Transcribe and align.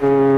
¿Qué 0.00 0.29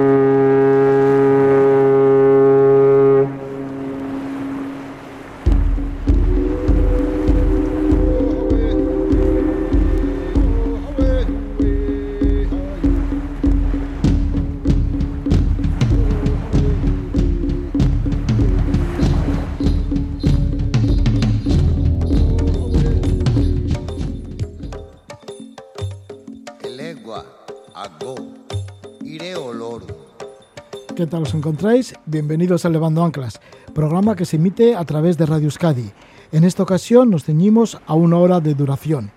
encontráis? 31.43 31.93
Bienvenidos 32.07 32.65
a 32.65 32.69
Levando 32.69 33.03
Anclas, 33.03 33.41
programa 33.75 34.15
que 34.15 34.25
se 34.25 34.37
emite 34.37 34.77
a 34.77 34.85
través 34.85 35.19
de 35.19 35.27
Radio 35.27 35.47
Euskadi. 35.47 35.91
En 36.31 36.45
esta 36.45 36.63
ocasión 36.63 37.11
nos 37.11 37.25
ceñimos 37.25 37.81
a 37.85 37.95
una 37.95 38.17
hora 38.19 38.39
de 38.39 38.55
duración. 38.55 39.11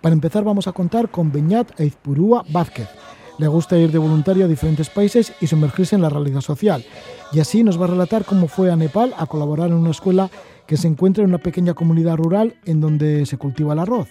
Para 0.00 0.12
empezar 0.12 0.44
vamos 0.44 0.68
a 0.68 0.72
contar 0.72 1.10
con 1.10 1.32
Beñat 1.32 1.80
Eizpurúa 1.80 2.44
Vázquez. 2.50 2.88
Le 3.36 3.48
gusta 3.48 3.76
ir 3.76 3.90
de 3.90 3.98
voluntario 3.98 4.44
a 4.44 4.48
diferentes 4.48 4.90
países 4.90 5.32
y 5.40 5.48
sumergirse 5.48 5.96
en 5.96 6.02
la 6.02 6.08
realidad 6.08 6.40
social. 6.40 6.84
Y 7.32 7.40
así 7.40 7.64
nos 7.64 7.80
va 7.80 7.86
a 7.86 7.88
relatar 7.88 8.24
cómo 8.24 8.46
fue 8.46 8.70
a 8.70 8.76
Nepal 8.76 9.12
a 9.18 9.26
colaborar 9.26 9.70
en 9.70 9.74
una 9.74 9.90
escuela 9.90 10.30
que 10.68 10.76
se 10.76 10.86
encuentra 10.86 11.24
en 11.24 11.30
una 11.30 11.38
pequeña 11.38 11.74
comunidad 11.74 12.16
rural 12.16 12.54
en 12.64 12.80
donde 12.80 13.26
se 13.26 13.38
cultiva 13.38 13.72
el 13.72 13.80
arroz. 13.80 14.08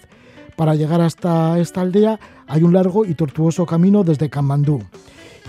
Para 0.56 0.74
llegar 0.74 1.00
hasta 1.00 1.58
esta 1.58 1.80
aldea 1.80 2.20
hay 2.46 2.64
un 2.64 2.74
largo 2.74 3.06
y 3.06 3.14
tortuoso 3.14 3.64
camino 3.64 4.04
desde 4.04 4.28
Kamandú. 4.28 4.82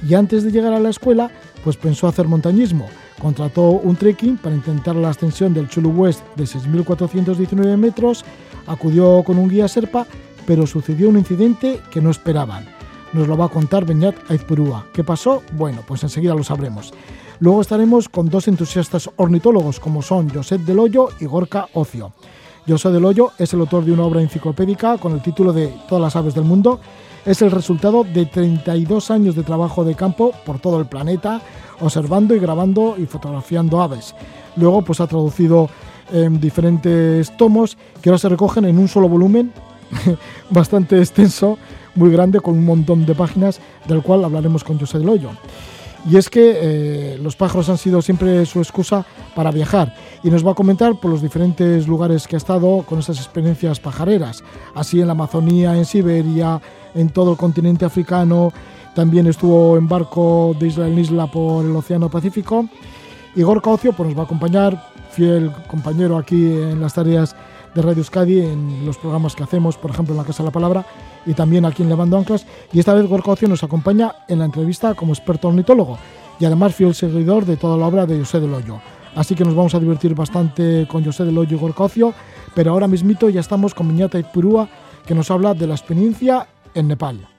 Y 0.07 0.13
antes 0.15 0.43
de 0.43 0.51
llegar 0.51 0.73
a 0.73 0.79
la 0.79 0.89
escuela, 0.89 1.31
pues 1.63 1.77
pensó 1.77 2.07
hacer 2.07 2.27
montañismo. 2.27 2.87
Contrató 3.21 3.69
un 3.69 3.95
trekking 3.95 4.37
para 4.37 4.55
intentar 4.55 4.95
la 4.95 5.09
ascensión 5.09 5.53
del 5.53 5.69
Chulu 5.69 5.89
West 5.91 6.23
de 6.35 6.43
6.419 6.43 7.77
metros, 7.77 8.25
acudió 8.67 9.23
con 9.23 9.37
un 9.37 9.49
guía 9.49 9.67
serpa, 9.67 10.05
pero 10.45 10.67
sucedió 10.67 11.09
un 11.09 11.17
incidente 11.17 11.79
que 11.89 12.01
no 12.01 12.11
esperaban. 12.11 12.65
Nos 13.13 13.27
lo 13.27 13.37
va 13.37 13.45
a 13.45 13.49
contar 13.49 13.85
Beñat 13.85 14.15
Aizpurúa. 14.29 14.87
¿Qué 14.91 15.03
pasó? 15.03 15.43
Bueno, 15.53 15.81
pues 15.87 16.03
enseguida 16.03 16.33
lo 16.33 16.43
sabremos. 16.43 16.93
Luego 17.39 17.61
estaremos 17.61 18.09
con 18.09 18.29
dos 18.29 18.47
entusiastas 18.47 19.09
ornitólogos 19.15 19.79
como 19.79 20.01
son 20.01 20.29
José 20.29 20.57
Del 20.57 20.79
Hoyo 20.79 21.09
y 21.19 21.25
Gorka 21.25 21.67
Ocio. 21.73 22.13
José 22.67 22.89
Del 22.89 23.05
Hoyo 23.05 23.31
es 23.37 23.53
el 23.53 23.59
autor 23.59 23.85
de 23.85 23.91
una 23.91 24.03
obra 24.03 24.21
enciclopédica 24.21 24.97
con 24.97 25.13
el 25.13 25.21
título 25.21 25.53
de 25.53 25.73
Todas 25.87 26.01
las 26.01 26.15
aves 26.15 26.33
del 26.33 26.45
mundo 26.45 26.79
es 27.25 27.41
el 27.41 27.51
resultado 27.51 28.03
de 28.03 28.25
32 28.25 29.11
años 29.11 29.35
de 29.35 29.43
trabajo 29.43 29.83
de 29.83 29.95
campo 29.95 30.31
por 30.45 30.59
todo 30.59 30.79
el 30.79 30.85
planeta, 30.85 31.41
observando 31.79 32.35
y 32.35 32.39
grabando 32.39 32.95
y 32.97 33.05
fotografiando 33.05 33.81
aves. 33.81 34.13
Luego 34.55 34.81
pues 34.81 34.99
ha 34.99 35.07
traducido 35.07 35.69
en 36.11 36.39
diferentes 36.39 37.35
tomos 37.37 37.77
que 38.01 38.09
ahora 38.09 38.19
se 38.19 38.29
recogen 38.29 38.65
en 38.65 38.77
un 38.77 38.87
solo 38.87 39.07
volumen 39.07 39.51
bastante 40.49 40.99
extenso, 40.99 41.57
muy 41.95 42.09
grande, 42.11 42.39
con 42.39 42.55
un 42.55 42.65
montón 42.65 43.05
de 43.05 43.15
páginas, 43.15 43.59
del 43.87 44.01
cual 44.01 44.25
hablaremos 44.25 44.63
con 44.63 44.79
José 44.79 44.99
del 44.99 45.09
Hoyo. 45.09 45.29
Y 46.09 46.17
es 46.17 46.29
que 46.29 46.53
eh, 46.55 47.17
los 47.21 47.35
pájaros 47.35 47.69
han 47.69 47.77
sido 47.77 48.01
siempre 48.01 48.45
su 48.45 48.59
excusa 48.59 49.05
para 49.35 49.51
viajar. 49.51 49.95
Y 50.23 50.29
nos 50.29 50.45
va 50.45 50.51
a 50.51 50.55
comentar 50.55 50.95
por 50.95 51.09
los 51.09 51.21
diferentes 51.21 51.87
lugares 51.87 52.27
que 52.27 52.35
ha 52.35 52.37
estado 52.37 52.83
con 52.83 52.99
esas 52.99 53.17
experiencias 53.17 53.79
pajareras, 53.79 54.43
así 54.75 54.99
en 54.99 55.07
la 55.07 55.13
Amazonía, 55.13 55.77
en 55.77 55.85
Siberia, 55.85 56.61
en 56.93 57.09
todo 57.09 57.31
el 57.31 57.37
continente 57.37 57.85
africano, 57.85 58.51
también 58.93 59.27
estuvo 59.27 59.77
en 59.77 59.87
barco 59.87 60.55
de 60.59 60.67
isla 60.67 60.87
en 60.87 60.99
isla 60.99 61.27
por 61.27 61.65
el 61.65 61.75
Océano 61.75 62.09
Pacífico. 62.09 62.67
Igor 63.35 63.61
Caucio 63.61 63.93
pues, 63.93 64.09
nos 64.09 64.17
va 64.17 64.21
a 64.21 64.25
acompañar, 64.25 64.91
fiel 65.11 65.51
compañero 65.67 66.17
aquí 66.17 66.35
en 66.35 66.79
las 66.79 66.93
tareas 66.93 67.35
de 67.73 67.81
Radio 67.81 67.99
Euskadi, 67.99 68.41
en 68.41 68.85
los 68.85 68.97
programas 68.97 69.35
que 69.35 69.43
hacemos, 69.43 69.77
por 69.77 69.91
ejemplo 69.91 70.13
en 70.13 70.17
la 70.17 70.23
Casa 70.23 70.43
de 70.43 70.47
la 70.47 70.53
Palabra 70.53 70.85
y 71.25 71.33
también 71.33 71.65
aquí 71.65 71.83
en 71.83 71.89
Levando 71.89 72.17
Anclas. 72.17 72.45
Y 72.71 72.79
esta 72.79 72.93
vez 72.93 73.05
Igor 73.05 73.23
Caucio 73.23 73.47
nos 73.47 73.63
acompaña 73.63 74.15
en 74.27 74.39
la 74.39 74.45
entrevista 74.45 74.93
como 74.93 75.13
experto 75.13 75.47
ornitólogo 75.47 75.97
y 76.39 76.45
además 76.45 76.75
fiel 76.75 76.93
seguidor 76.93 77.45
de 77.45 77.57
toda 77.57 77.77
la 77.77 77.87
obra 77.87 78.05
de 78.05 78.19
José 78.19 78.39
del 78.39 78.53
Hoyo. 78.53 78.79
Así 79.15 79.35
que 79.35 79.45
nos 79.45 79.55
vamos 79.55 79.75
a 79.75 79.79
divertir 79.79 80.15
bastante 80.15 80.87
con 80.87 81.03
José 81.03 81.25
del 81.25 81.37
Hoyo 81.37 81.55
y 81.55 81.59
Igor 81.59 81.75
Caucio, 81.75 82.13
pero 82.55 82.71
ahora 82.71 82.87
mismito 82.87 83.29
ya 83.29 83.39
estamos 83.39 83.73
con 83.73 83.87
Miñata 83.87 84.19
y 84.19 84.23
Purúa 84.23 84.67
que 85.05 85.15
nos 85.15 85.29
habla 85.29 85.53
de 85.53 85.67
la 85.67 85.75
experiencia 85.75 86.47
en 86.73 86.87
Nepal. 86.87 87.32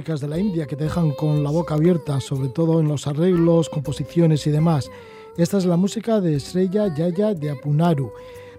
De 0.00 0.28
la 0.28 0.38
India 0.38 0.66
que 0.66 0.76
te 0.76 0.84
dejan 0.84 1.10
con 1.10 1.44
la 1.44 1.50
boca 1.50 1.74
abierta, 1.74 2.20
sobre 2.20 2.48
todo 2.48 2.80
en 2.80 2.88
los 2.88 3.06
arreglos, 3.06 3.68
composiciones 3.68 4.46
y 4.46 4.50
demás. 4.50 4.90
Esta 5.36 5.58
es 5.58 5.66
la 5.66 5.76
música 5.76 6.22
de 6.22 6.40
Sreya 6.40 6.92
Yaya 6.94 7.34
de 7.34 7.50
Apunaru. 7.50 8.10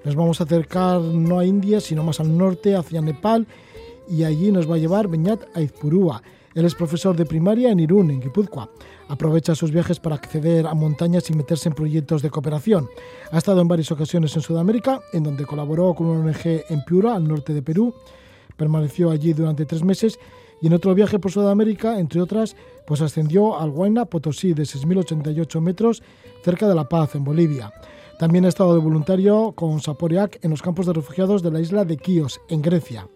Nos 0.06 0.16
vamos 0.16 0.40
a 0.40 0.44
acercar 0.44 1.02
no 1.02 1.40
a 1.40 1.46
India, 1.46 1.82
sino 1.82 2.04
más 2.04 2.20
al 2.20 2.38
norte, 2.38 2.76
hacia 2.76 3.02
Nepal, 3.02 3.48
y 4.08 4.24
allí 4.24 4.52
nos 4.52 4.70
va 4.70 4.76
a 4.76 4.78
llevar 4.78 5.08
Beñat 5.08 5.42
Aizpurúa. 5.56 6.22
Él 6.54 6.64
es 6.64 6.76
profesor 6.76 7.16
de 7.16 7.26
primaria 7.26 7.72
en 7.72 7.80
Irún, 7.80 8.12
en 8.12 8.22
Guipúzcoa. 8.22 8.70
Aprovecha 9.08 9.56
sus 9.56 9.72
viajes 9.72 10.00
para 10.00 10.16
acceder 10.16 10.68
a 10.68 10.76
montañas 10.76 11.28
y 11.32 11.34
meterse 11.34 11.70
en 11.70 11.76
proyectos 11.76 12.22
de 12.22 12.30
cooperación. 12.30 12.88
Ha 13.32 13.40
estado 13.40 13.62
en 13.62 13.68
varias 13.68 13.92
ocasiones 13.92 14.36
en 14.36 14.44
Sudamérica, 14.44 15.02
en 15.12 15.24
donde 15.24 15.46
colaboró 15.46 15.96
con 15.96 16.06
una 16.06 16.30
ONG 16.30 16.66
en 16.70 16.86
Piura, 16.86 17.16
al 17.16 17.28
norte 17.28 17.52
de 17.52 17.64
Perú. 17.64 17.96
Permaneció 18.56 19.10
allí 19.10 19.34
durante 19.34 19.66
tres 19.66 19.84
meses 19.84 20.20
y 20.62 20.68
en 20.68 20.74
otro 20.74 20.94
viaje 20.94 21.20
por 21.20 21.32
Sudamérica, 21.32 22.00
entre 22.00 22.22
otras, 22.22 22.56
pues 22.86 23.02
ascendió 23.02 23.60
al 23.60 23.72
Huayna 23.72 24.06
Potosí 24.06 24.54
de 24.54 24.64
6.088 24.64 25.60
metros 25.60 26.04
cerca 26.44 26.68
de 26.68 26.76
La 26.76 26.88
Paz, 26.88 27.16
en 27.16 27.24
Bolivia. 27.24 27.74
También 28.20 28.46
ha 28.46 28.50
estado 28.50 28.76
de 28.76 28.80
voluntario 28.80 29.54
con 29.54 29.80
Saporiak 29.80 30.38
en 30.44 30.52
los 30.52 30.62
campos 30.62 30.86
de 30.86 30.94
refugiados 30.94 31.42
de 31.42 31.50
la 31.50 31.60
isla 31.60 31.86
de 31.86 31.98
Quíos, 31.98 32.40
en 32.50 32.62
Grecia. 32.62 33.08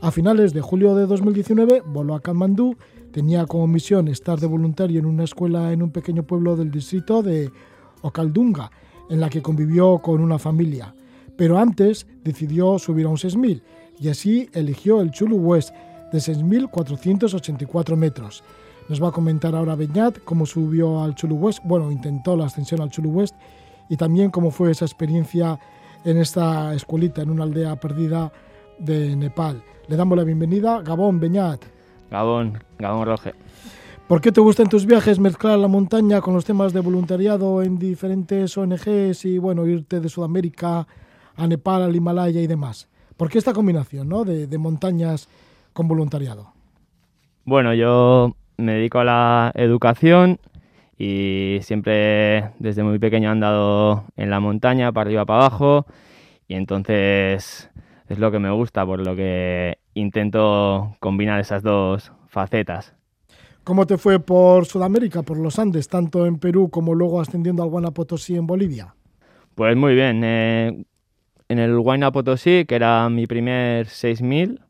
A 0.00 0.10
finales 0.10 0.52
de 0.52 0.60
julio 0.60 0.96
de 0.96 1.06
2019 1.06 1.84
voló 1.86 2.16
a 2.16 2.20
Katmandú, 2.20 2.76
tenía 3.12 3.46
como 3.46 3.68
misión 3.68 4.08
estar 4.08 4.40
de 4.40 4.48
voluntario 4.48 4.98
en 4.98 5.06
una 5.06 5.22
escuela 5.22 5.72
en 5.72 5.80
un 5.80 5.92
pequeño 5.92 6.24
pueblo 6.24 6.56
del 6.56 6.72
distrito 6.72 7.22
de 7.22 7.52
Okaldunga, 8.00 8.72
en 9.08 9.20
la 9.20 9.30
que 9.30 9.42
convivió 9.42 9.98
con 9.98 10.20
una 10.20 10.40
familia. 10.40 10.92
Pero 11.36 11.58
antes 11.58 12.08
decidió 12.24 12.80
subir 12.80 13.06
a 13.06 13.10
un 13.10 13.18
6000 13.18 13.62
y 14.00 14.08
así 14.08 14.50
eligió 14.52 15.00
el 15.00 15.12
Chulu 15.12 15.36
West 15.36 15.72
de 16.12 16.18
6.484 16.18 17.96
metros. 17.96 18.44
Nos 18.88 19.02
va 19.02 19.08
a 19.08 19.12
comentar 19.12 19.54
ahora 19.54 19.74
Beñat 19.74 20.18
cómo 20.24 20.44
subió 20.44 21.02
al 21.02 21.14
Chulu 21.14 21.36
West, 21.36 21.60
bueno, 21.64 21.90
intentó 21.90 22.36
la 22.36 22.46
ascensión 22.46 22.80
al 22.80 22.90
Chulu 22.90 23.10
West 23.10 23.34
y 23.88 23.96
también 23.96 24.30
cómo 24.30 24.50
fue 24.50 24.70
esa 24.70 24.84
experiencia 24.84 25.58
en 26.04 26.18
esta 26.18 26.74
escuelita, 26.74 27.22
en 27.22 27.30
una 27.30 27.44
aldea 27.44 27.76
perdida 27.76 28.32
de 28.78 29.16
Nepal. 29.16 29.62
Le 29.88 29.96
damos 29.96 30.18
la 30.18 30.24
bienvenida, 30.24 30.82
Gabón 30.82 31.20
Beñat. 31.20 31.64
Gabón, 32.10 32.62
Gabón 32.78 33.06
Roge. 33.06 33.34
¿Por 34.08 34.20
qué 34.20 34.32
te 34.32 34.40
gusta 34.40 34.62
en 34.62 34.68
tus 34.68 34.84
viajes 34.84 35.18
mezclar 35.18 35.58
la 35.58 35.68
montaña 35.68 36.20
con 36.20 36.34
los 36.34 36.44
temas 36.44 36.72
de 36.72 36.80
voluntariado 36.80 37.62
en 37.62 37.78
diferentes 37.78 38.56
ONGs 38.58 39.24
y 39.24 39.38
bueno, 39.38 39.66
irte 39.66 40.00
de 40.00 40.08
Sudamérica 40.08 40.86
a 41.34 41.46
Nepal, 41.46 41.82
al 41.82 41.96
Himalaya 41.96 42.40
y 42.40 42.46
demás? 42.46 42.88
¿Por 43.16 43.30
qué 43.30 43.38
esta 43.38 43.54
combinación 43.54 44.08
¿no? 44.08 44.24
de, 44.24 44.46
de 44.46 44.58
montañas 44.58 45.28
con 45.72 45.88
voluntariado? 45.88 46.52
Bueno, 47.44 47.74
yo 47.74 48.36
me 48.56 48.74
dedico 48.74 49.00
a 49.00 49.04
la 49.04 49.52
educación 49.54 50.38
y 50.96 51.58
siempre 51.62 52.50
desde 52.58 52.82
muy 52.82 52.98
pequeño 52.98 53.28
he 53.28 53.32
andado 53.32 54.04
en 54.16 54.30
la 54.30 54.40
montaña, 54.40 54.92
para 54.92 55.08
arriba, 55.08 55.24
para 55.24 55.46
abajo, 55.46 55.86
y 56.46 56.54
entonces 56.54 57.70
es 58.08 58.18
lo 58.18 58.30
que 58.30 58.38
me 58.38 58.50
gusta, 58.50 58.86
por 58.86 59.04
lo 59.04 59.16
que 59.16 59.78
intento 59.94 60.96
combinar 61.00 61.40
esas 61.40 61.62
dos 61.62 62.12
facetas. 62.28 62.94
¿Cómo 63.64 63.86
te 63.86 63.96
fue 63.96 64.18
por 64.18 64.66
Sudamérica, 64.66 65.22
por 65.22 65.38
los 65.38 65.58
Andes, 65.58 65.88
tanto 65.88 66.26
en 66.26 66.38
Perú 66.38 66.68
como 66.68 66.94
luego 66.94 67.20
ascendiendo 67.20 67.62
al 67.62 67.68
Huayna 67.68 67.92
Potosí 67.92 68.36
en 68.36 68.46
Bolivia? 68.46 68.94
Pues 69.54 69.76
muy 69.76 69.94
bien. 69.94 70.22
Eh, 70.24 70.84
en 71.48 71.58
el 71.58 71.78
Huayna 71.78 72.10
Potosí, 72.10 72.64
que 72.66 72.74
era 72.74 73.08
mi 73.08 73.26
primer 73.26 73.86
6000, 73.86 74.60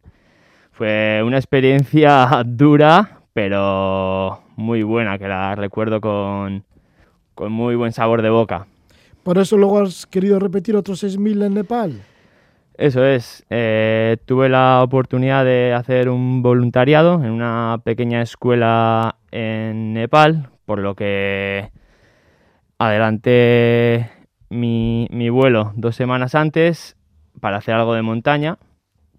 fue 0.83 1.23
una 1.25 1.37
experiencia 1.37 2.43
dura, 2.45 3.21
pero 3.33 4.41
muy 4.57 4.83
buena, 4.83 5.17
que 5.17 5.29
la 5.29 5.55
recuerdo 5.55 6.01
con, 6.01 6.65
con 7.37 7.53
muy 7.53 7.77
buen 7.77 7.93
sabor 7.93 8.21
de 8.21 8.31
boca. 8.31 8.67
¿Por 9.23 9.39
eso 9.39 9.57
luego 9.57 9.79
has 9.79 10.07
querido 10.07 10.41
repetir 10.41 10.75
otros 10.75 10.99
6000 10.99 11.43
en 11.43 11.55
Nepal? 11.55 12.03
Eso 12.75 13.05
es. 13.05 13.47
Eh, 13.49 14.17
tuve 14.27 14.49
la 14.49 14.83
oportunidad 14.83 15.45
de 15.45 15.73
hacer 15.73 16.09
un 16.09 16.43
voluntariado 16.43 17.23
en 17.23 17.31
una 17.31 17.81
pequeña 17.85 18.21
escuela 18.21 19.15
en 19.31 19.93
Nepal, 19.93 20.51
por 20.65 20.81
lo 20.81 20.97
que 20.97 21.71
adelanté 22.79 24.11
mi, 24.51 25.07
mi, 25.13 25.31
vuelo 25.31 25.71
dos 25.77 25.95
semanas 25.95 26.35
antes 26.35 26.97
para 27.41 27.59
hacer 27.59 27.77
algo 27.77 27.95
de 27.95 28.03
montaña. 28.03 28.59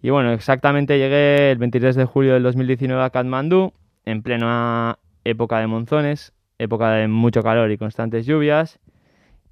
Y 0.04 0.10
bueno, 0.10 0.34
exactamente 0.34 1.00
llegué 1.00 1.50
el 1.50 1.58
23 1.58 1.96
de 1.96 2.04
julio 2.04 2.34
del 2.34 2.44
2019 2.44 3.02
a 3.02 3.10
Katmandú, 3.10 3.72
en 4.04 4.22
plena 4.22 5.00
época 5.24 5.60
de 5.60 5.68
monzones, 5.68 6.34
época 6.60 6.92
de 6.92 7.08
mucho 7.08 7.42
calor 7.42 7.72
y 7.72 7.78
constantes 7.78 8.26
lluvias 8.26 8.82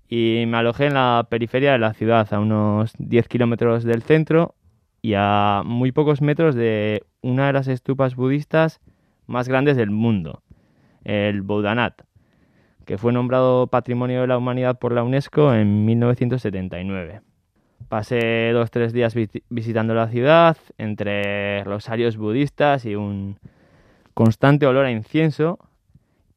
y 0.09 0.43
me 0.47 0.57
alojé 0.57 0.87
en 0.87 0.95
la 0.95 1.25
periferia 1.29 1.71
de 1.71 1.79
la 1.79 1.93
ciudad, 1.93 2.27
a 2.33 2.39
unos 2.41 2.91
10 2.97 3.29
kilómetros 3.29 3.85
del 3.85 4.01
centro 4.01 4.55
y 5.01 5.13
a 5.15 5.61
muy 5.63 5.93
pocos 5.93 6.21
metros 6.21 6.53
de 6.53 7.05
una 7.21 7.47
de 7.47 7.53
las 7.53 7.69
estupas 7.69 8.17
budistas 8.17 8.81
más 9.27 9.47
grandes 9.47 9.77
del 9.77 9.89
mundo, 9.89 10.43
el 11.05 11.43
Boudanat, 11.43 12.01
que 12.85 12.97
fue 12.97 13.13
nombrado 13.13 13.67
Patrimonio 13.67 14.19
de 14.19 14.27
la 14.27 14.37
Humanidad 14.37 14.77
por 14.79 14.91
la 14.91 15.03
UNESCO 15.03 15.53
en 15.53 15.85
1979. 15.85 17.21
Pasé 17.89 18.51
dos 18.53 18.67
o 18.67 18.71
tres 18.71 18.93
días 18.93 19.13
visitando 19.49 19.93
la 19.93 20.07
ciudad, 20.07 20.57
entre 20.77 21.63
rosarios 21.63 22.17
budistas 22.17 22.85
y 22.85 22.95
un 22.95 23.37
constante 24.13 24.65
olor 24.65 24.85
a 24.85 24.91
incienso, 24.91 25.59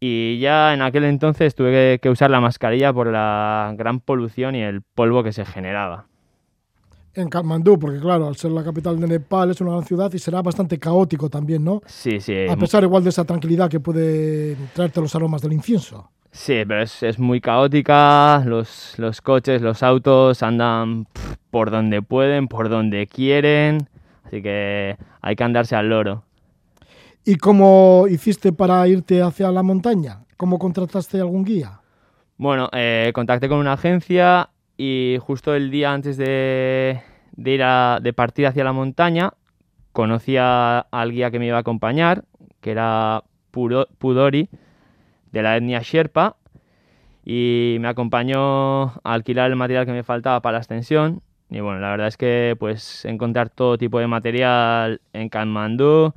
y 0.00 0.38
ya 0.38 0.74
en 0.74 0.82
aquel 0.82 1.04
entonces 1.04 1.54
tuve 1.54 1.98
que 2.00 2.10
usar 2.10 2.30
la 2.30 2.40
mascarilla 2.40 2.92
por 2.92 3.06
la 3.06 3.74
gran 3.76 4.00
polución 4.00 4.54
y 4.54 4.62
el 4.62 4.82
polvo 4.82 5.22
que 5.22 5.32
se 5.32 5.44
generaba. 5.44 6.06
En 7.14 7.28
Kathmandú, 7.28 7.78
porque 7.78 8.00
claro, 8.00 8.26
al 8.26 8.36
ser 8.36 8.50
la 8.50 8.64
capital 8.64 8.98
de 8.98 9.06
Nepal 9.06 9.50
es 9.50 9.60
una 9.60 9.70
gran 9.70 9.84
ciudad 9.84 10.12
y 10.12 10.18
será 10.18 10.42
bastante 10.42 10.78
caótico 10.78 11.30
también, 11.30 11.62
¿no? 11.62 11.80
Sí, 11.86 12.18
sí. 12.18 12.46
A 12.50 12.56
pesar 12.56 12.82
igual 12.82 13.04
de 13.04 13.10
esa 13.10 13.24
tranquilidad 13.24 13.70
que 13.70 13.78
puede 13.78 14.56
traerte 14.74 15.00
los 15.00 15.14
aromas 15.14 15.40
del 15.40 15.52
incienso. 15.52 16.10
Sí, 16.34 16.64
pero 16.66 16.82
es, 16.82 17.00
es 17.04 17.20
muy 17.20 17.40
caótica, 17.40 18.42
los, 18.44 18.98
los, 18.98 19.20
coches, 19.20 19.62
los 19.62 19.84
autos 19.84 20.42
andan 20.42 21.06
por 21.52 21.70
donde 21.70 22.02
pueden, 22.02 22.48
por 22.48 22.68
donde 22.68 23.06
quieren, 23.06 23.88
así 24.24 24.42
que 24.42 24.96
hay 25.22 25.36
que 25.36 25.44
andarse 25.44 25.76
al 25.76 25.88
loro. 25.90 26.24
¿Y 27.24 27.36
cómo 27.36 28.06
hiciste 28.10 28.52
para 28.52 28.86
irte 28.88 29.22
hacia 29.22 29.52
la 29.52 29.62
montaña? 29.62 30.24
¿Cómo 30.36 30.58
contrataste 30.58 31.20
algún 31.20 31.44
guía? 31.44 31.80
Bueno, 32.36 32.68
eh, 32.72 33.12
contacté 33.14 33.48
con 33.48 33.58
una 33.58 33.74
agencia 33.74 34.50
y 34.76 35.18
justo 35.20 35.54
el 35.54 35.70
día 35.70 35.92
antes 35.92 36.16
de, 36.16 37.00
de 37.30 37.50
ir 37.52 37.62
a, 37.62 38.00
de 38.02 38.12
partir 38.12 38.48
hacia 38.48 38.64
la 38.64 38.72
montaña 38.72 39.32
conocí 39.92 40.36
a, 40.36 40.80
al 40.80 41.12
guía 41.12 41.30
que 41.30 41.38
me 41.38 41.46
iba 41.46 41.58
a 41.58 41.60
acompañar, 41.60 42.24
que 42.60 42.72
era 42.72 43.22
Puro, 43.52 43.86
Pudori, 43.98 44.50
de 45.34 45.42
la 45.42 45.56
etnia 45.56 45.80
Sherpa, 45.82 46.36
y 47.24 47.76
me 47.80 47.88
acompañó 47.88 48.84
a 48.84 49.00
alquilar 49.02 49.50
el 49.50 49.56
material 49.56 49.84
que 49.84 49.92
me 49.92 50.04
faltaba 50.04 50.40
para 50.40 50.54
la 50.54 50.58
extensión. 50.58 51.22
Y 51.50 51.60
bueno, 51.60 51.80
la 51.80 51.90
verdad 51.90 52.06
es 52.06 52.16
que 52.16 52.56
pues 52.58 53.04
encontrar 53.04 53.50
todo 53.50 53.76
tipo 53.76 53.98
de 53.98 54.06
material 54.06 55.00
en 55.12 55.28
Kathmandú, 55.28 56.14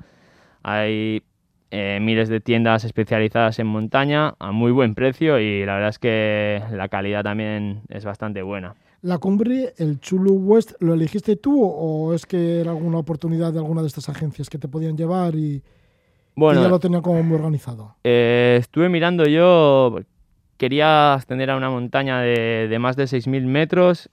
hay 0.64 1.24
eh, 1.72 2.00
miles 2.02 2.30
de 2.30 2.40
tiendas 2.40 2.84
especializadas 2.84 3.60
en 3.60 3.68
montaña 3.68 4.36
a 4.40 4.52
muy 4.52 4.72
buen 4.72 4.96
precio 4.96 5.40
y 5.40 5.66
la 5.66 5.74
verdad 5.76 5.90
es 5.90 6.00
que 6.00 6.62
la 6.72 6.88
calidad 6.88 7.24
también 7.24 7.82
es 7.90 8.06
bastante 8.06 8.42
buena. 8.42 8.76
¿La 9.02 9.18
cumbre, 9.20 9.74
el 9.78 10.00
Chulu 10.00 10.34
West, 10.34 10.74
lo 10.80 10.94
elegiste 10.94 11.36
tú 11.36 11.64
o 11.64 12.14
es 12.14 12.26
que 12.26 12.62
era 12.62 12.72
alguna 12.72 12.98
oportunidad 12.98 13.54
de 13.54 13.60
alguna 13.60 13.82
de 13.82 13.88
estas 13.88 14.10
agencias 14.10 14.50
que 14.50 14.58
te 14.58 14.68
podían 14.68 14.98
llevar 14.98 15.36
bueno, 16.38 16.62
y 16.62 16.64
ya 16.64 16.70
lo 16.70 16.80
tenían 16.80 17.02
como 17.02 17.22
muy 17.22 17.36
organizado? 17.36 17.96
Eh, 18.06 18.58
estuve 18.62 18.88
mirando 18.88 19.26
yo, 19.26 20.00
quería 20.56 21.16
ascender 21.16 21.52
a 21.52 21.58
una 21.58 21.70
montaña 21.70 22.22
de, 22.22 22.68
de 22.70 22.80
más 22.80 22.96
de 22.96 23.08
6.000 23.08 23.46
metros, 23.46 24.10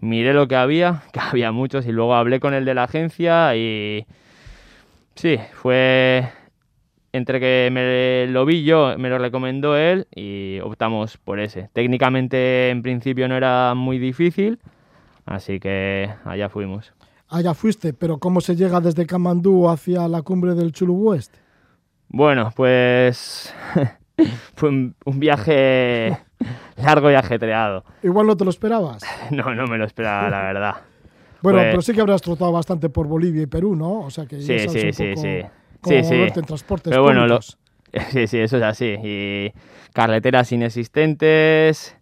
miré 0.00 0.32
lo 0.32 0.48
que 0.48 0.56
había, 0.56 1.02
que 1.12 1.20
había 1.20 1.52
muchos 1.52 1.86
y 1.86 1.92
luego 1.92 2.16
hablé 2.16 2.40
con 2.40 2.54
el 2.54 2.64
de 2.64 2.74
la 2.74 2.82
agencia 2.82 3.54
y 3.54 4.04
Sí, 5.18 5.36
fue 5.52 6.28
entre 7.12 7.40
que 7.40 7.70
me 7.72 8.32
lo 8.32 8.46
vi 8.46 8.62
yo, 8.62 8.94
me 8.98 9.08
lo 9.08 9.18
recomendó 9.18 9.76
él 9.76 10.06
y 10.14 10.60
optamos 10.60 11.16
por 11.16 11.40
ese. 11.40 11.70
Técnicamente 11.72 12.70
en 12.70 12.82
principio 12.82 13.26
no 13.26 13.36
era 13.36 13.74
muy 13.74 13.98
difícil, 13.98 14.60
así 15.26 15.58
que 15.58 16.08
allá 16.24 16.48
fuimos. 16.48 16.92
Allá 17.26 17.52
fuiste, 17.54 17.92
pero 17.94 18.18
¿cómo 18.18 18.40
se 18.40 18.54
llega 18.54 18.80
desde 18.80 19.06
Kamandú 19.06 19.68
hacia 19.68 20.06
la 20.06 20.22
cumbre 20.22 20.54
del 20.54 20.70
Chulu 20.70 20.94
West? 20.94 21.34
Bueno, 22.08 22.50
pues 22.56 23.54
fue 24.54 24.68
un, 24.70 24.94
un 25.04 25.20
viaje 25.20 26.16
largo 26.76 27.10
y 27.10 27.14
ajetreado. 27.14 27.84
Igual 28.02 28.26
no 28.26 28.36
te 28.36 28.44
lo 28.44 28.50
esperabas. 28.50 29.02
No, 29.30 29.54
no 29.54 29.66
me 29.66 29.76
lo 29.78 29.84
esperaba, 29.84 30.30
la 30.30 30.42
verdad. 30.42 30.74
Bueno, 31.42 31.58
Pues- 31.58 31.70
pero 31.70 31.82
sí 31.82 31.92
que 31.92 32.00
habrás 32.00 32.22
trotado 32.22 32.50
bastante 32.52 32.88
por 32.88 33.06
Bolivia 33.06 33.42
y 33.42 33.46
Perú, 33.46 33.76
¿no? 33.76 34.00
O 34.00 34.10
sea 34.10 34.26
que 34.26 34.40
ya 34.40 34.46
Sí, 34.46 34.58
sabes 34.68 34.72
sí, 34.80 34.86
un 34.88 34.92
sí, 34.92 35.08
poco 35.14 35.20
sí. 35.22 35.40
cómo 35.82 35.96
Sí, 35.96 36.04
sí. 36.04 36.14
moverte 36.14 36.40
en 36.40 36.46
transportes 36.46 36.90
Pero 36.90 37.02
bueno, 37.02 37.26
lo-. 37.26 37.40
Sí, 37.42 38.26
sí, 38.26 38.38
eso 38.38 38.56
es 38.56 38.62
así. 38.62 38.96
Y 39.02 39.52
carreteras 39.92 40.50
inexistentes. 40.52 41.94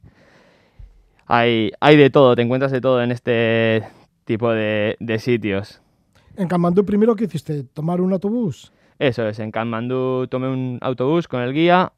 Hay, 1.27 1.73
hay 1.81 1.97
de 1.97 2.11
todo, 2.11 2.37
te 2.37 2.43
encuentras 2.43 2.71
de 2.73 2.81
todo 2.81 3.03
en 3.03 3.11
este 3.11 3.83
tipo 4.25 4.51
de, 4.53 4.97
de 5.01 5.19
sitios. 5.19 5.81
En 6.37 6.47
Kamandú 6.49 6.85
primero, 6.85 7.17
¿qué 7.17 7.25
hiciste? 7.25 7.65
¿Tomar 7.65 8.01
un 8.01 8.13
autobús? 8.13 8.73
Eso 8.99 9.29
es, 9.29 9.39
en 9.39 9.51
Katmandú 9.51 10.27
tomé 10.29 10.49
un 10.49 10.79
autobús 10.81 11.29
con 11.29 11.43
el 11.43 11.53
guía, 11.53 11.93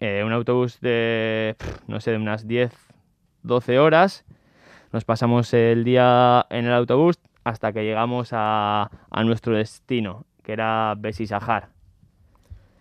eh, 0.00 0.22
un 0.24 0.32
autobús 0.32 0.80
de, 0.80 1.56
no 1.88 2.00
sé, 2.00 2.12
de 2.12 2.18
unas 2.18 2.46
10, 2.46 2.72
12 3.42 3.78
horas. 3.78 4.24
Nos 4.92 5.04
pasamos 5.04 5.52
el 5.52 5.82
día 5.82 6.46
en 6.50 6.66
el 6.66 6.72
autobús 6.72 7.18
hasta 7.42 7.72
que 7.72 7.82
llegamos 7.82 8.30
a, 8.32 8.90
a 9.10 9.24
nuestro 9.24 9.56
destino, 9.56 10.26
que 10.42 10.52
era 10.52 10.94
Besisahar. 10.96 11.70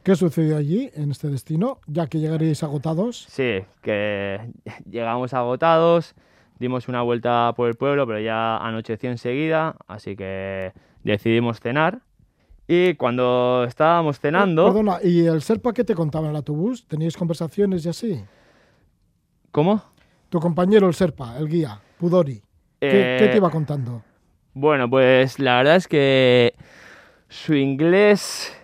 ¿Qué 0.04 0.16
sucedió 0.16 0.58
allí, 0.58 0.92
en 0.96 1.12
este 1.12 1.30
destino? 1.30 1.80
Ya 1.88 2.08
que 2.08 2.20
llegaréis 2.20 2.62
agotados. 2.62 3.26
Sí, 3.30 3.62
que 3.82 4.40
llegamos 4.90 5.34
agotados, 5.34 6.14
dimos 6.60 6.88
una 6.90 7.02
vuelta 7.02 7.54
por 7.56 7.70
el 7.70 7.76
pueblo, 7.76 8.06
pero 8.06 8.20
ya 8.20 8.58
anocheció 8.58 9.10
enseguida, 9.10 9.78
así 9.88 10.16
que 10.16 10.74
decidimos 11.04 11.60
cenar. 11.60 12.02
Y 12.68 12.94
cuando 12.96 13.66
estábamos 13.68 14.20
cenando... 14.20 14.66
Perdona, 14.66 15.00
¿y 15.04 15.26
el 15.26 15.42
Serpa 15.42 15.74
qué 15.74 15.84
te 15.84 15.96
contaba 15.96 16.26
en 16.26 16.32
el 16.32 16.38
autobús? 16.38 16.86
¿Teníais 16.88 17.18
conversaciones 17.18 17.86
y 17.86 17.90
así? 17.90 18.24
¿Cómo? 19.52 19.84
Tu 20.30 20.40
compañero, 20.40 20.88
el 20.88 20.94
Serpa, 20.94 21.38
el 21.38 21.48
guía, 21.48 21.80
Pudori. 22.00 22.42
¿Qué, 22.80 23.18
qué 23.20 23.28
te 23.28 23.34
Eh, 23.34 23.38
iba 23.38 23.50
contando? 23.50 24.02
Bueno, 24.54 24.90
pues 24.90 25.40
la 25.40 25.58
verdad 25.58 25.76
es 25.76 25.88
que 25.88 26.56
su 27.28 27.54
inglés, 27.54 28.56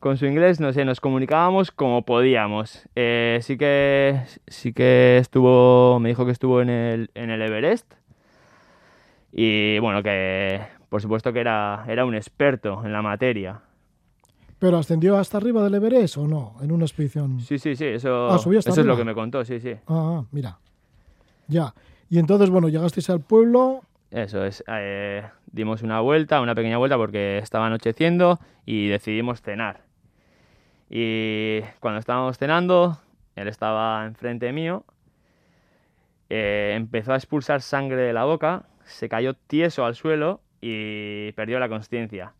con 0.00 0.16
su 0.16 0.26
inglés, 0.26 0.60
no 0.60 0.72
sé, 0.72 0.84
nos 0.84 1.00
comunicábamos 1.00 1.70
como 1.70 2.02
podíamos. 2.02 2.88
Eh, 2.94 3.38
sí 3.42 3.56
que, 3.56 4.20
sí 4.46 4.72
que 4.72 5.18
estuvo, 5.18 5.98
me 6.00 6.10
dijo 6.10 6.26
que 6.26 6.32
estuvo 6.32 6.60
en 6.60 6.68
el, 6.70 7.10
en 7.14 7.30
el 7.30 7.40
Everest 7.42 7.92
y 9.32 9.78
bueno, 9.78 10.02
que 10.02 10.60
por 10.88 11.02
supuesto 11.02 11.32
que 11.32 11.40
era, 11.40 11.84
era 11.88 12.04
un 12.04 12.14
experto 12.14 12.82
en 12.84 12.92
la 12.92 13.02
materia. 13.02 13.60
¿Pero 14.58 14.78
ascendió 14.78 15.16
hasta 15.16 15.36
arriba 15.36 15.62
del 15.62 15.74
Everest 15.74 16.16
o 16.16 16.26
no? 16.26 16.56
En 16.60 16.72
una 16.72 16.84
expedición. 16.84 17.40
Sí, 17.40 17.58
sí, 17.58 17.76
sí, 17.76 17.84
eso, 17.84 18.28
Ah, 18.30 18.38
subió 18.38 18.58
hasta 18.58 18.72
eso 18.72 18.80
es 18.80 18.86
lo 18.86 18.96
que 18.96 19.04
me 19.04 19.14
contó, 19.14 19.44
sí, 19.44 19.60
sí. 19.60 19.72
Ah, 19.86 20.20
ah, 20.20 20.24
mira. 20.32 20.58
Ya. 21.46 21.74
Y 22.10 22.18
entonces, 22.18 22.50
bueno, 22.50 22.68
llegasteis 22.68 23.08
al 23.10 23.20
pueblo. 23.20 23.82
Eso 24.10 24.44
es, 24.44 24.64
eh, 24.66 25.22
dimos 25.52 25.82
una 25.82 26.00
vuelta, 26.00 26.40
una 26.40 26.54
pequeña 26.54 26.78
vuelta 26.78 26.96
porque 26.96 27.38
estaba 27.38 27.66
anocheciendo 27.66 28.40
y 28.64 28.88
decidimos 28.88 29.42
cenar. 29.42 29.82
Y 30.90 31.60
cuando 31.80 32.00
estábamos 32.00 32.38
cenando, 32.38 32.98
él 33.36 33.46
estaba 33.46 34.06
enfrente 34.06 34.50
mío, 34.52 34.84
eh, 36.30 36.72
empezó 36.74 37.12
a 37.12 37.16
expulsar 37.16 37.60
sangre 37.60 38.02
de 38.02 38.12
la 38.12 38.24
boca, 38.24 38.64
se 38.84 39.08
cayó 39.08 39.34
tieso 39.34 39.84
al 39.84 39.94
suelo 39.94 40.40
y 40.60 41.32
perdió 41.32 41.58
la 41.58 41.68
consciencia. 41.68 42.34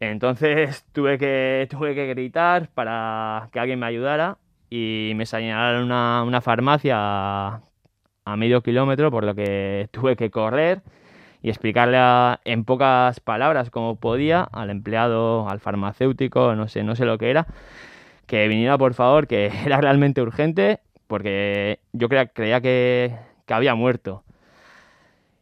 Entonces 0.00 0.84
tuve 0.92 1.18
que, 1.18 1.66
tuve 1.70 1.94
que 1.94 2.06
gritar 2.06 2.68
para 2.74 3.48
que 3.52 3.60
alguien 3.60 3.78
me 3.78 3.86
ayudara 3.86 4.38
y 4.70 5.12
me 5.16 5.26
señalaron 5.26 5.84
una, 5.84 6.24
una 6.24 6.40
farmacia 6.40 6.96
a, 6.96 8.36
medio 8.36 8.62
kilómetro, 8.62 9.10
por 9.10 9.24
lo 9.24 9.34
que 9.34 9.88
tuve 9.92 10.16
que 10.16 10.30
correr 10.30 10.82
y 11.42 11.50
explicarle 11.50 11.98
en 12.44 12.64
pocas 12.64 13.20
palabras 13.20 13.70
como 13.70 13.96
podía 13.96 14.42
al 14.42 14.70
empleado, 14.70 15.48
al 15.48 15.60
farmacéutico, 15.60 16.54
no 16.56 16.68
sé, 16.68 16.82
no 16.84 16.96
sé 16.96 17.04
lo 17.04 17.18
que 17.18 17.30
era, 17.30 17.46
que 18.26 18.48
viniera 18.48 18.78
por 18.78 18.94
favor, 18.94 19.26
que 19.26 19.46
era 19.66 19.80
realmente 19.80 20.22
urgente, 20.22 20.80
porque 21.06 21.80
yo 21.92 22.08
creía, 22.08 22.26
creía 22.28 22.60
que, 22.60 23.16
que 23.46 23.54
había 23.54 23.74
muerto. 23.74 24.24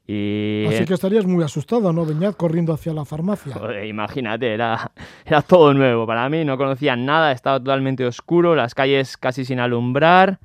Y 0.06 0.64
Así 0.66 0.84
que 0.84 0.94
estarías 0.94 1.26
muy 1.26 1.44
asustado, 1.44 1.92
¿no? 1.92 2.04
Beñat 2.04 2.36
corriendo 2.36 2.72
hacia 2.72 2.92
la 2.92 3.04
farmacia. 3.04 3.54
Joder, 3.54 3.84
imagínate, 3.86 4.52
era, 4.52 4.90
era 5.24 5.42
todo 5.42 5.72
nuevo 5.74 6.06
para 6.06 6.28
mí, 6.28 6.44
no 6.44 6.58
conocía 6.58 6.96
nada, 6.96 7.32
estaba 7.32 7.58
totalmente 7.58 8.04
oscuro, 8.04 8.56
las 8.56 8.74
calles 8.74 9.16
casi 9.16 9.44
sin 9.44 9.60
alumbrar. 9.60 10.38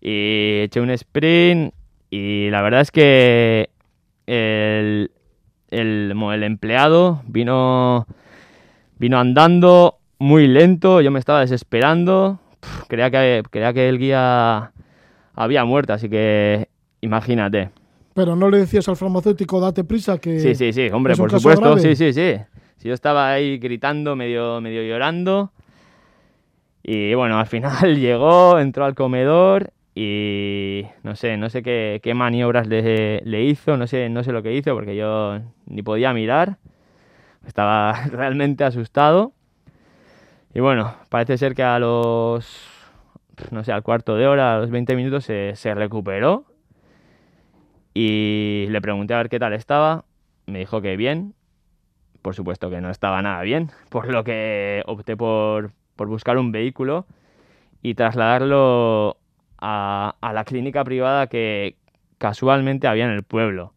Y 0.00 0.62
eché 0.62 0.80
un 0.80 0.90
sprint 0.90 1.72
y 2.10 2.50
la 2.50 2.60
verdad 2.60 2.82
es 2.82 2.90
que 2.90 3.70
el, 4.26 5.10
el, 5.70 6.10
como 6.12 6.32
el 6.32 6.42
empleado 6.42 7.22
vino, 7.26 8.06
vino 8.98 9.18
andando 9.18 9.98
muy 10.18 10.46
lento, 10.46 11.00
yo 11.00 11.10
me 11.10 11.18
estaba 11.18 11.40
desesperando, 11.40 12.38
Pf, 12.60 12.86
creía 12.88 13.10
que, 13.10 13.42
creía 13.50 13.72
que 13.72 13.88
el 13.88 13.98
guía 13.98 14.72
había 15.34 15.64
muerto, 15.64 15.92
así 15.94 16.08
que 16.08 16.68
imagínate. 17.00 17.70
Pero 18.14 18.36
no 18.36 18.50
le 18.50 18.58
decías 18.58 18.88
al 18.88 18.96
farmacéutico, 18.96 19.60
date 19.60 19.84
prisa, 19.84 20.18
que. 20.18 20.38
Sí, 20.38 20.54
sí, 20.54 20.72
sí, 20.72 20.88
hombre, 20.92 21.14
¿Es 21.14 21.18
un 21.18 21.28
por 21.28 21.38
supuesto, 21.40 21.74
grave? 21.74 21.80
sí, 21.80 21.96
sí, 21.96 22.12
sí. 22.12 22.36
Sí, 22.76 22.88
yo 22.88 22.94
estaba 22.94 23.30
ahí 23.30 23.58
gritando, 23.58 24.16
medio, 24.16 24.60
medio 24.60 24.82
llorando. 24.82 25.52
Y 26.82 27.14
bueno, 27.14 27.38
al 27.38 27.46
final 27.46 27.96
llegó, 28.00 28.58
entró 28.58 28.84
al 28.84 28.94
comedor 28.94 29.72
y 29.94 30.84
no 31.02 31.16
sé, 31.16 31.36
no 31.36 31.48
sé 31.48 31.62
qué, 31.62 32.00
qué 32.02 32.14
maniobras 32.14 32.66
le, 32.66 33.20
le 33.24 33.44
hizo, 33.44 33.76
no 33.76 33.86
sé, 33.86 34.08
no 34.08 34.24
sé 34.24 34.32
lo 34.32 34.42
que 34.42 34.54
hizo 34.54 34.74
porque 34.74 34.96
yo 34.96 35.38
ni 35.66 35.82
podía 35.82 36.12
mirar. 36.12 36.58
Estaba 37.46 37.92
realmente 38.10 38.64
asustado. 38.64 39.32
Y 40.54 40.60
bueno, 40.60 40.94
parece 41.08 41.38
ser 41.38 41.54
que 41.54 41.62
a 41.62 41.78
los, 41.78 42.46
no 43.50 43.64
sé, 43.64 43.72
al 43.72 43.82
cuarto 43.82 44.16
de 44.16 44.26
hora, 44.26 44.56
a 44.56 44.58
los 44.58 44.70
20 44.70 44.96
minutos 44.96 45.24
se, 45.24 45.52
se 45.54 45.74
recuperó. 45.74 46.44
Y 47.94 48.66
le 48.70 48.80
pregunté 48.80 49.14
a 49.14 49.18
ver 49.18 49.28
qué 49.28 49.38
tal 49.38 49.52
estaba. 49.52 50.04
Me 50.46 50.60
dijo 50.60 50.80
que 50.80 50.96
bien. 50.96 51.34
Por 52.22 52.34
supuesto 52.34 52.70
que 52.70 52.80
no 52.80 52.90
estaba 52.90 53.20
nada 53.22 53.42
bien. 53.42 53.70
Por 53.90 54.08
lo 54.08 54.24
que 54.24 54.82
opté 54.86 55.16
por, 55.16 55.72
por 55.96 56.08
buscar 56.08 56.38
un 56.38 56.52
vehículo 56.52 57.06
y 57.82 57.94
trasladarlo 57.94 59.18
a, 59.58 60.16
a 60.20 60.32
la 60.32 60.44
clínica 60.44 60.84
privada 60.84 61.26
que 61.26 61.76
casualmente 62.18 62.86
había 62.86 63.04
en 63.04 63.10
el 63.10 63.24
pueblo. 63.24 63.74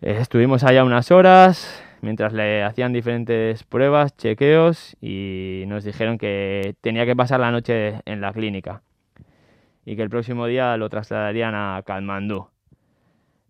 Estuvimos 0.00 0.64
allá 0.64 0.84
unas 0.84 1.10
horas 1.10 1.82
mientras 2.04 2.32
le 2.32 2.62
hacían 2.62 2.92
diferentes 2.92 3.64
pruebas, 3.64 4.16
chequeos 4.16 4.96
y 5.00 5.64
nos 5.66 5.84
dijeron 5.84 6.18
que 6.18 6.76
tenía 6.80 7.06
que 7.06 7.16
pasar 7.16 7.40
la 7.40 7.50
noche 7.50 8.00
en 8.04 8.20
la 8.20 8.32
clínica 8.32 8.82
y 9.84 9.96
que 9.96 10.02
el 10.02 10.10
próximo 10.10 10.46
día 10.46 10.76
lo 10.76 10.88
trasladarían 10.88 11.54
a 11.54 11.82
Kalmandú. 11.84 12.48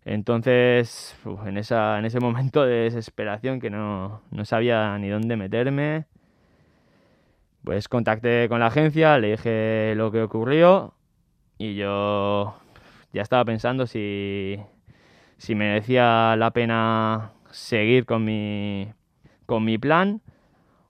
Entonces, 0.05 1.17
en, 1.45 1.57
esa, 1.57 1.97
en 1.97 2.05
ese 2.05 2.19
momento 2.19 2.63
de 2.63 2.83
desesperación 2.83 3.59
que 3.59 3.71
no, 3.71 4.21
no 4.29 4.45
sabía 4.45 4.97
ni 4.99 5.09
dónde 5.09 5.35
meterme, 5.35 6.05
pues 7.63 7.89
contacté 7.89 8.47
con 8.47 8.59
la 8.59 8.67
agencia, 8.67 9.17
le 9.17 9.31
dije 9.31 9.93
lo 9.95 10.11
que 10.11 10.21
ocurrió 10.21 10.93
y 11.57 11.75
yo 11.75 12.55
ya 13.13 13.23
estaba 13.23 13.43
pensando 13.45 13.87
si, 13.87 14.59
si 15.37 15.55
merecía 15.55 16.35
la 16.37 16.51
pena 16.51 17.31
seguir 17.49 18.05
con 18.05 18.23
mi, 18.23 18.93
con 19.47 19.65
mi 19.65 19.79
plan 19.79 20.21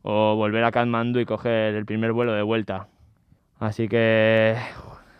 o 0.01 0.35
volver 0.35 0.65
a 0.65 0.71
Katmandú 0.71 1.19
y 1.19 1.25
coger 1.25 1.75
el 1.75 1.85
primer 1.85 2.11
vuelo 2.11 2.33
de 2.33 2.41
vuelta. 2.41 2.89
Así 3.59 3.87
que 3.87 4.57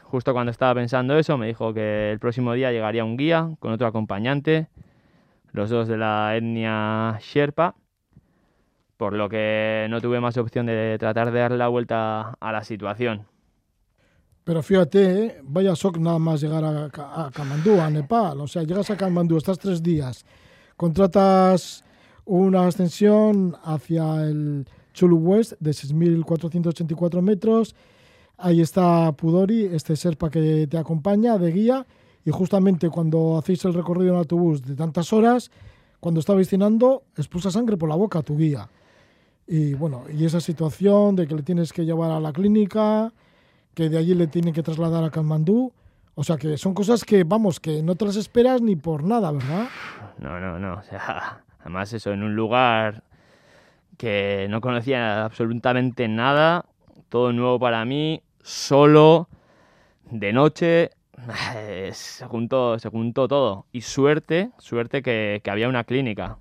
justo 0.09 0.33
cuando 0.33 0.51
estaba 0.51 0.75
pensando 0.75 1.17
eso, 1.17 1.37
me 1.37 1.47
dijo 1.47 1.73
que 1.73 2.11
el 2.11 2.19
próximo 2.19 2.53
día 2.53 2.71
llegaría 2.71 3.03
un 3.03 3.17
guía 3.17 3.49
con 3.59 3.71
otro 3.71 3.87
acompañante, 3.87 4.67
los 5.51 5.69
dos 5.69 5.87
de 5.87 5.97
la 5.97 6.35
etnia 6.35 7.19
Sherpa, 7.21 7.75
por 8.97 9.13
lo 9.13 9.29
que 9.29 9.87
no 9.89 9.99
tuve 10.01 10.19
más 10.19 10.37
opción 10.37 10.65
de 10.67 10.97
tratar 10.99 11.31
de 11.31 11.39
darle 11.39 11.57
la 11.57 11.67
vuelta 11.67 12.35
a 12.39 12.51
la 12.51 12.63
situación. 12.63 13.25
Pero 14.43 14.61
fíjate, 14.61 15.25
¿eh? 15.25 15.41
vaya 15.43 15.73
shock 15.73 15.97
nada 15.97 16.19
más 16.19 16.39
llegar 16.39 16.63
a, 16.63 16.85
a 16.85 17.31
Kamandú, 17.33 17.81
a 17.81 17.89
Nepal. 17.89 18.39
O 18.39 18.47
sea, 18.47 18.63
llegas 18.63 18.89
a 18.91 18.95
Kamandú, 18.95 19.37
estás 19.37 19.57
tres 19.57 19.81
días, 19.81 20.23
contratas 20.77 21.83
una 22.25 22.67
ascensión 22.67 23.55
hacia 23.63 24.23
el 24.23 24.67
Chulu 24.93 25.17
West 25.17 25.53
de 25.59 25.71
6.484 25.71 27.21
metros. 27.21 27.75
Ahí 28.37 28.61
está 28.61 29.11
Pudori, 29.13 29.65
este 29.65 29.95
serpa 29.95 30.29
que 30.29 30.67
te 30.67 30.77
acompaña 30.77 31.37
de 31.37 31.51
guía. 31.51 31.85
Y 32.25 32.31
justamente 32.31 32.89
cuando 32.89 33.37
hacéis 33.37 33.63
el 33.65 33.73
recorrido 33.73 34.13
en 34.13 34.17
autobús 34.17 34.63
de 34.63 34.75
tantas 34.75 35.13
horas, 35.13 35.51
cuando 35.99 36.19
estabais 36.19 36.49
cenando, 36.49 37.03
expulsa 37.15 37.51
sangre 37.51 37.77
por 37.77 37.87
la 37.87 37.95
boca 37.95 38.19
a 38.19 38.23
tu 38.23 38.37
guía. 38.37 38.67
Y 39.47 39.75
bueno, 39.75 40.03
y 40.11 40.25
esa 40.25 40.39
situación 40.39 41.15
de 41.15 41.27
que 41.27 41.35
le 41.35 41.43
tienes 41.43 41.71
que 41.71 41.85
llevar 41.85 42.11
a 42.11 42.19
la 42.19 42.33
clínica, 42.33 43.13
que 43.75 43.89
de 43.89 43.97
allí 43.97 44.15
le 44.15 44.27
tienen 44.27 44.53
que 44.53 44.63
trasladar 44.63 45.03
a 45.03 45.11
Kalmandú. 45.11 45.71
O 46.15 46.23
sea 46.23 46.37
que 46.37 46.57
son 46.57 46.73
cosas 46.73 47.03
que, 47.03 47.23
vamos, 47.23 47.59
que 47.59 47.83
no 47.83 47.95
te 47.95 48.05
las 48.05 48.15
esperas 48.15 48.61
ni 48.61 48.75
por 48.75 49.03
nada, 49.03 49.31
¿verdad? 49.31 49.67
No, 50.17 50.39
no, 50.39 50.57
no. 50.57 50.75
O 50.75 50.83
sea, 50.83 51.43
además 51.59 51.93
eso 51.93 52.11
en 52.11 52.23
un 52.23 52.35
lugar 52.35 53.03
que 53.97 54.47
no 54.49 54.61
conocía 54.61 55.25
absolutamente 55.25 56.07
nada, 56.07 56.65
todo 57.09 57.33
nuevo 57.33 57.59
para 57.59 57.85
mí, 57.85 58.21
solo, 58.41 59.29
de 60.09 60.33
noche, 60.33 60.91
se 61.91 62.25
juntó, 62.25 62.79
se 62.79 62.89
juntó 62.89 63.27
todo. 63.27 63.65
Y 63.71 63.81
suerte, 63.81 64.51
suerte 64.57 65.01
que, 65.01 65.41
que 65.43 65.51
había 65.51 65.69
una 65.69 65.83
clínica. 65.83 66.37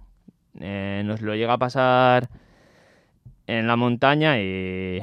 Eh, 0.60 1.02
nos 1.04 1.20
lo 1.20 1.34
llega 1.34 1.54
a 1.54 1.58
pasar 1.58 2.28
en 3.46 3.66
la 3.66 3.76
montaña 3.76 4.40
y, 4.40 5.02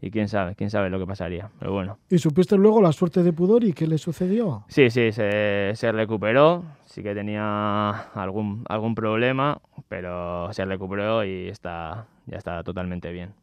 y 0.00 0.10
quién 0.10 0.28
sabe, 0.28 0.54
quién 0.54 0.70
sabe 0.70 0.90
lo 0.90 0.98
que 0.98 1.06
pasaría. 1.06 1.50
Pero 1.58 1.72
bueno. 1.72 1.98
Y 2.08 2.18
supiste 2.18 2.56
luego 2.56 2.80
la 2.80 2.92
suerte 2.92 3.22
de 3.22 3.32
Pudori, 3.32 3.72
¿qué 3.72 3.86
le 3.86 3.98
sucedió? 3.98 4.64
Sí, 4.68 4.90
sí, 4.90 5.12
se, 5.12 5.72
se 5.74 5.92
recuperó. 5.92 6.64
Sí 6.86 7.02
que 7.02 7.14
tenía 7.14 7.90
algún, 8.14 8.64
algún 8.68 8.94
problema, 8.94 9.60
pero 9.88 10.50
se 10.52 10.64
recuperó 10.64 11.24
y 11.24 11.48
está, 11.48 12.06
ya 12.26 12.38
está 12.38 12.62
totalmente 12.64 13.12
bien. 13.12 13.34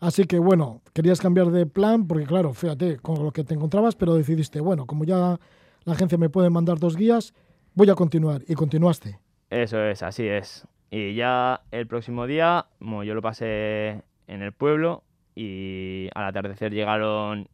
Así 0.00 0.24
que 0.24 0.38
bueno, 0.38 0.80
querías 0.92 1.20
cambiar 1.20 1.50
de 1.50 1.66
plan 1.66 2.06
porque 2.06 2.24
claro, 2.24 2.54
fíjate, 2.54 2.98
con 2.98 3.22
lo 3.22 3.32
que 3.32 3.44
te 3.44 3.54
encontrabas, 3.54 3.96
pero 3.96 4.14
decidiste, 4.14 4.60
bueno, 4.60 4.86
como 4.86 5.04
ya 5.04 5.38
la 5.84 5.92
agencia 5.92 6.18
me 6.18 6.28
puede 6.28 6.50
mandar 6.50 6.78
dos 6.78 6.96
guías, 6.96 7.34
voy 7.74 7.90
a 7.90 7.94
continuar. 7.94 8.42
Y 8.46 8.54
continuaste. 8.54 9.18
Eso 9.50 9.82
es, 9.82 10.02
así 10.02 10.26
es. 10.26 10.66
Y 10.90 11.14
ya 11.14 11.62
el 11.70 11.86
próximo 11.86 12.26
día, 12.26 12.66
como 12.78 13.04
yo 13.04 13.14
lo 13.14 13.22
pasé 13.22 14.02
en 14.26 14.42
el 14.42 14.52
pueblo 14.52 15.02
y 15.34 16.08
al 16.14 16.26
atardecer 16.26 16.72
llegaron 16.72 17.48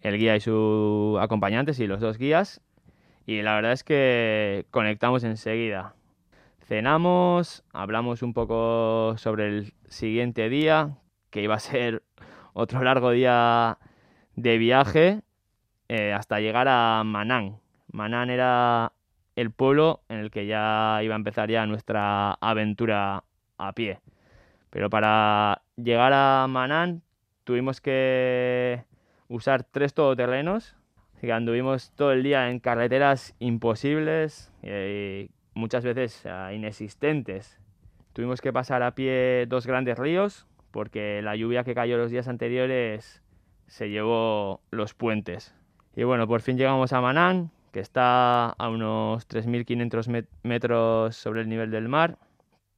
el 0.00 0.18
guía 0.18 0.36
y 0.36 0.40
su 0.40 1.18
acompañante, 1.20 1.72
y 1.76 1.86
los 1.86 2.00
dos 2.00 2.18
guías. 2.18 2.60
Y 3.26 3.42
la 3.42 3.54
verdad 3.54 3.72
es 3.72 3.82
que 3.82 4.66
conectamos 4.70 5.24
enseguida. 5.24 5.94
Cenamos, 6.66 7.64
hablamos 7.72 8.22
un 8.22 8.32
poco 8.32 9.14
sobre 9.18 9.48
el 9.48 9.74
siguiente 9.88 10.48
día, 10.48 10.96
que 11.36 11.42
iba 11.42 11.56
a 11.56 11.58
ser 11.58 12.02
otro 12.54 12.82
largo 12.82 13.10
día 13.10 13.76
de 14.36 14.56
viaje 14.56 15.20
eh, 15.86 16.14
hasta 16.14 16.40
llegar 16.40 16.66
a 16.66 17.02
Manán. 17.04 17.58
Manán 17.92 18.30
era 18.30 18.92
el 19.34 19.50
pueblo 19.50 20.00
en 20.08 20.20
el 20.20 20.30
que 20.30 20.46
ya 20.46 20.98
iba 21.02 21.14
a 21.14 21.18
empezar 21.18 21.50
ya 21.50 21.66
nuestra 21.66 22.38
aventura 22.40 23.22
a 23.58 23.72
pie. 23.74 24.00
Pero 24.70 24.88
para 24.88 25.60
llegar 25.76 26.14
a 26.14 26.46
Manán 26.48 27.02
tuvimos 27.44 27.82
que 27.82 28.82
usar 29.28 29.62
tres 29.62 29.92
todoterrenos. 29.92 30.74
Así 31.18 31.30
anduvimos 31.30 31.92
todo 31.96 32.12
el 32.12 32.22
día 32.22 32.48
en 32.48 32.60
carreteras 32.60 33.34
imposibles 33.40 34.50
y 34.62 35.28
muchas 35.52 35.84
veces 35.84 36.26
inexistentes. 36.54 37.60
Tuvimos 38.14 38.40
que 38.40 38.54
pasar 38.54 38.82
a 38.82 38.94
pie 38.94 39.44
dos 39.46 39.66
grandes 39.66 39.98
ríos 39.98 40.46
porque 40.76 41.22
la 41.22 41.34
lluvia 41.36 41.64
que 41.64 41.74
cayó 41.74 41.96
los 41.96 42.10
días 42.10 42.28
anteriores 42.28 43.22
se 43.66 43.88
llevó 43.88 44.60
los 44.70 44.92
puentes. 44.92 45.54
Y 45.96 46.04
bueno, 46.04 46.28
por 46.28 46.42
fin 46.42 46.58
llegamos 46.58 46.92
a 46.92 47.00
Manán, 47.00 47.50
que 47.72 47.80
está 47.80 48.50
a 48.50 48.68
unos 48.68 49.26
3.500 49.26 50.26
metros 50.42 51.16
sobre 51.16 51.40
el 51.40 51.48
nivel 51.48 51.70
del 51.70 51.88
mar. 51.88 52.18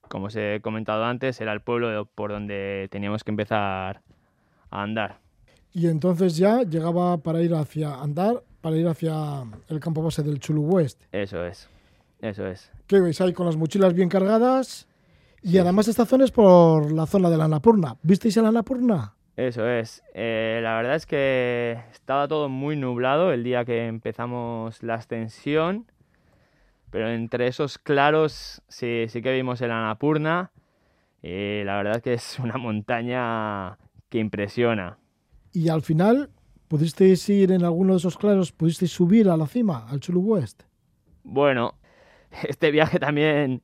Como 0.08 0.26
os 0.26 0.36
he 0.36 0.60
comentado 0.62 1.04
antes, 1.06 1.40
era 1.40 1.52
el 1.52 1.60
pueblo 1.60 2.08
por 2.14 2.30
donde 2.30 2.86
teníamos 2.92 3.24
que 3.24 3.32
empezar 3.32 4.00
a 4.70 4.82
andar. 4.84 5.18
Y 5.72 5.88
entonces 5.88 6.36
ya 6.36 6.62
llegaba 6.62 7.18
para 7.18 7.42
ir 7.42 7.52
hacia 7.52 7.96
andar, 8.00 8.44
para 8.60 8.76
ir 8.76 8.86
hacia 8.86 9.42
el 9.66 9.80
campo 9.80 10.04
base 10.04 10.22
del 10.22 10.38
Chulu 10.38 10.62
West. 10.62 11.02
Eso 11.10 11.44
es, 11.44 11.68
eso 12.20 12.46
es. 12.46 12.70
¿Qué 12.86 13.00
veis 13.00 13.20
ahí 13.20 13.32
con 13.32 13.46
las 13.46 13.56
mochilas 13.56 13.92
bien 13.92 14.08
cargadas? 14.08 14.87
Y 15.50 15.56
además 15.56 15.88
esta 15.88 16.04
zona 16.04 16.24
es 16.24 16.30
por 16.30 16.92
la 16.92 17.06
zona 17.06 17.30
de 17.30 17.38
la 17.38 17.44
Annapurna. 17.44 17.96
¿Visteis 18.02 18.36
la 18.36 18.48
Annapurna? 18.48 19.14
Eso 19.34 19.66
es. 19.66 20.02
Eh, 20.12 20.60
la 20.62 20.76
verdad 20.76 20.96
es 20.96 21.06
que 21.06 21.80
estaba 21.90 22.28
todo 22.28 22.50
muy 22.50 22.76
nublado 22.76 23.32
el 23.32 23.44
día 23.44 23.64
que 23.64 23.86
empezamos 23.86 24.82
la 24.82 24.96
ascensión, 24.96 25.90
pero 26.90 27.08
entre 27.08 27.46
esos 27.46 27.78
claros 27.78 28.60
sí, 28.68 29.06
sí 29.08 29.22
que 29.22 29.32
vimos 29.32 29.62
el 29.62 29.70
Annapurna 29.70 30.50
y 31.22 31.64
la 31.64 31.78
verdad 31.78 31.96
es 31.96 32.02
que 32.02 32.12
es 32.12 32.38
una 32.38 32.58
montaña 32.58 33.78
que 34.10 34.18
impresiona. 34.18 34.98
Y 35.54 35.70
al 35.70 35.80
final, 35.80 36.28
¿pudisteis 36.68 37.26
ir 37.30 37.52
en 37.52 37.64
alguno 37.64 37.94
de 37.94 38.00
esos 38.00 38.18
claros, 38.18 38.52
pudisteis 38.52 38.90
subir 38.90 39.30
a 39.30 39.36
la 39.38 39.46
cima, 39.46 39.86
al 39.88 40.00
Chulu 40.00 40.20
West? 40.20 40.64
Bueno, 41.24 41.72
este 42.46 42.70
viaje 42.70 42.98
también 42.98 43.62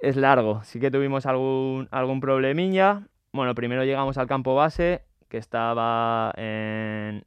es 0.00 0.16
largo. 0.16 0.62
Sí 0.64 0.80
que 0.80 0.90
tuvimos 0.90 1.26
algún, 1.26 1.88
algún 1.90 2.20
problemilla, 2.20 3.08
bueno, 3.34 3.54
primero 3.56 3.84
llegamos 3.84 4.16
al 4.16 4.28
campo 4.28 4.54
base, 4.54 5.02
que 5.28 5.38
estaba 5.38 6.32
en, 6.36 7.24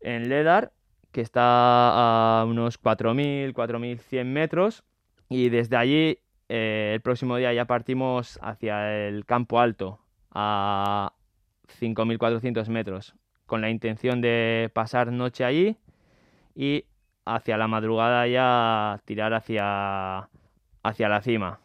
en 0.00 0.28
Ledar, 0.28 0.72
que 1.12 1.20
está 1.20 2.40
a 2.40 2.44
unos 2.44 2.82
4.000, 2.82 3.52
4.100 3.52 4.24
metros. 4.24 4.82
Y 5.28 5.50
desde 5.50 5.76
allí, 5.76 6.18
eh, 6.48 6.92
el 6.94 7.00
próximo 7.00 7.36
día 7.36 7.52
ya 7.52 7.66
partimos 7.66 8.40
hacia 8.42 9.06
el 9.06 9.24
campo 9.24 9.60
alto, 9.60 10.00
a 10.32 11.12
5.400 11.80 12.68
metros, 12.68 13.14
con 13.46 13.60
la 13.60 13.70
intención 13.70 14.20
de 14.20 14.68
pasar 14.74 15.12
noche 15.12 15.44
allí 15.44 15.76
y 16.56 16.86
hacia 17.24 17.56
la 17.56 17.68
madrugada 17.68 18.26
ya 18.26 19.00
tirar 19.04 19.32
hacia, 19.32 20.28
hacia 20.82 21.08
la 21.08 21.20
cima. 21.22 21.60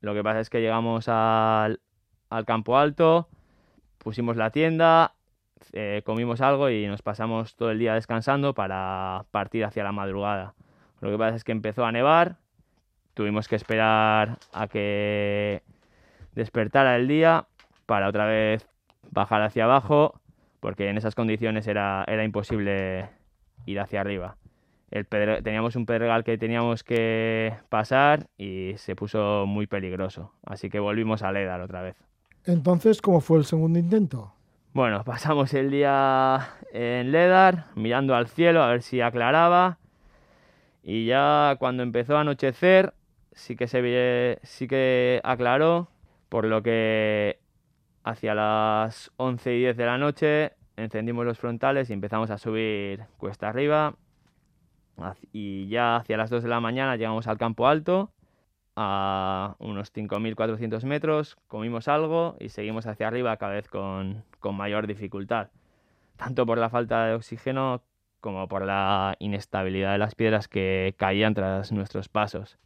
Lo 0.00 0.14
que 0.14 0.22
pasa 0.22 0.40
es 0.40 0.50
que 0.50 0.60
llegamos 0.60 1.08
al, 1.08 1.80
al 2.30 2.44
campo 2.44 2.78
alto, 2.78 3.28
pusimos 3.98 4.36
la 4.36 4.50
tienda, 4.50 5.14
eh, 5.72 6.02
comimos 6.04 6.40
algo 6.40 6.70
y 6.70 6.86
nos 6.86 7.02
pasamos 7.02 7.56
todo 7.56 7.70
el 7.70 7.78
día 7.78 7.94
descansando 7.94 8.54
para 8.54 9.24
partir 9.30 9.64
hacia 9.64 9.84
la 9.84 9.92
madrugada. 9.92 10.54
Lo 11.00 11.10
que 11.10 11.18
pasa 11.18 11.36
es 11.36 11.44
que 11.44 11.52
empezó 11.52 11.84
a 11.84 11.92
nevar, 11.92 12.36
tuvimos 13.14 13.48
que 13.48 13.56
esperar 13.56 14.38
a 14.52 14.68
que 14.68 15.62
despertara 16.34 16.96
el 16.96 17.08
día 17.08 17.46
para 17.86 18.08
otra 18.08 18.26
vez 18.26 18.68
bajar 19.10 19.42
hacia 19.42 19.64
abajo, 19.64 20.20
porque 20.60 20.88
en 20.88 20.98
esas 20.98 21.14
condiciones 21.14 21.66
era, 21.66 22.04
era 22.06 22.24
imposible 22.24 23.08
ir 23.66 23.80
hacia 23.80 24.00
arriba. 24.00 24.36
El 24.90 25.06
teníamos 25.06 25.76
un 25.76 25.84
pedregal 25.84 26.24
que 26.24 26.38
teníamos 26.38 26.82
que 26.82 27.54
pasar 27.68 28.28
y 28.38 28.72
se 28.76 28.96
puso 28.96 29.44
muy 29.46 29.66
peligroso, 29.66 30.32
así 30.44 30.70
que 30.70 30.80
volvimos 30.80 31.22
a 31.22 31.30
Ledar 31.30 31.60
otra 31.60 31.82
vez. 31.82 31.96
Entonces, 32.46 33.02
¿cómo 33.02 33.20
fue 33.20 33.38
el 33.38 33.44
segundo 33.44 33.78
intento? 33.78 34.32
Bueno, 34.72 35.04
pasamos 35.04 35.52
el 35.52 35.70
día 35.70 36.54
en 36.72 37.12
Ledar, 37.12 37.66
mirando 37.74 38.14
al 38.14 38.28
cielo 38.28 38.62
a 38.62 38.68
ver 38.68 38.82
si 38.82 39.00
aclaraba. 39.00 39.78
Y 40.82 41.04
ya 41.04 41.56
cuando 41.58 41.82
empezó 41.82 42.16
a 42.16 42.22
anochecer, 42.22 42.94
sí 43.32 43.56
que 43.56 43.66
se 43.66 44.38
sí 44.42 44.66
que 44.66 45.20
aclaró, 45.22 45.88
por 46.30 46.46
lo 46.46 46.62
que 46.62 47.38
hacia 48.04 48.34
las 48.34 49.12
11 49.16 49.54
y 49.54 49.58
10 49.58 49.76
de 49.76 49.86
la 49.86 49.98
noche 49.98 50.52
encendimos 50.76 51.26
los 51.26 51.38
frontales 51.38 51.90
y 51.90 51.92
empezamos 51.92 52.30
a 52.30 52.38
subir 52.38 53.04
cuesta 53.18 53.48
arriba. 53.48 53.94
Y 55.32 55.68
ya 55.68 55.96
hacia 55.96 56.16
las 56.16 56.30
2 56.30 56.42
de 56.42 56.48
la 56.48 56.60
mañana 56.60 56.96
llegamos 56.96 57.26
al 57.26 57.38
campo 57.38 57.66
alto 57.66 58.12
a 58.80 59.56
unos 59.58 59.92
5.400 59.92 60.84
metros, 60.84 61.36
comimos 61.48 61.88
algo 61.88 62.36
y 62.38 62.50
seguimos 62.50 62.86
hacia 62.86 63.08
arriba 63.08 63.36
cada 63.36 63.54
vez 63.54 63.68
con, 63.68 64.22
mayor 64.52 64.86
dificultad, 64.86 65.48
tanto 66.16 66.46
por 66.46 66.58
la 66.58 66.70
falta 66.70 67.06
de 67.06 67.14
oxígeno 67.14 67.82
como 68.20 68.46
por 68.46 68.64
la 68.64 69.16
inestabilidad 69.18 69.92
de 69.92 69.98
las 69.98 70.14
piedras 70.14 70.46
que 70.46 70.94
caían 70.96 71.34
tras 71.34 71.72
nuestros 71.72 72.08
pasos. 72.08 72.56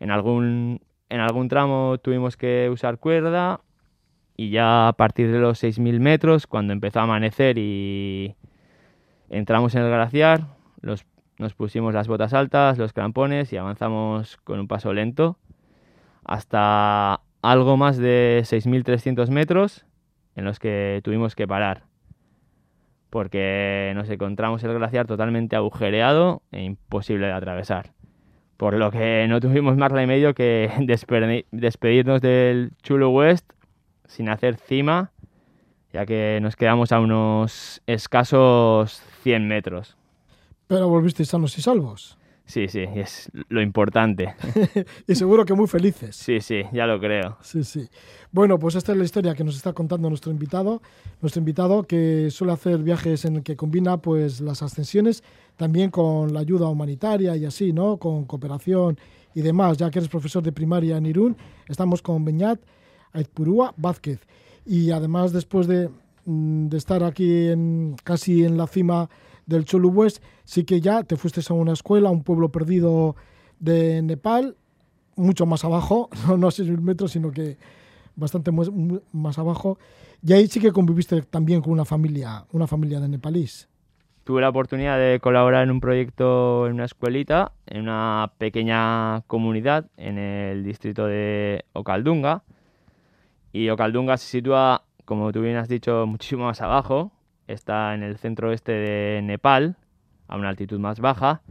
En 0.00 0.10
algún, 0.10 0.80
en 1.08 1.20
algún 1.20 1.48
tramo 1.48 1.98
tuvimos 1.98 2.36
que 2.36 2.68
usar 2.68 2.98
cuerda 2.98 3.60
y 4.36 4.50
ya 4.50 4.88
a 4.88 4.92
partir 4.94 5.30
de 5.30 5.38
los 5.38 5.62
6.000 5.62 6.00
metros, 6.00 6.48
cuando 6.48 6.72
empezó 6.72 6.98
a 6.98 7.04
amanecer 7.04 7.58
y 7.58 8.34
entramos 9.30 9.76
en 9.76 9.82
el 9.82 9.90
glaciar, 9.90 10.48
nos 11.38 11.54
pusimos 11.54 11.94
las 11.94 12.08
botas 12.08 12.34
altas, 12.34 12.78
los 12.78 12.92
crampones 12.92 13.52
y 13.52 13.56
avanzamos 13.56 14.36
con 14.38 14.60
un 14.60 14.68
paso 14.68 14.92
lento 14.92 15.38
hasta 16.24 17.20
algo 17.42 17.76
más 17.76 17.98
de 17.98 18.42
6.300 18.44 19.28
metros 19.28 19.84
en 20.36 20.44
los 20.44 20.58
que 20.58 21.00
tuvimos 21.04 21.34
que 21.34 21.46
parar 21.46 21.84
porque 23.14 23.92
nos 23.94 24.10
encontramos 24.10 24.64
el 24.64 24.74
glaciar 24.74 25.06
totalmente 25.06 25.54
agujereado 25.54 26.42
e 26.50 26.64
imposible 26.64 27.26
de 27.28 27.32
atravesar. 27.32 27.92
Por 28.56 28.74
lo 28.74 28.90
que 28.90 29.26
no 29.28 29.38
tuvimos 29.38 29.76
más 29.76 29.92
remedio 29.92 30.34
que 30.34 30.68
despedirnos 31.52 32.20
del 32.20 32.72
Chulo 32.82 33.10
West 33.10 33.48
sin 34.06 34.28
hacer 34.28 34.56
cima, 34.56 35.12
ya 35.92 36.06
que 36.06 36.40
nos 36.42 36.56
quedamos 36.56 36.90
a 36.90 36.98
unos 36.98 37.80
escasos 37.86 39.00
100 39.22 39.46
metros. 39.46 39.96
Pero 40.66 40.88
volvisteis 40.88 41.28
sanos 41.28 41.56
y 41.58 41.62
salvos. 41.62 42.18
Sí, 42.46 42.68
sí, 42.68 42.80
es 42.94 43.30
lo 43.48 43.62
importante. 43.62 44.34
y 45.08 45.14
seguro 45.14 45.46
que 45.46 45.54
muy 45.54 45.66
felices. 45.66 46.14
Sí, 46.14 46.40
sí, 46.40 46.62
ya 46.72 46.86
lo 46.86 47.00
creo. 47.00 47.38
Sí, 47.40 47.64
sí. 47.64 47.88
Bueno, 48.32 48.58
pues 48.58 48.74
esta 48.74 48.92
es 48.92 48.98
la 48.98 49.04
historia 49.04 49.34
que 49.34 49.44
nos 49.44 49.56
está 49.56 49.72
contando 49.72 50.10
nuestro 50.10 50.30
invitado. 50.30 50.82
Nuestro 51.22 51.40
invitado 51.40 51.84
que 51.84 52.30
suele 52.30 52.52
hacer 52.52 52.78
viajes 52.78 53.24
en 53.24 53.36
el 53.36 53.42
que 53.42 53.56
combina 53.56 53.96
pues 53.96 54.40
las 54.40 54.62
ascensiones 54.62 55.24
también 55.56 55.90
con 55.90 56.34
la 56.34 56.40
ayuda 56.40 56.68
humanitaria 56.68 57.34
y 57.34 57.46
así, 57.46 57.72
¿no? 57.72 57.96
Con 57.96 58.26
cooperación 58.26 58.98
y 59.34 59.40
demás. 59.40 59.78
Ya 59.78 59.90
que 59.90 60.00
eres 60.00 60.10
profesor 60.10 60.42
de 60.42 60.52
primaria 60.52 60.98
en 60.98 61.06
Irún, 61.06 61.36
estamos 61.66 62.02
con 62.02 62.26
Beñat 62.26 62.60
Aizpurúa 63.12 63.72
Vázquez. 63.78 64.20
Y 64.66 64.90
además, 64.90 65.32
después 65.32 65.66
de, 65.66 65.88
mm, 66.26 66.68
de 66.68 66.76
estar 66.76 67.02
aquí 67.04 67.48
en, 67.48 67.96
casi 68.04 68.44
en 68.44 68.58
la 68.58 68.66
cima 68.66 69.08
del 69.46 69.64
Cholu 69.64 69.88
West, 69.90 70.22
sí 70.44 70.64
que 70.64 70.80
ya 70.80 71.02
te 71.02 71.16
fuiste 71.16 71.40
a 71.48 71.54
una 71.54 71.72
escuela, 71.72 72.08
a 72.08 72.12
un 72.12 72.22
pueblo 72.22 72.50
perdido 72.50 73.16
de 73.58 74.02
Nepal, 74.02 74.56
mucho 75.16 75.46
más 75.46 75.64
abajo, 75.64 76.10
no, 76.36 76.48
a 76.48 76.50
6.000 76.50 76.80
metros, 76.80 77.12
sino 77.12 77.30
que 77.30 77.56
bastante 78.16 78.50
más, 78.52 79.38
abajo. 79.38 79.78
Y 80.22 80.32
ahí 80.32 80.46
sí 80.46 80.60
que 80.60 80.72
conviviste 80.72 81.22
también 81.22 81.60
con 81.60 81.72
una 81.72 81.84
familia, 81.84 82.46
una 82.52 82.66
familia 82.66 83.00
de 83.00 83.08
nepalíes. 83.08 83.68
tuve 84.24 84.40
la 84.40 84.48
oportunidad 84.48 84.98
de 84.98 85.20
colaborar 85.20 85.64
en 85.64 85.70
un 85.70 85.80
proyecto 85.80 86.66
en 86.66 86.74
una 86.74 86.86
escuelita, 86.86 87.52
en 87.66 87.82
una 87.82 88.32
pequeña 88.38 89.22
comunidad 89.26 89.90
en 89.96 90.18
el 90.18 90.64
distrito 90.64 91.06
de 91.06 91.64
Ocaldunga. 91.72 92.42
Y 93.52 93.68
Ocaldunga 93.68 94.16
se 94.16 94.26
sitúa, 94.26 94.84
como 95.04 95.30
tú 95.30 95.42
bien 95.42 95.56
has 95.56 95.68
dicho, 95.68 96.06
muchísimo 96.06 96.46
más 96.46 96.60
abajo. 96.60 97.12
Está 97.46 97.94
en 97.94 98.02
el 98.02 98.18
centro 98.18 98.48
oeste 98.48 98.72
de 98.72 99.20
Nepal, 99.22 99.76
a 100.28 100.36
una 100.36 100.48
altitud 100.48 100.78
más 100.78 101.00
baja. 101.00 101.42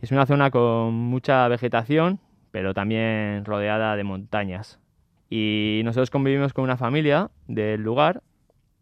Es 0.00 0.12
una 0.12 0.26
zona 0.26 0.50
con 0.50 0.94
mucha 0.94 1.46
vegetación, 1.48 2.20
pero 2.50 2.74
también 2.74 3.44
rodeada 3.44 3.96
de 3.96 4.04
montañas. 4.04 4.80
Y 5.28 5.82
nosotros 5.84 6.10
convivimos 6.10 6.52
con 6.52 6.64
una 6.64 6.76
familia 6.76 7.30
del 7.46 7.82
lugar 7.82 8.22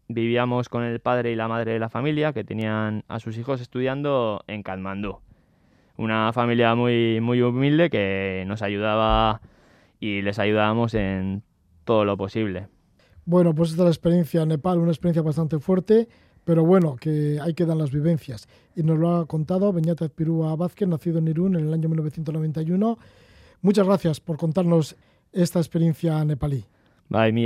vivíamos 0.09 0.69
con 0.69 0.83
el 0.83 0.99
padre 0.99 1.31
y 1.31 1.35
la 1.35 1.47
madre 1.47 1.73
de 1.73 1.79
la 1.79 1.87
familia 1.87 2.33
que 2.33 2.43
tenían 2.43 3.03
a 3.07 3.19
sus 3.19 3.37
hijos 3.37 3.61
estudiando 3.61 4.43
en 4.47 4.63
Katmandú. 4.63 5.19
Una 5.97 6.33
familia 6.33 6.75
muy, 6.75 7.19
muy 7.21 7.41
humilde 7.41 7.89
que 7.89 8.43
nos 8.47 8.61
ayudaba 8.61 9.41
y 9.99 10.21
les 10.21 10.39
ayudábamos 10.39 10.93
en 10.95 11.43
todo 11.85 12.05
lo 12.05 12.17
posible. 12.17 12.67
Bueno, 13.25 13.53
pues 13.53 13.71
esta 13.71 13.83
es 13.83 13.85
la 13.85 13.91
experiencia 13.91 14.41
en 14.41 14.49
Nepal, 14.49 14.79
una 14.79 14.91
experiencia 14.91 15.21
bastante 15.21 15.59
fuerte, 15.59 16.07
pero 16.49 16.65
bueno, 16.65 16.95
que 16.95 17.37
hay 17.39 17.53
que 17.53 17.63
dar 17.63 17.77
las 17.77 17.91
vivencias. 17.91 18.47
Y 18.75 18.81
nos 18.81 18.97
lo 18.97 19.17
ha 19.17 19.27
contado 19.27 19.71
Beñata 19.71 20.09
Pirúa 20.09 20.55
Vázquez, 20.55 20.87
nacido 20.87 21.19
en 21.19 21.27
Irún 21.27 21.55
en 21.55 21.67
el 21.67 21.73
año 21.75 21.89
1991. 21.89 22.97
Muchas 23.61 23.85
gracias 23.85 24.19
por 24.19 24.37
contarnos 24.37 24.95
esta 25.31 25.59
experiencia 25.59 26.25
nepalí. 26.25 26.65
Bye, 27.07 27.33
mi 27.33 27.45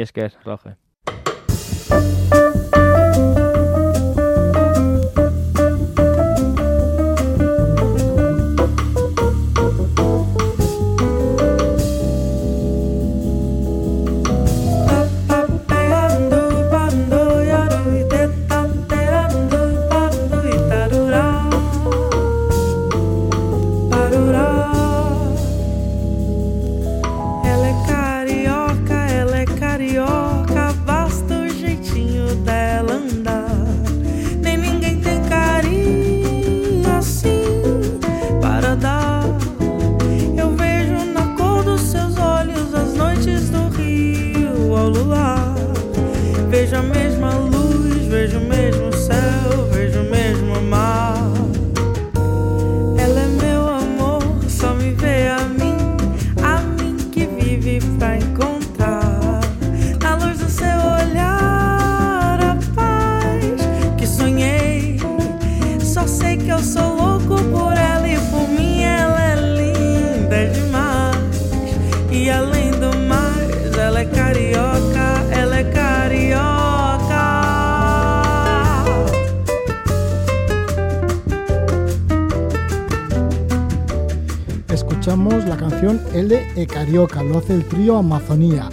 es 85.05 85.09
que 85.09 85.87
Roge. 85.89 86.67
Carioca, 86.67 87.23
lo 87.23 87.39
hace 87.39 87.55
el 87.55 87.65
trío 87.65 87.97
Amazonía. 87.97 88.69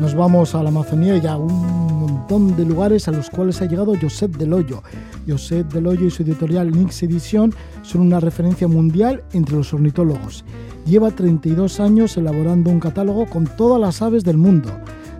Nos 0.00 0.12
vamos 0.12 0.54
a 0.56 0.62
la 0.64 0.70
Amazonía 0.70 1.16
y 1.18 1.26
a 1.26 1.36
un 1.36 2.00
montón 2.00 2.56
de 2.56 2.64
lugares 2.64 3.06
a 3.06 3.12
los 3.12 3.30
cuales 3.30 3.62
ha 3.62 3.66
llegado 3.66 3.94
Josep 4.00 4.36
Del 4.36 4.54
Hoyo. 4.54 4.82
Josep 5.28 5.72
Del 5.72 5.86
Hoyo 5.86 6.06
y 6.06 6.10
su 6.10 6.24
editorial 6.24 6.72
Nix 6.72 7.04
Edition 7.04 7.54
son 7.82 8.00
una 8.00 8.18
referencia 8.18 8.66
mundial 8.66 9.22
entre 9.32 9.54
los 9.54 9.72
ornitólogos. 9.72 10.44
Lleva 10.84 11.12
32 11.12 11.78
años 11.78 12.16
elaborando 12.16 12.70
un 12.70 12.80
catálogo 12.80 13.26
con 13.26 13.44
todas 13.44 13.80
las 13.80 14.02
aves 14.02 14.24
del 14.24 14.36
mundo. 14.36 14.70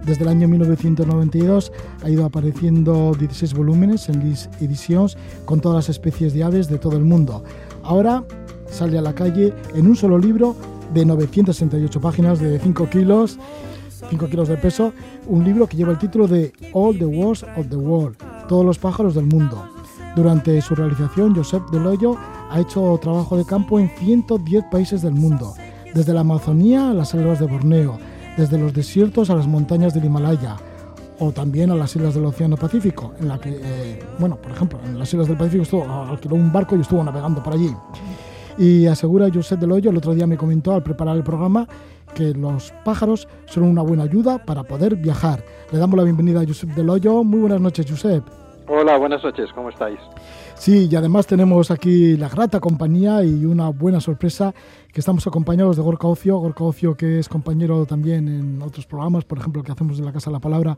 Desde 0.05 0.23
el 0.23 0.29
año 0.29 0.49
1992 0.49 1.71
ha 2.03 2.11
ido 2.11 2.25
apareciendo 2.25 3.15
16 3.17 3.55
volúmenes 3.55 4.09
en 4.09 4.25
Nix 4.25 4.49
Editions 4.61 5.17
con 5.45 5.61
todas 5.61 5.77
las 5.77 5.89
especies 5.89 6.35
de 6.35 6.43
aves 6.43 6.69
de 6.69 6.79
todo 6.79 6.97
el 6.97 7.05
mundo. 7.05 7.45
Ahora 7.85 8.25
sale 8.71 8.99
a 8.99 9.03
la 9.03 9.15
calle 9.15 9.53
en 9.75 9.87
un 9.87 9.97
solo 9.97 10.19
libro 10.19 10.57
de 10.93 11.05
968 11.05 12.01
páginas 12.01 12.41
de 12.41 12.59
5 12.59 12.89
kilos, 12.89 13.39
5 14.11 14.27
kilos 14.27 14.49
de 14.49 14.57
peso, 14.57 14.93
un 15.27 15.45
libro 15.45 15.67
que 15.67 15.77
lleva 15.77 15.93
el 15.93 15.99
título 15.99 16.27
de 16.27 16.53
All 16.73 16.99
the 16.99 17.07
Wars 17.07 17.45
of 17.57 17.69
the 17.69 17.77
World, 17.77 18.17
todos 18.49 18.65
los 18.65 18.79
pájaros 18.79 19.15
del 19.15 19.27
mundo. 19.27 19.69
Durante 20.17 20.61
su 20.63 20.75
realización, 20.75 21.35
Josep 21.35 21.69
Deloyo 21.71 22.17
ha 22.51 22.61
hecho 22.61 22.99
trabajo 23.01 23.37
de 23.37 23.45
campo 23.45 23.79
en 23.79 23.91
110 23.99 24.65
países 24.71 25.03
del 25.03 25.15
mundo, 25.15 25.55
desde 25.95 26.15
la 26.15 26.21
Amazonía 26.21 26.91
a 26.91 26.95
las 26.95 27.11
selvas 27.11 27.39
de 27.39 27.47
Borneo, 27.47 27.99
desde 28.37 28.59
los 28.59 28.73
desiertos 28.73 29.31
a 29.31 29.35
las 29.35 29.47
montañas 29.47 29.95
del 29.95 30.07
Himalaya, 30.07 30.57
o 31.19 31.33
también 31.33 31.71
a 31.71 31.75
las 31.75 31.95
islas 31.97 32.15
del 32.15 32.25
Océano 32.25 32.57
Pacífico, 32.57 33.13
en 33.21 33.29
la 33.29 33.39
que, 33.39 33.61
eh, 33.63 34.03
bueno, 34.19 34.37
por 34.37 34.53
ejemplo, 34.53 34.79
en 34.85 34.99
las 34.99 35.13
islas 35.13 35.29
del 35.29 35.37
Pacífico 35.37 35.63
estuvo, 35.65 35.85
alquiló 35.85 36.37
un 36.37 36.53
barco 36.53 36.77
y 36.77 36.81
estuvo 36.81 37.03
navegando 37.03 37.43
por 37.43 37.55
allí. 37.55 37.75
Y 38.59 38.87
asegura 38.89 39.29
Josep 39.33 39.61
Del 39.61 39.71
Hoyo, 39.71 39.91
el 39.91 39.97
otro 39.97 40.15
día 40.15 40.27
me 40.27 40.37
comentó 40.37 40.73
al 40.73 40.83
preparar 40.83 41.17
el 41.17 41.23
programa, 41.23 41.69
que 42.13 42.35
los 42.35 42.73
pájaros 42.85 43.29
son 43.47 43.63
una 43.63 43.83
buena 43.83 44.03
ayuda 44.03 44.45
para 44.45 44.65
poder 44.65 44.97
viajar. 44.97 45.45
Le 45.71 45.79
damos 45.79 45.97
la 45.97 46.03
bienvenida 46.03 46.41
a 46.41 46.45
Josep 46.45 46.71
Del 46.71 46.91
Hoyo. 46.91 47.23
Muy 47.23 47.39
buenas 47.39 47.61
noches, 47.61 47.87
Josep. 47.89 48.25
Hola, 48.67 48.99
buenas 48.99 49.23
noches, 49.23 49.49
¿cómo 49.55 49.69
estáis? 49.69 50.01
Sí, 50.57 50.89
y 50.91 50.97
además 50.97 51.29
tenemos 51.29 51.71
aquí 51.71 52.17
la 52.17 52.29
grata 52.29 52.59
compañía 52.59 53.23
y 53.23 53.45
una 53.45 53.69
buena 53.69 54.01
sorpresa 54.01 54.53
que 54.93 54.99
estamos 54.99 55.25
acompañados 55.29 55.77
de 55.77 55.83
Gorka 55.83 56.09
Ocio, 56.09 56.37
Gorka 56.39 56.65
Ocio 56.65 56.97
que 56.97 57.21
es 57.21 57.29
compañero 57.29 57.87
también 57.87 58.27
en 58.27 58.61
otros 58.61 58.87
programas, 58.87 59.25
por 59.25 59.39
ejemplo, 59.39 59.63
que 59.63 59.71
hacemos 59.71 59.99
de 59.99 60.05
la 60.05 60.13
Casa 60.13 60.31
de 60.31 60.35
la 60.35 60.41
Palabra, 60.41 60.77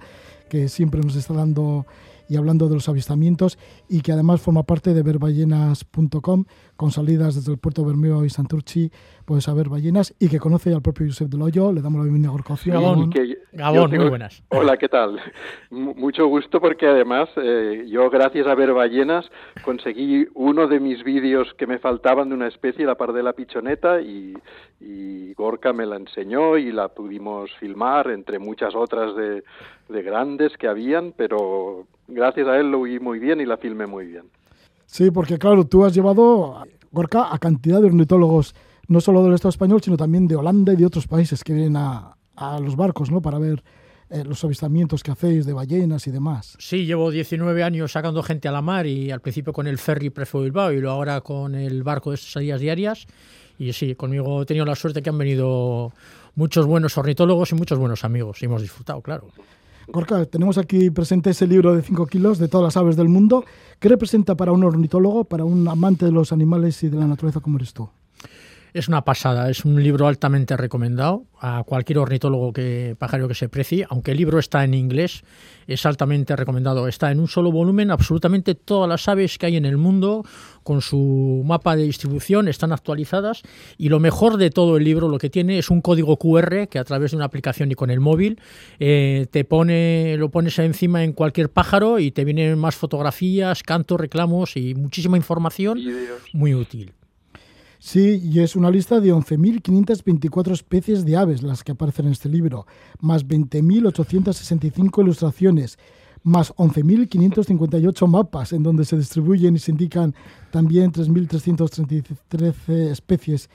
que 0.50 0.68
siempre 0.68 1.00
nos 1.00 1.16
está 1.16 1.32
dando 1.32 1.86
y 2.30 2.36
hablando 2.36 2.68
de 2.68 2.74
los 2.74 2.88
avistamientos 2.88 3.58
y 3.88 4.02
que 4.02 4.12
además 4.12 4.40
forma 4.40 4.62
parte 4.62 4.94
de 4.94 5.02
verballenas.com 5.02 6.44
con 6.76 6.90
salidas 6.92 7.34
desde 7.34 7.52
el 7.52 7.58
puerto 7.58 7.84
Bermeo 7.84 8.24
y 8.24 8.30
Santurchi, 8.30 8.90
puedes 9.24 9.44
saber 9.44 9.68
ballenas 9.68 10.14
y 10.18 10.28
que 10.28 10.38
conoce 10.38 10.72
al 10.72 10.80
propio 10.80 11.06
Josep 11.06 11.28
del 11.28 11.42
Hoyo. 11.42 11.72
Le 11.72 11.82
damos 11.82 11.98
la 11.98 12.04
bienvenida 12.04 12.28
a 12.28 12.32
Gorcocio. 12.32 12.72
Gabón, 12.72 13.10
Gabón 13.52 13.90
muy 13.90 14.08
buenas. 14.08 14.42
Hola, 14.48 14.76
¿qué 14.76 14.88
tal? 14.88 15.20
mucho 15.70 16.26
gusto 16.26 16.60
porque 16.60 16.86
además 16.86 17.28
eh, 17.36 17.84
yo 17.88 18.08
gracias 18.10 18.46
a 18.46 18.54
ver 18.54 18.72
ballenas 18.72 19.28
conseguí 19.64 20.26
uno 20.34 20.68
de 20.68 20.78
mis 20.78 21.02
vídeos 21.02 21.52
que 21.58 21.66
me 21.66 21.78
faltaban 21.78 22.28
de 22.28 22.36
una 22.36 22.46
especie, 22.46 22.86
la 22.86 22.94
pardela 22.94 23.32
pichoneta, 23.32 24.00
y, 24.00 24.34
y 24.80 25.34
Gorka 25.34 25.72
me 25.72 25.84
la 25.84 25.96
enseñó 25.96 26.56
y 26.56 26.70
la 26.70 26.88
pudimos 26.88 27.50
filmar 27.58 28.10
entre 28.10 28.38
muchas 28.38 28.74
otras 28.74 29.16
de, 29.16 29.42
de 29.88 30.02
grandes 30.02 30.56
que 30.56 30.68
habían, 30.68 31.12
pero 31.16 31.86
gracias 32.10 32.46
a 32.48 32.58
él 32.58 32.70
lo 32.70 32.82
vi 32.82 32.98
muy 32.98 33.18
bien 33.18 33.40
y 33.40 33.46
la 33.46 33.56
filmé 33.56 33.86
muy 33.86 34.06
bien. 34.06 34.24
Sí, 34.86 35.10
porque 35.10 35.38
claro, 35.38 35.64
tú 35.64 35.84
has 35.84 35.94
llevado, 35.94 36.64
Gorka, 36.90 37.32
a 37.32 37.38
cantidad 37.38 37.80
de 37.80 37.86
ornitólogos, 37.86 38.54
no 38.88 39.00
solo 39.00 39.22
del 39.22 39.34
Estado 39.34 39.50
español, 39.50 39.80
sino 39.82 39.96
también 39.96 40.26
de 40.26 40.36
Holanda 40.36 40.72
y 40.72 40.76
de 40.76 40.86
otros 40.86 41.06
países 41.06 41.44
que 41.44 41.52
vienen 41.52 41.76
a, 41.76 42.16
a 42.36 42.58
los 42.58 42.76
barcos, 42.76 43.10
¿no? 43.10 43.22
Para 43.22 43.38
ver 43.38 43.62
eh, 44.12 44.24
los 44.24 44.42
avistamientos 44.42 45.04
que 45.04 45.12
hacéis 45.12 45.46
de 45.46 45.52
ballenas 45.52 46.08
y 46.08 46.10
demás. 46.10 46.56
Sí, 46.58 46.84
llevo 46.84 47.12
19 47.12 47.62
años 47.62 47.92
sacando 47.92 48.24
gente 48.24 48.48
a 48.48 48.52
la 48.52 48.60
mar 48.60 48.84
y 48.84 49.12
al 49.12 49.20
principio 49.20 49.52
con 49.52 49.68
el 49.68 49.78
ferry 49.78 50.10
Prefo 50.10 50.40
Bilbao 50.40 50.72
y 50.72 50.80
luego 50.80 50.96
ahora 50.96 51.20
con 51.20 51.54
el 51.54 51.84
barco 51.84 52.10
de 52.10 52.16
salidas 52.16 52.60
diarias. 52.60 53.06
Y 53.56 53.72
sí, 53.72 53.94
conmigo 53.94 54.42
he 54.42 54.46
tenido 54.46 54.66
la 54.66 54.74
suerte 54.74 55.00
que 55.00 55.10
han 55.10 55.18
venido 55.18 55.92
muchos 56.34 56.66
buenos 56.66 56.98
ornitólogos 56.98 57.52
y 57.52 57.54
muchos 57.54 57.78
buenos 57.78 58.04
amigos 58.04 58.42
y 58.42 58.46
hemos 58.46 58.62
disfrutado, 58.62 59.00
claro. 59.00 59.28
Gorka, 59.92 60.24
tenemos 60.24 60.56
aquí 60.56 60.90
presente 60.90 61.30
ese 61.30 61.46
libro 61.46 61.74
de 61.74 61.82
5 61.82 62.06
kilos 62.06 62.38
de 62.38 62.46
todas 62.46 62.64
las 62.64 62.76
aves 62.76 62.96
del 62.96 63.08
mundo. 63.08 63.44
¿Qué 63.80 63.88
representa 63.88 64.36
para 64.36 64.52
un 64.52 64.62
ornitólogo, 64.62 65.24
para 65.24 65.44
un 65.44 65.66
amante 65.66 66.04
de 66.04 66.12
los 66.12 66.32
animales 66.32 66.82
y 66.84 66.88
de 66.88 66.96
la 66.96 67.06
naturaleza 67.06 67.40
como 67.40 67.56
eres 67.56 67.72
tú? 67.72 67.88
Es 68.72 68.88
una 68.88 69.04
pasada, 69.04 69.50
es 69.50 69.64
un 69.64 69.82
libro 69.82 70.06
altamente 70.06 70.56
recomendado 70.56 71.24
a 71.40 71.64
cualquier 71.64 71.98
ornitólogo 71.98 72.52
que 72.52 72.94
pajario 72.98 73.26
que 73.26 73.34
se 73.34 73.48
precie, 73.48 73.86
aunque 73.88 74.12
el 74.12 74.18
libro 74.18 74.38
está 74.38 74.62
en 74.62 74.74
inglés, 74.74 75.22
es 75.66 75.86
altamente 75.86 76.36
recomendado. 76.36 76.86
Está 76.86 77.10
en 77.10 77.20
un 77.20 77.28
solo 77.28 77.50
volumen 77.50 77.90
absolutamente 77.90 78.54
todas 78.54 78.88
las 78.88 79.08
aves 79.08 79.38
que 79.38 79.46
hay 79.46 79.56
en 79.56 79.64
el 79.64 79.76
mundo 79.76 80.24
con 80.62 80.82
su 80.82 81.42
mapa 81.44 81.76
de 81.76 81.84
distribución, 81.84 82.48
están 82.48 82.72
actualizadas 82.72 83.42
y 83.78 83.88
lo 83.88 83.98
mejor 83.98 84.36
de 84.36 84.50
todo 84.50 84.76
el 84.76 84.84
libro 84.84 85.08
lo 85.08 85.18
que 85.18 85.30
tiene 85.30 85.58
es 85.58 85.70
un 85.70 85.80
código 85.80 86.16
QR 86.16 86.68
que 86.68 86.78
a 86.78 86.84
través 86.84 87.10
de 87.12 87.16
una 87.16 87.26
aplicación 87.26 87.72
y 87.72 87.74
con 87.74 87.90
el 87.90 88.00
móvil 88.00 88.40
eh, 88.78 89.26
te 89.30 89.44
pone, 89.44 90.16
lo 90.18 90.30
pones 90.30 90.58
encima 90.58 91.02
en 91.02 91.12
cualquier 91.12 91.50
pájaro 91.50 91.98
y 91.98 92.10
te 92.10 92.24
vienen 92.24 92.58
más 92.58 92.76
fotografías, 92.76 93.62
cantos, 93.62 94.00
reclamos 94.00 94.56
y 94.56 94.74
muchísima 94.74 95.16
información 95.16 95.80
muy 96.32 96.54
útil. 96.54 96.92
Sí, 97.82 98.20
y 98.22 98.40
es 98.40 98.56
una 98.56 98.70
lista 98.70 99.00
de 99.00 99.10
11.524 99.10 100.52
especies 100.52 101.06
de 101.06 101.16
aves 101.16 101.42
las 101.42 101.64
que 101.64 101.72
aparecen 101.72 102.04
en 102.06 102.12
este 102.12 102.28
libro, 102.28 102.66
más 103.00 103.26
20.865 103.26 105.02
ilustraciones, 105.02 105.78
más 106.22 106.54
11.558 106.56 108.06
mapas 108.06 108.52
en 108.52 108.62
donde 108.62 108.84
se 108.84 108.98
distribuyen 108.98 109.56
y 109.56 109.60
se 109.60 109.70
indican 109.70 110.14
también 110.50 110.92
3.313 110.92 112.90
especies 112.90 113.48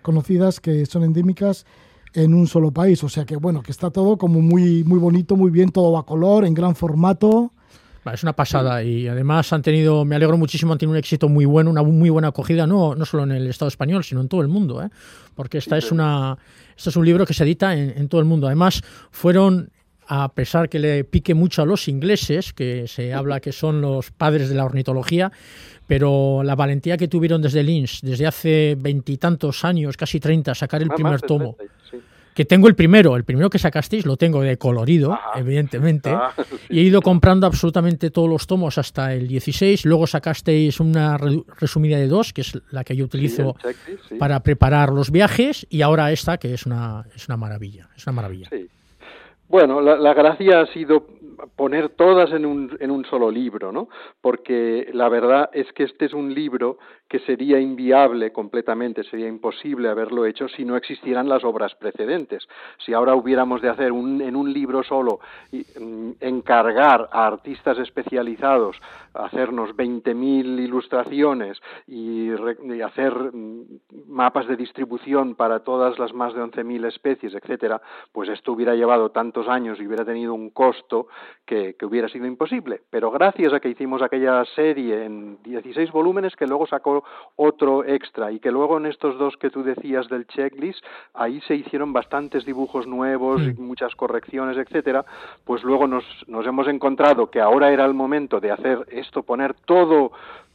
conocidas 0.00 0.60
que 0.60 0.86
son 0.86 1.02
endémicas 1.02 1.66
en 2.14 2.34
un 2.34 2.46
solo 2.46 2.70
país. 2.70 3.02
O 3.02 3.08
sea 3.08 3.24
que 3.24 3.34
bueno, 3.34 3.64
que 3.64 3.72
está 3.72 3.90
todo 3.90 4.16
como 4.16 4.40
muy, 4.40 4.84
muy 4.84 5.00
bonito, 5.00 5.34
muy 5.34 5.50
bien, 5.50 5.70
todo 5.70 5.98
a 5.98 6.06
color, 6.06 6.44
en 6.44 6.54
gran 6.54 6.76
formato. 6.76 7.50
Es 8.12 8.22
una 8.24 8.32
pasada 8.32 8.82
y 8.82 9.06
además 9.06 9.52
han 9.52 9.62
tenido, 9.62 10.04
me 10.04 10.16
alegro 10.16 10.36
muchísimo, 10.36 10.72
han 10.72 10.78
tenido 10.78 10.92
un 10.92 10.98
éxito 10.98 11.28
muy 11.28 11.44
bueno, 11.44 11.70
una 11.70 11.82
muy 11.82 12.10
buena 12.10 12.28
acogida, 12.28 12.66
no, 12.66 12.96
no 12.96 13.04
solo 13.04 13.22
en 13.22 13.32
el 13.32 13.46
Estado 13.46 13.68
español, 13.68 14.02
sino 14.02 14.20
en 14.20 14.28
todo 14.28 14.40
el 14.40 14.48
mundo, 14.48 14.82
¿eh? 14.82 14.88
porque 15.36 15.58
esta 15.58 15.78
es 15.78 15.92
una, 15.92 16.36
esto 16.76 16.90
es 16.90 16.96
un 16.96 17.04
libro 17.04 17.24
que 17.24 17.32
se 17.32 17.44
edita 17.44 17.76
en, 17.76 17.94
en 17.96 18.08
todo 18.08 18.20
el 18.20 18.26
mundo. 18.26 18.48
Además, 18.48 18.82
fueron 19.12 19.70
a 20.08 20.28
pesar 20.34 20.68
que 20.68 20.78
le 20.78 21.04
pique 21.04 21.32
mucho 21.32 21.62
a 21.62 21.66
los 21.66 21.86
ingleses, 21.86 22.52
que 22.52 22.88
se 22.88 23.14
habla 23.14 23.40
que 23.40 23.52
son 23.52 23.80
los 23.80 24.10
padres 24.10 24.48
de 24.48 24.56
la 24.56 24.64
ornitología, 24.64 25.30
pero 25.86 26.42
la 26.42 26.56
valentía 26.56 26.96
que 26.96 27.08
tuvieron 27.08 27.40
desde 27.40 27.62
Lynch, 27.62 28.00
desde 28.02 28.26
hace 28.26 28.76
veintitantos 28.78 29.64
años, 29.64 29.96
casi 29.96 30.18
treinta, 30.18 30.54
sacar 30.54 30.82
el 30.82 30.90
ah, 30.90 30.94
primer 30.94 31.20
tomo 31.20 31.56
que 32.34 32.44
tengo 32.44 32.68
el 32.68 32.74
primero, 32.74 33.16
el 33.16 33.24
primero 33.24 33.50
que 33.50 33.58
sacasteis 33.58 34.06
lo 34.06 34.16
tengo 34.16 34.40
de 34.40 34.56
colorido, 34.56 35.18
evidentemente, 35.34 36.10
ah, 36.10 36.32
y 36.70 36.80
he 36.80 36.82
ido 36.82 37.02
comprando 37.02 37.46
absolutamente 37.46 38.10
todos 38.10 38.28
los 38.28 38.46
tomos 38.46 38.78
hasta 38.78 39.14
el 39.14 39.28
16, 39.28 39.84
luego 39.84 40.06
sacasteis 40.06 40.80
una 40.80 41.18
resumida 41.18 41.98
de 41.98 42.08
dos, 42.08 42.32
que 42.32 42.40
es 42.40 42.60
la 42.70 42.84
que 42.84 42.96
yo 42.96 43.04
utilizo 43.04 43.54
para 44.18 44.40
preparar 44.40 44.90
los 44.90 45.10
viajes, 45.10 45.66
y 45.68 45.82
ahora 45.82 46.10
esta, 46.12 46.38
que 46.38 46.54
es 46.54 46.66
una, 46.66 47.04
es 47.14 47.28
una 47.28 47.36
maravilla, 47.36 47.88
es 47.96 48.06
una 48.06 48.14
maravilla. 48.14 48.48
Bueno, 49.48 49.82
la, 49.82 49.96
la 49.96 50.14
gracia 50.14 50.62
ha 50.62 50.66
sido 50.72 51.06
poner 51.56 51.90
todas 51.90 52.32
en 52.32 52.46
un, 52.46 52.76
en 52.80 52.90
un 52.90 53.04
solo 53.04 53.30
libro, 53.30 53.72
¿no? 53.72 53.88
Porque 54.20 54.88
la 54.92 55.08
verdad 55.08 55.50
es 55.52 55.70
que 55.72 55.84
este 55.84 56.06
es 56.06 56.12
un 56.12 56.34
libro 56.34 56.78
que 57.12 57.18
sería 57.18 57.60
inviable 57.60 58.32
completamente, 58.32 59.04
sería 59.04 59.28
imposible 59.28 59.90
haberlo 59.90 60.24
hecho 60.24 60.48
si 60.48 60.64
no 60.64 60.78
existieran 60.78 61.28
las 61.28 61.44
obras 61.44 61.74
precedentes. 61.74 62.48
Si 62.78 62.94
ahora 62.94 63.14
hubiéramos 63.14 63.60
de 63.60 63.68
hacer 63.68 63.92
un, 63.92 64.22
en 64.22 64.34
un 64.34 64.50
libro 64.50 64.82
solo, 64.82 65.20
mm, 65.52 66.12
encargar 66.20 67.10
a 67.12 67.26
artistas 67.26 67.76
especializados 67.80 68.80
hacernos 69.14 69.76
20.000 69.76 70.60
ilustraciones 70.60 71.60
y, 71.86 72.30
y, 72.30 72.80
hacer 72.80 73.12
mm, 73.12 73.80
mapas 74.08 74.46
de 74.46 74.56
distribución 74.56 75.34
para 75.34 75.60
todas 75.60 75.98
las 75.98 76.12
más 76.14 76.34
de 76.34 76.40
11.000 76.42 76.86
especies, 76.86 77.34
etcétera, 77.34 77.80
pues 78.12 78.28
esto 78.28 78.52
hubiera 78.52 78.74
llevado 78.74 79.10
tantos 79.10 79.48
años 79.48 79.78
y 79.80 79.86
hubiera 79.86 80.04
tenido 80.04 80.34
un 80.34 80.50
costo 80.50 81.08
que, 81.44 81.76
hubiera 81.82 82.08
sido 82.08 82.26
imposible. 82.26 82.80
Pero 82.90 83.10
gracias 83.10 83.52
a 83.52 83.60
que 83.60 83.68
hicimos 83.68 84.02
aquella 84.02 84.44
serie 84.54 85.04
en 85.04 85.42
16 85.42 85.90
volúmenes 85.90 86.36
que 86.36 86.46
luego 86.46 86.66
sacó 86.66 87.01
otro 87.36 87.84
extra 87.84 88.30
y 88.30 88.40
que 88.40 88.50
luego 88.50 88.76
en 88.76 88.86
estos 88.86 89.18
dos 89.18 89.36
que 89.36 89.50
tú 89.50 89.62
decías 89.62 90.08
del 90.08 90.26
checklist, 90.26 90.84
ahí 91.14 91.40
se 91.42 91.54
hicieron 91.54 91.92
bastantes 91.92 92.44
dibujos 92.44 92.86
nuevos 92.86 93.42
y 93.42 93.52
muchas 93.54 93.94
correcciones, 93.94 94.56
etcétera, 94.56 95.04
pues 95.44 95.62
luego 95.62 95.86
nos, 95.86 96.04
nos 96.26 96.46
hemos 96.46 96.68
encontrado 96.68 97.30
que 97.30 97.40
ahora 97.40 97.72
era 97.72 97.84
el 97.84 97.94
momento 97.94 98.40
de 98.40 98.50
hacer 98.50 98.86
esto, 98.90 99.22
poner 99.22 99.54
todo 99.54 100.12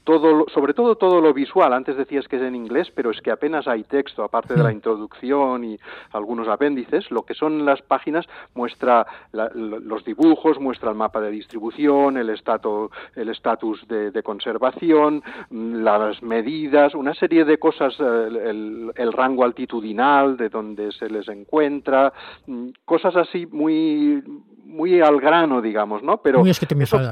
todo, 0.08 0.46
sobre 0.54 0.74
todo 0.74 0.96
todo 0.96 1.20
lo 1.20 1.34
visual. 1.34 1.74
Antes 1.74 1.98
decías 1.98 2.30
que 2.30 2.38
es 2.38 2.42
en 2.42 2.56
inglés, 2.56 2.90
pero 2.96 3.12
es 3.12 3.20
que 3.20 3.30
apenas 3.30 3.68
hay 3.68 3.84
texto, 3.84 4.24
aparte 4.24 4.54
de 4.54 4.64
la 4.64 4.70
hmm. 4.70 4.80
introducción 4.80 5.66
y 5.66 5.78
algunos 6.14 6.48
apéndices. 6.48 7.12
Lo 7.12 7.24
que 7.24 7.34
son 7.34 7.66
las 7.66 7.82
páginas 7.82 8.26
muestra 8.54 9.06
los 9.34 10.06
dibujos, 10.06 10.62
muestra 10.62 10.92
el 10.92 10.96
mapa 10.96 11.20
de 11.20 11.30
distribución, 11.30 12.16
el 12.16 12.30
estatus 12.30 12.90
el 13.16 13.28
estatus 13.28 13.86
de, 13.90 14.24
conservación, 14.24 15.22
las 15.52 16.24
medidas, 16.24 16.96
una 16.96 17.14
serie 17.14 17.44
de 17.44 17.58
cosas, 17.58 18.00
el, 18.00 18.94
el, 18.96 19.12
rango 19.12 19.44
altitudinal 19.44 20.38
de 20.38 20.48
donde 20.48 20.94
se 20.94 21.10
les 21.10 21.28
encuentra, 21.28 22.14
mm, 22.46 22.70
cosas 22.86 23.16
así 23.18 23.46
muy 23.46 24.24
muy 24.68 25.02
al 25.02 25.20
grano, 25.20 25.62
digamos, 25.62 26.04
¿no? 26.04 26.18
Pero 26.18 26.40
muy 26.40 26.50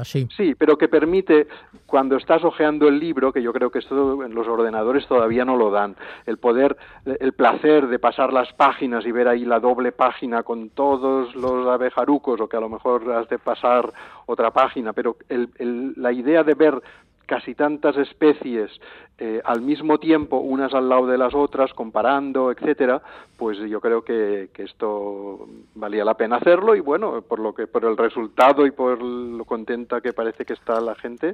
sí. 0.04 0.28
Sí, 0.36 0.54
pero 0.54 0.76
que 0.76 0.88
permite 0.88 1.48
cuando 1.86 2.16
estás 2.16 2.44
hojeando 2.44 2.86
el 2.88 2.98
libro, 2.98 3.32
que 3.32 3.42
yo 3.42 3.52
creo 3.52 3.70
que 3.70 3.78
esto 3.78 4.22
en 4.22 4.34
los 4.34 4.46
ordenadores 4.46 5.06
todavía 5.06 5.44
no 5.44 5.56
lo 5.56 5.70
dan, 5.70 5.96
el 6.26 6.38
poder, 6.38 6.76
el 7.04 7.32
placer 7.32 7.88
de 7.88 7.98
pasar 7.98 8.32
las 8.32 8.52
páginas 8.52 9.06
y 9.06 9.12
ver 9.12 9.28
ahí 9.28 9.44
la 9.44 9.58
doble 9.58 9.92
página 9.92 10.42
con 10.42 10.70
todos 10.70 11.34
los 11.34 11.66
abejarucos, 11.66 12.40
o 12.40 12.48
que 12.48 12.56
a 12.56 12.60
lo 12.60 12.68
mejor 12.68 13.10
has 13.12 13.28
de 13.28 13.38
pasar 13.38 13.92
otra 14.26 14.50
página, 14.50 14.92
pero 14.92 15.16
la 15.28 16.12
idea 16.12 16.44
de 16.44 16.54
ver 16.54 16.82
casi 17.26 17.54
tantas 17.54 17.96
especies 17.96 18.70
eh, 19.18 19.40
al 19.44 19.60
mismo 19.62 19.98
tiempo, 19.98 20.38
unas 20.38 20.72
al 20.74 20.88
lado 20.88 21.06
de 21.06 21.18
las 21.18 21.34
otras, 21.34 21.72
comparando, 21.72 22.50
etcétera, 22.50 23.02
pues 23.36 23.58
yo 23.68 23.80
creo 23.80 24.02
que, 24.02 24.50
que, 24.52 24.62
esto 24.62 25.48
valía 25.74 26.04
la 26.04 26.14
pena 26.14 26.36
hacerlo 26.36 26.76
y 26.76 26.80
bueno, 26.80 27.22
por 27.22 27.38
lo 27.38 27.54
que 27.54 27.66
por 27.66 27.84
el 27.84 27.96
resultado 27.96 28.66
y 28.66 28.70
por 28.70 29.02
lo 29.02 29.44
contenta 29.44 30.00
que 30.00 30.12
parece 30.12 30.44
que 30.44 30.52
está 30.52 30.80
la 30.80 30.94
gente, 30.94 31.32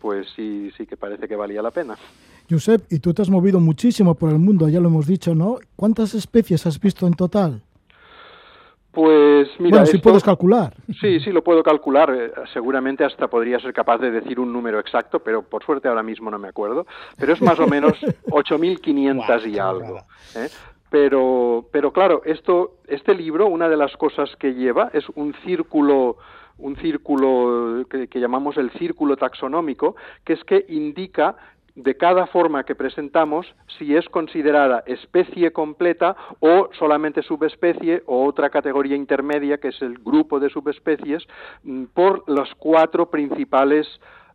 pues 0.00 0.28
sí 0.36 0.70
sí 0.76 0.86
que 0.86 0.96
parece 0.96 1.26
que 1.26 1.36
valía 1.36 1.62
la 1.62 1.70
pena. 1.70 1.96
Josep, 2.50 2.82
y 2.90 2.98
tú 2.98 3.14
te 3.14 3.22
has 3.22 3.30
movido 3.30 3.60
muchísimo 3.60 4.14
por 4.14 4.30
el 4.30 4.38
mundo, 4.38 4.68
ya 4.68 4.80
lo 4.80 4.88
hemos 4.88 5.06
dicho, 5.06 5.34
¿no? 5.34 5.56
¿Cuántas 5.76 6.14
especies 6.14 6.66
has 6.66 6.78
visto 6.78 7.06
en 7.06 7.14
total? 7.14 7.62
Pues 8.92 9.48
mira, 9.58 9.78
bueno, 9.78 9.86
si 9.86 9.98
puedes 9.98 10.22
calcular. 10.22 10.74
Sí, 11.00 11.18
sí, 11.20 11.32
lo 11.32 11.42
puedo 11.42 11.62
calcular. 11.62 12.14
Eh, 12.14 12.30
seguramente 12.52 13.04
hasta 13.04 13.26
podría 13.26 13.58
ser 13.58 13.72
capaz 13.72 13.96
de 13.98 14.10
decir 14.10 14.38
un 14.38 14.52
número 14.52 14.78
exacto, 14.78 15.20
pero 15.20 15.42
por 15.42 15.64
suerte 15.64 15.88
ahora 15.88 16.02
mismo 16.02 16.30
no 16.30 16.38
me 16.38 16.48
acuerdo. 16.48 16.86
Pero 17.16 17.32
es 17.32 17.40
más 17.40 17.58
o 17.58 17.66
menos 17.66 17.92
8.500 18.26 19.50
y 19.50 19.58
algo. 19.58 19.98
¿eh? 20.36 20.48
Pero, 20.90 21.66
pero 21.72 21.90
claro, 21.90 22.20
esto, 22.26 22.80
este 22.86 23.14
libro, 23.14 23.46
una 23.46 23.70
de 23.70 23.78
las 23.78 23.96
cosas 23.96 24.28
que 24.36 24.52
lleva 24.52 24.90
es 24.92 25.08
un 25.14 25.34
círculo 25.44 26.18
un 26.58 26.76
círculo 26.76 27.86
que, 27.88 28.06
que, 28.06 28.20
llamamos 28.20 28.56
el 28.58 28.70
círculo 28.72 29.16
taxonómico, 29.16 29.96
que 30.22 30.34
es 30.34 30.44
que 30.44 30.64
indica 30.68 31.34
de 31.74 31.96
cada 31.96 32.26
forma 32.26 32.64
que 32.64 32.74
presentamos 32.74 33.46
si 33.78 33.96
es 33.96 34.08
considerada 34.08 34.82
especie 34.86 35.52
completa 35.52 36.16
o 36.40 36.68
solamente 36.78 37.22
subespecie 37.22 38.02
o 38.06 38.24
otra 38.26 38.50
categoría 38.50 38.96
intermedia 38.96 39.58
que 39.58 39.68
es 39.68 39.80
el 39.80 39.98
grupo 39.98 40.38
de 40.38 40.50
subespecies 40.50 41.26
mm, 41.62 41.84
por 41.94 42.28
los 42.28 42.54
cuatro 42.56 43.10
principales 43.10 43.86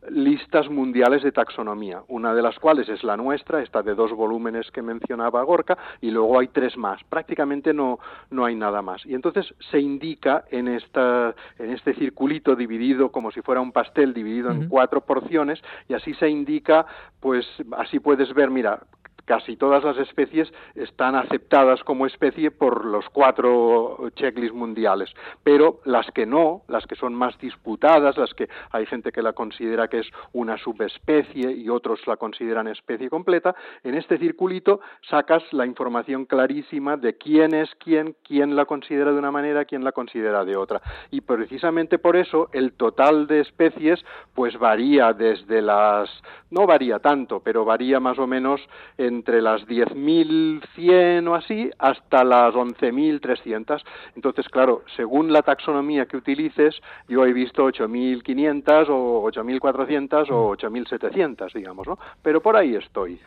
listas 0.10 0.70
mundiales 0.70 1.24
de 1.24 1.32
taxonomía, 1.32 2.02
una 2.08 2.34
de 2.34 2.42
las 2.42 2.58
cuales 2.60 2.90
es 2.90 3.04
la 3.04 3.18
nuestra, 3.18 3.62
esta 3.62 3.82
de 3.82 3.96
dos 3.96 4.12
volúmenes 4.14 4.70
que 4.72 4.82
mencionaba 4.82 5.44
Gorka, 5.44 5.78
y 6.02 6.12
luego 6.12 6.40
hay 6.40 6.48
tres 6.48 6.78
más. 6.78 7.04
Prácticamente 7.06 7.74
no, 7.74 8.00
no 8.30 8.46
hay 8.46 8.56
nada 8.56 8.82
más. 8.82 9.06
Y 9.06 9.14
entonces 9.14 9.54
se 9.72 9.80
indica 9.80 10.46
en, 10.52 10.68
esta, 10.68 11.36
en 11.60 11.72
este 11.72 11.94
circulito 11.94 12.56
dividido 12.56 13.12
como 13.12 13.32
si 13.32 13.42
fuera 13.42 13.62
un 13.62 13.72
pastel 13.72 14.14
dividido 14.14 14.52
en 14.52 14.70
cuatro 14.70 15.02
porciones, 15.02 15.62
y 15.88 15.94
así 15.94 16.14
se 16.16 16.30
indica, 16.30 16.86
pues 17.20 17.46
así 17.78 18.00
puedes 18.00 18.34
ver, 18.34 18.50
mira, 18.50 18.80
casi 19.28 19.58
todas 19.58 19.84
las 19.84 19.98
especies 19.98 20.52
están 20.74 21.16
aceptadas 21.16 21.84
como 21.84 22.06
especie 22.06 22.50
por 22.50 22.86
los 22.86 23.08
cuatro 23.10 24.10
checklists 24.16 24.56
mundiales, 24.56 25.13
pero 25.44 25.82
las 25.84 26.10
que 26.12 26.26
no, 26.26 26.62
las 26.68 26.88
que 26.88 26.96
son 26.96 27.13
más 27.13 27.38
disputadas, 27.40 28.18
las 28.18 28.34
que 28.34 28.48
hay 28.72 28.86
gente 28.86 29.12
que 29.12 29.22
la 29.22 29.34
considera 29.34 29.90
que 29.90 30.00
es 30.00 30.08
una 30.32 30.58
subespecie 30.58 31.52
y 31.52 31.70
otros 31.70 32.00
la 32.08 32.16
consideran 32.16 32.68
especie 32.70 33.10
completa, 33.10 33.54
en 33.84 33.96
este 33.96 34.18
circulito 34.18 34.80
sacas 35.10 35.44
la 35.52 35.66
información 35.66 36.26
clarísima 36.26 36.96
de 36.96 37.18
quién 37.18 37.54
es 37.54 37.70
quién, 37.76 38.16
quién 38.24 38.56
la 38.56 38.66
considera 38.66 39.12
de 39.12 39.20
una 39.20 39.32
manera, 39.32 39.66
quién 39.66 39.84
la 39.84 39.92
considera 39.92 40.46
de 40.46 40.56
otra. 40.56 40.82
Y 41.12 41.20
precisamente 41.22 42.00
por 42.00 42.16
eso 42.16 42.50
el 42.54 42.74
total 42.74 43.28
de 43.28 43.42
especies 43.42 44.04
pues 44.34 44.58
varía 44.58 45.12
desde 45.12 45.62
las 45.62 46.10
no 46.50 46.66
varía 46.66 47.00
tanto, 47.00 47.42
pero 47.42 47.66
varía 47.66 48.00
más 48.00 48.18
o 48.20 48.26
menos 48.26 48.62
en 48.98 49.16
entre 49.17 49.41
las 49.41 49.65
10.100 49.67 51.27
o 51.27 51.36
así 51.36 51.69
hasta 51.80 52.23
las 52.23 52.53
11.300. 52.53 53.82
Entonces, 54.15 54.47
claro, 54.49 54.84
según 54.95 55.34
la 55.34 55.41
taxonomía 55.41 56.06
que 56.06 56.17
utilices, 56.17 56.75
yo 57.08 57.25
he 57.25 57.34
visto 57.34 57.67
8.500 57.67 58.88
o 58.89 59.23
8.400 59.32 60.30
o 60.30 60.56
8.700, 60.56 61.53
digamos, 61.53 61.88
¿no? 61.88 61.97
Pero 62.21 62.41
por 62.41 62.56
ahí 62.56 62.75
estoy. 62.75 63.19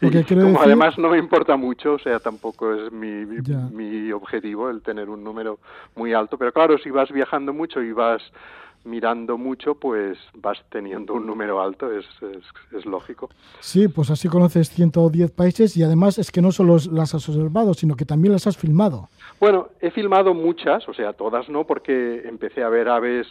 Y 0.00 0.10
como 0.22 0.60
además 0.60 0.98
no 0.98 1.08
me 1.10 1.18
importa 1.18 1.56
mucho, 1.56 1.94
o 1.94 1.98
sea, 1.98 2.20
tampoco 2.20 2.72
es 2.74 2.92
mi, 2.92 3.24
mi 3.24 4.12
objetivo 4.12 4.68
el 4.70 4.82
tener 4.82 5.08
un 5.08 5.24
número 5.24 5.58
muy 5.96 6.12
alto, 6.12 6.36
pero 6.36 6.52
claro, 6.52 6.78
si 6.78 6.90
vas 6.90 7.10
viajando 7.10 7.52
mucho 7.52 7.82
y 7.82 7.92
vas 7.92 8.22
mirando 8.88 9.38
mucho, 9.38 9.74
pues 9.74 10.18
vas 10.34 10.58
teniendo 10.70 11.14
un 11.14 11.26
número 11.26 11.60
alto, 11.60 11.92
es, 11.92 12.06
es, 12.72 12.86
lógico. 12.86 13.28
Sí, 13.60 13.88
pues 13.88 14.10
así 14.10 14.28
conoces 14.28 14.70
110 14.70 15.30
países 15.32 15.76
y 15.76 15.82
además 15.82 16.18
es 16.18 16.30
que 16.30 16.42
no 16.42 16.52
solo 16.52 16.76
las 16.92 17.14
has 17.14 17.28
observado, 17.28 17.74
sino 17.74 17.94
que 17.94 18.04
también 18.04 18.32
las 18.32 18.46
has 18.46 18.56
filmado. 18.56 19.08
Bueno, 19.40 19.68
he 19.80 19.90
filmado 19.90 20.34
muchas, 20.34 20.88
o 20.88 20.94
sea, 20.94 21.12
todas 21.12 21.48
no, 21.48 21.64
porque 21.64 22.22
empecé 22.26 22.62
a 22.62 22.68
ver 22.68 22.88
aves 22.88 23.26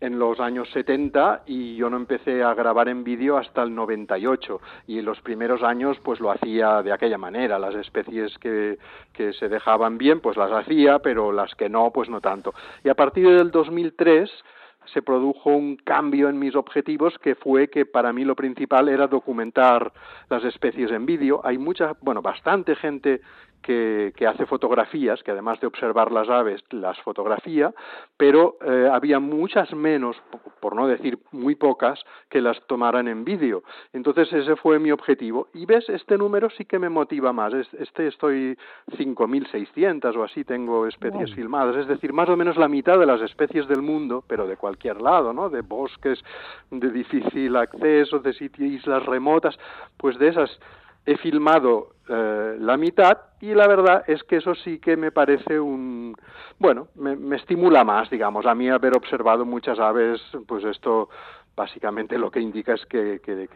en 0.00 0.18
los 0.18 0.38
años 0.38 0.68
70 0.72 1.42
y 1.46 1.76
yo 1.76 1.90
no 1.90 1.96
empecé 1.96 2.42
a 2.42 2.54
grabar 2.54 2.88
en 2.88 3.04
vídeo 3.04 3.36
hasta 3.36 3.62
el 3.62 3.74
98 3.74 4.60
y 4.86 4.98
en 4.98 5.04
los 5.04 5.20
primeros 5.20 5.62
años 5.62 5.96
pues 6.02 6.20
lo 6.20 6.30
hacía 6.30 6.82
de 6.82 6.92
aquella 6.92 7.18
manera, 7.18 7.58
las 7.58 7.74
especies 7.74 8.36
que, 8.38 8.78
que 9.12 9.32
se 9.32 9.48
dejaban 9.48 9.98
bien 9.98 10.20
pues 10.20 10.36
las 10.36 10.52
hacía, 10.52 11.00
pero 11.00 11.32
las 11.32 11.54
que 11.54 11.68
no 11.68 11.90
pues 11.90 12.08
no 12.08 12.20
tanto. 12.20 12.54
Y 12.84 12.88
a 12.88 12.94
partir 12.94 13.28
del 13.28 13.50
2003 13.50 14.30
se 14.92 15.02
produjo 15.02 15.50
un 15.50 15.76
cambio 15.76 16.28
en 16.28 16.38
mis 16.38 16.54
objetivos 16.54 17.18
que 17.18 17.34
fue 17.34 17.68
que 17.68 17.86
para 17.86 18.12
mí 18.12 18.24
lo 18.24 18.36
principal 18.36 18.88
era 18.88 19.06
documentar 19.06 19.92
las 20.30 20.44
especies 20.44 20.90
en 20.90 21.06
vídeo. 21.06 21.40
Hay 21.44 21.58
mucha, 21.58 21.94
bueno, 22.00 22.22
bastante 22.22 22.74
gente 22.76 23.20
que, 23.62 24.12
hace 24.26 24.46
fotografías, 24.46 25.22
que 25.22 25.30
además 25.30 25.60
de 25.60 25.66
observar 25.66 26.12
las 26.12 26.28
aves, 26.28 26.62
las 26.70 26.98
fotografía, 27.02 27.72
pero 28.16 28.56
eh, 28.64 28.88
había 28.90 29.18
muchas 29.20 29.72
menos, 29.74 30.16
por 30.60 30.74
no 30.74 30.86
decir 30.86 31.18
muy 31.32 31.54
pocas, 31.54 32.00
que 32.28 32.40
las 32.40 32.60
tomaran 32.66 33.08
en 33.08 33.24
vídeo. 33.24 33.62
Entonces 33.92 34.32
ese 34.32 34.56
fue 34.56 34.78
mi 34.78 34.90
objetivo. 34.90 35.48
Y 35.54 35.66
ves, 35.66 35.88
este 35.88 36.16
número 36.16 36.50
sí 36.50 36.64
que 36.64 36.78
me 36.78 36.88
motiva 36.88 37.32
más. 37.32 37.52
Este 37.54 38.06
estoy 38.06 38.56
5.600 38.96 40.16
o 40.16 40.24
así 40.24 40.44
tengo 40.44 40.86
especies 40.86 41.34
filmadas, 41.34 41.76
es 41.76 41.88
decir, 41.88 42.12
más 42.12 42.28
o 42.28 42.36
menos 42.36 42.56
la 42.56 42.68
mitad 42.68 42.98
de 42.98 43.06
las 43.06 43.20
especies 43.20 43.68
del 43.68 43.82
mundo, 43.82 44.24
pero 44.26 44.46
de 44.46 44.56
cualquier 44.56 45.00
lado, 45.00 45.32
¿no? 45.32 45.50
De 45.50 45.62
bosques 45.62 46.22
de 46.70 46.90
difícil 46.90 47.56
acceso, 47.56 48.18
de 48.18 48.32
sitios, 48.32 48.70
islas 48.70 49.04
remotas, 49.06 49.58
pues 49.96 50.18
de 50.18 50.28
esas 50.28 50.58
he 51.08 51.16
filmado 51.16 51.94
eh, 52.06 52.56
la 52.60 52.76
mitad 52.76 53.16
y 53.40 53.54
la 53.54 53.66
verdad 53.66 54.04
es 54.06 54.22
que 54.24 54.36
eso 54.36 54.54
sí 54.54 54.78
que 54.78 54.96
me 54.96 55.10
parece 55.10 55.58
un 55.58 56.14
bueno 56.58 56.88
me, 56.96 57.16
me, 57.16 57.36
estimula 57.36 57.82
más 57.82 58.10
digamos 58.10 58.44
a 58.44 58.54
mí 58.54 58.68
haber 58.68 58.94
observado 58.94 59.46
muchas 59.46 59.78
aves 59.78 60.20
pues 60.46 60.64
esto 60.64 61.08
básicamente 61.58 62.16
lo 62.16 62.30
que 62.30 62.40
indica 62.40 62.74
es 62.74 62.86
que, 62.86 63.20
que, 63.20 63.48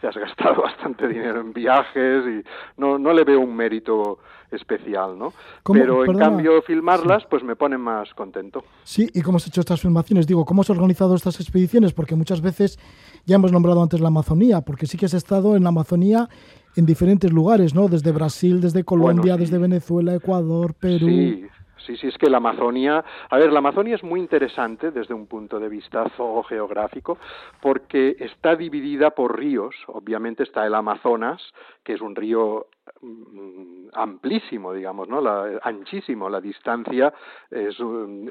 te 0.00 0.06
has 0.06 0.16
gastado 0.16 0.62
bastante 0.68 1.08
dinero 1.08 1.40
en 1.40 1.52
viajes 1.52 2.24
y 2.24 2.80
no, 2.80 2.98
no 2.98 3.12
le 3.12 3.24
veo 3.24 3.40
un 3.40 3.54
mérito 3.54 4.20
especial, 4.50 5.18
¿no? 5.18 5.34
Pero 5.64 6.06
en 6.06 6.16
cambio 6.16 6.62
filmarlas 6.62 7.26
pues 7.28 7.42
me 7.42 7.56
pone 7.56 7.76
más 7.76 8.14
contento. 8.14 8.64
Sí, 8.84 9.10
¿y 9.12 9.20
cómo 9.20 9.36
has 9.36 9.46
hecho 9.46 9.60
estas 9.60 9.82
filmaciones? 9.82 10.26
Digo, 10.26 10.46
¿cómo 10.46 10.62
has 10.62 10.70
organizado 10.70 11.14
estas 11.16 11.40
expediciones? 11.40 11.92
Porque 11.92 12.14
muchas 12.14 12.40
veces 12.40 12.78
ya 13.26 13.34
hemos 13.34 13.52
nombrado 13.52 13.82
antes 13.82 14.00
la 14.00 14.08
Amazonía, 14.08 14.62
porque 14.62 14.86
sí 14.86 14.96
que 14.96 15.06
has 15.06 15.14
estado 15.14 15.56
en 15.56 15.64
la 15.64 15.68
Amazonía 15.68 16.28
en 16.78 16.86
diferentes 16.86 17.32
lugares, 17.32 17.74
¿no? 17.74 17.88
Desde 17.88 18.12
Brasil, 18.12 18.60
desde 18.60 18.84
Colombia, 18.84 19.36
desde 19.36 19.58
Venezuela, 19.58 20.14
Ecuador, 20.14 20.74
Perú. 20.74 21.08
Sí. 21.08 21.44
Sí, 21.86 21.96
sí, 21.96 22.08
es 22.08 22.18
que 22.18 22.28
la 22.28 22.36
Amazonia, 22.36 23.02
a 23.30 23.38
ver, 23.38 23.50
la 23.50 23.60
Amazonia 23.60 23.94
es 23.94 24.04
muy 24.04 24.20
interesante 24.20 24.90
desde 24.90 25.14
un 25.14 25.26
punto 25.26 25.58
de 25.58 25.70
vista 25.70 26.04
zoogeográfico 26.18 27.16
porque 27.62 28.14
está 28.20 28.56
dividida 28.56 29.12
por 29.12 29.38
ríos. 29.38 29.74
Obviamente 29.86 30.42
está 30.42 30.66
el 30.66 30.74
Amazonas, 30.74 31.40
que 31.84 31.94
es 31.94 32.02
un 32.02 32.14
río 32.14 32.66
amplísimo, 33.92 34.72
digamos, 34.72 35.08
¿no? 35.08 35.20
La, 35.20 35.58
anchísimo. 35.62 36.28
La 36.28 36.40
distancia 36.40 37.12
es, 37.50 37.76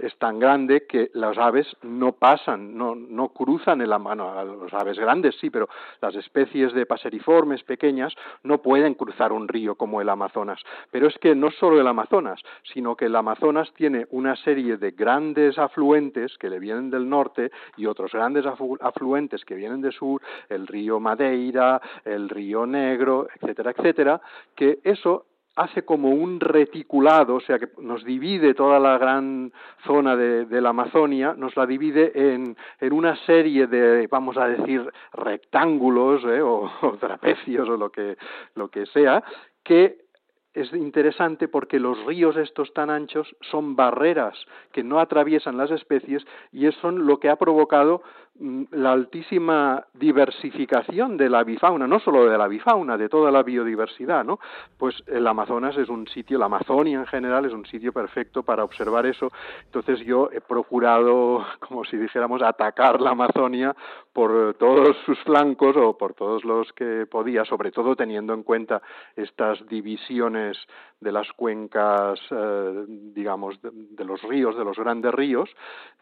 es, 0.02 0.18
tan 0.18 0.40
grande 0.40 0.86
que 0.88 1.10
las 1.14 1.38
aves 1.38 1.68
no 1.82 2.14
pasan, 2.14 2.78
no, 2.78 2.96
no 2.96 3.30
cruzan 3.30 3.82
el 3.82 3.94
bueno, 4.00 4.44
los 4.46 4.74
aves 4.74 4.98
grandes 4.98 5.36
sí, 5.40 5.50
pero 5.50 5.68
las 6.02 6.16
especies 6.16 6.74
de 6.74 6.86
paseriformes 6.86 7.64
pequeñas 7.64 8.14
no 8.44 8.62
pueden 8.62 8.94
cruzar 8.94 9.32
un 9.32 9.48
río 9.48 9.76
como 9.76 10.02
el 10.02 10.10
Amazonas. 10.10 10.62
Pero 10.92 11.08
es 11.08 11.18
que 11.18 11.36
no 11.36 11.52
solo 11.52 11.80
el 11.80 11.88
Amazonas, 11.88 12.42
sino 12.74 12.96
que 12.96 13.06
el 13.06 13.16
Amazonas 13.16 13.72
tiene 13.74 14.08
una 14.12 14.36
serie 14.36 14.78
de 14.78 14.92
grandes 14.92 15.58
afluentes 15.58 16.38
que 16.38 16.50
le 16.50 16.60
vienen 16.60 16.90
del 16.90 17.10
norte 17.10 17.52
y 17.76 17.86
otros 17.86 18.12
grandes 18.12 18.46
afluentes 18.46 19.44
que 19.46 19.56
vienen 19.56 19.82
del 19.82 19.94
sur, 19.94 20.22
el 20.50 20.68
río 20.68 21.00
Madeira, 21.00 21.82
el 22.06 22.30
río 22.30 22.66
Negro, 22.66 23.28
etcétera, 23.36 23.72
etcétera, 23.72 24.22
que 24.56 24.80
eso 24.84 25.26
hace 25.58 25.84
como 25.84 26.10
un 26.10 26.40
reticulado, 26.40 27.36
o 27.36 27.40
sea 27.40 27.58
que 27.58 27.70
nos 27.80 28.04
divide 28.04 28.54
toda 28.54 28.80
la 28.80 28.98
gran 29.00 29.52
zona 29.86 30.16
de, 30.16 30.62
la 30.62 30.70
Amazonia, 30.70 31.34
nos 31.36 31.58
la 31.58 31.66
divide 31.66 32.12
en, 32.14 32.56
en, 32.80 32.94
una 32.94 33.16
serie 33.26 33.66
de, 33.66 34.06
vamos 34.08 34.38
a 34.38 34.48
decir, 34.48 34.88
rectángulos 35.14 36.24
¿eh? 36.26 36.42
o, 36.42 36.72
o, 36.82 36.92
trapecios 36.98 37.68
o 37.68 37.76
lo 37.76 37.90
que, 37.90 38.18
lo 38.54 38.70
que 38.70 38.86
sea, 38.86 39.24
que 39.64 40.08
es 40.54 40.74
interesante 40.74 41.48
porque 41.48 41.80
los 41.80 42.04
ríos 42.06 42.36
estos 42.36 42.74
tan 42.74 42.90
anchos 42.90 43.36
son 43.42 43.76
barreras 43.76 44.36
que 44.72 44.84
no 44.84 45.00
atraviesan 45.00 45.58
las 45.58 45.72
especies 45.72 46.26
y 46.52 46.66
eso 46.66 46.80
son 46.82 47.06
lo 47.06 47.20
que 47.20 47.30
ha 47.30 47.36
provocado 47.36 48.02
la 48.40 48.92
altísima 48.92 49.86
diversificación 49.94 51.18
de 51.18 51.30
la 51.30 51.44
bifauna, 51.44 51.88
no 51.88 52.00
solo 52.00 52.30
de 52.30 52.38
la 52.38 52.48
bifauna, 52.48 52.98
de 52.98 53.10
toda 53.10 53.32
la 53.32 53.44
biodiversidad, 53.44 54.24
¿no? 54.24 54.40
Pues 54.78 55.04
el 55.08 55.26
Amazonas 55.26 55.76
es 55.78 55.90
un 55.90 56.08
sitio, 56.08 56.38
la 56.38 56.46
Amazonia 56.46 57.00
en 57.00 57.08
general 57.08 57.46
es 57.46 57.54
un 57.54 57.66
sitio 57.66 57.92
perfecto 57.92 58.44
para 58.44 58.64
observar 58.64 59.06
eso. 59.06 59.32
Entonces 59.66 60.00
yo 60.06 60.30
he 60.32 60.42
procurado, 60.42 61.46
como 61.68 61.84
si 61.86 61.98
dijéramos, 61.98 62.42
atacar 62.42 63.02
la 63.02 63.12
Amazonia 63.12 63.76
por 64.14 64.56
todos 64.56 64.96
sus 65.06 65.20
flancos 65.24 65.76
o 65.76 65.98
por 65.98 66.14
todos 66.14 66.44
los 66.44 66.72
que 66.74 67.06
podía, 67.10 67.46
sobre 67.46 67.72
todo 67.72 67.96
teniendo 67.96 68.34
en 68.34 68.44
cuenta 68.44 68.82
estas 69.16 69.66
divisiones 69.68 70.58
de 71.00 71.12
las 71.12 71.32
cuencas, 71.34 72.20
eh, 72.32 72.86
digamos, 72.88 73.60
de, 73.62 74.04
los 74.04 74.22
ríos, 74.24 74.58
de 74.58 74.66
los 74.66 74.78
grandes 74.78 75.14
ríos, 75.14 75.50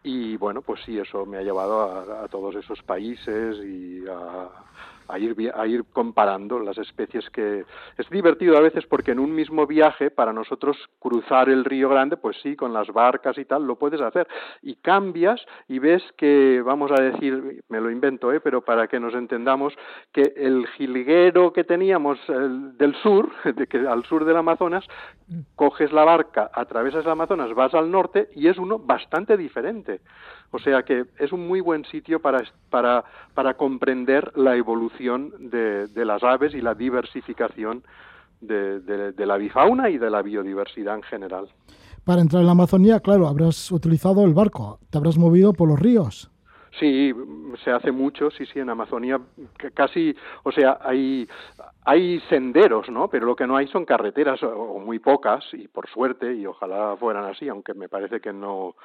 y 0.03 0.37
bueno, 0.37 0.61
pues 0.61 0.81
sí, 0.85 0.97
eso 0.97 1.25
me 1.25 1.37
ha 1.37 1.41
llevado 1.41 1.81
a 1.81 2.24
todos 2.27 2.55
esos 2.55 2.81
países 2.83 3.57
y 3.63 4.03
a, 4.07 4.49
a 5.07 5.19
ir, 5.19 5.51
a 5.55 5.67
ir 5.67 5.85
comparando 5.91 6.59
las 6.59 6.77
especies 6.77 7.29
que... 7.29 7.65
Es 7.97 8.09
divertido 8.09 8.57
a 8.57 8.61
veces 8.61 8.85
porque 8.87 9.11
en 9.11 9.19
un 9.19 9.33
mismo 9.33 9.67
viaje, 9.67 10.11
para 10.11 10.33
nosotros 10.33 10.77
cruzar 10.99 11.49
el 11.49 11.65
río 11.65 11.89
Grande, 11.89 12.17
pues 12.17 12.37
sí, 12.41 12.55
con 12.55 12.73
las 12.73 12.87
barcas 12.87 13.37
y 13.37 13.45
tal, 13.45 13.65
lo 13.65 13.77
puedes 13.77 14.01
hacer. 14.01 14.27
Y 14.61 14.75
cambias 14.75 15.41
y 15.67 15.79
ves 15.79 16.03
que, 16.17 16.61
vamos 16.63 16.91
a 16.91 17.01
decir, 17.01 17.63
me 17.69 17.81
lo 17.81 17.91
invento, 17.91 18.31
¿eh? 18.33 18.39
pero 18.39 18.61
para 18.61 18.87
que 18.87 18.99
nos 18.99 19.13
entendamos, 19.13 19.73
que 20.11 20.33
el 20.35 20.67
jilguero 20.77 21.53
que 21.53 21.63
teníamos 21.63 22.19
del 22.27 22.95
sur, 22.95 23.29
de 23.55 23.67
que 23.67 23.77
al 23.79 24.03
sur 24.05 24.25
del 24.25 24.37
Amazonas, 24.37 24.85
coges 25.55 25.91
la 25.91 26.03
barca, 26.03 26.49
atravesas 26.53 27.05
el 27.05 27.11
Amazonas, 27.11 27.53
vas 27.53 27.73
al 27.73 27.91
norte 27.91 28.29
y 28.35 28.47
es 28.47 28.57
uno 28.57 28.79
bastante 28.79 29.37
diferente. 29.37 30.01
O 30.55 30.59
sea 30.59 30.83
que 30.83 31.03
es 31.19 31.33
un 31.33 31.45
muy 31.49 31.59
buen 31.59 31.83
sitio 31.83 32.21
para, 32.21 32.41
para, 32.69 33.03
para 33.33 33.55
comprender 33.55 34.31
la 34.37 34.55
evolución 34.55 35.33
de, 35.37 35.87
de, 35.87 36.05
las 36.05 36.23
aves 36.23 36.53
y 36.53 36.61
la 36.61 36.73
diversificación 36.73 37.83
de, 38.39 38.79
de, 38.79 39.25
la 39.25 39.35
bifauna 39.35 39.89
y 39.89 39.97
de 39.97 40.09
la 40.09 40.21
biodiversidad 40.21 40.95
en 40.95 41.03
general. 41.03 41.49
Para 42.05 42.21
entrar 42.21 42.39
en 42.39 42.45
la 42.45 42.53
Amazonía, 42.53 43.01
claro, 43.01 43.27
habrás 43.27 43.69
utilizado 43.69 44.23
el 44.23 44.33
barco, 44.33 44.79
te 44.89 44.97
habrás 44.97 45.17
movido 45.17 45.51
por 45.51 45.67
los 45.67 45.77
ríos. 45.77 46.31
Sí, 46.79 47.13
se 47.61 47.71
hace 47.71 47.91
mucho, 47.91 48.31
sí, 48.31 48.45
sí, 48.45 48.59
en 48.59 48.69
Amazonía 48.69 49.19
casi, 49.73 50.15
o 50.43 50.53
sea, 50.53 50.77
hay, 50.81 51.27
hay 51.85 52.19
senderos, 52.21 52.89
¿no? 52.89 53.07
Pero 53.09 53.27
lo 53.27 53.35
que 53.35 53.45
no 53.45 53.55
hay 53.55 53.67
son 53.67 53.85
carreteras, 53.85 54.41
o 54.43 54.79
muy 54.79 54.99
pocas, 54.99 55.45
y 55.53 55.67
por 55.67 55.87
suerte, 55.87 56.33
y 56.33 56.45
ojalá 56.45 56.97
fueran 56.97 57.25
así, 57.25 57.47
aunque 57.47 57.75
me 57.75 57.87
parece 57.87 58.19
que 58.19 58.33
no, 58.33 58.75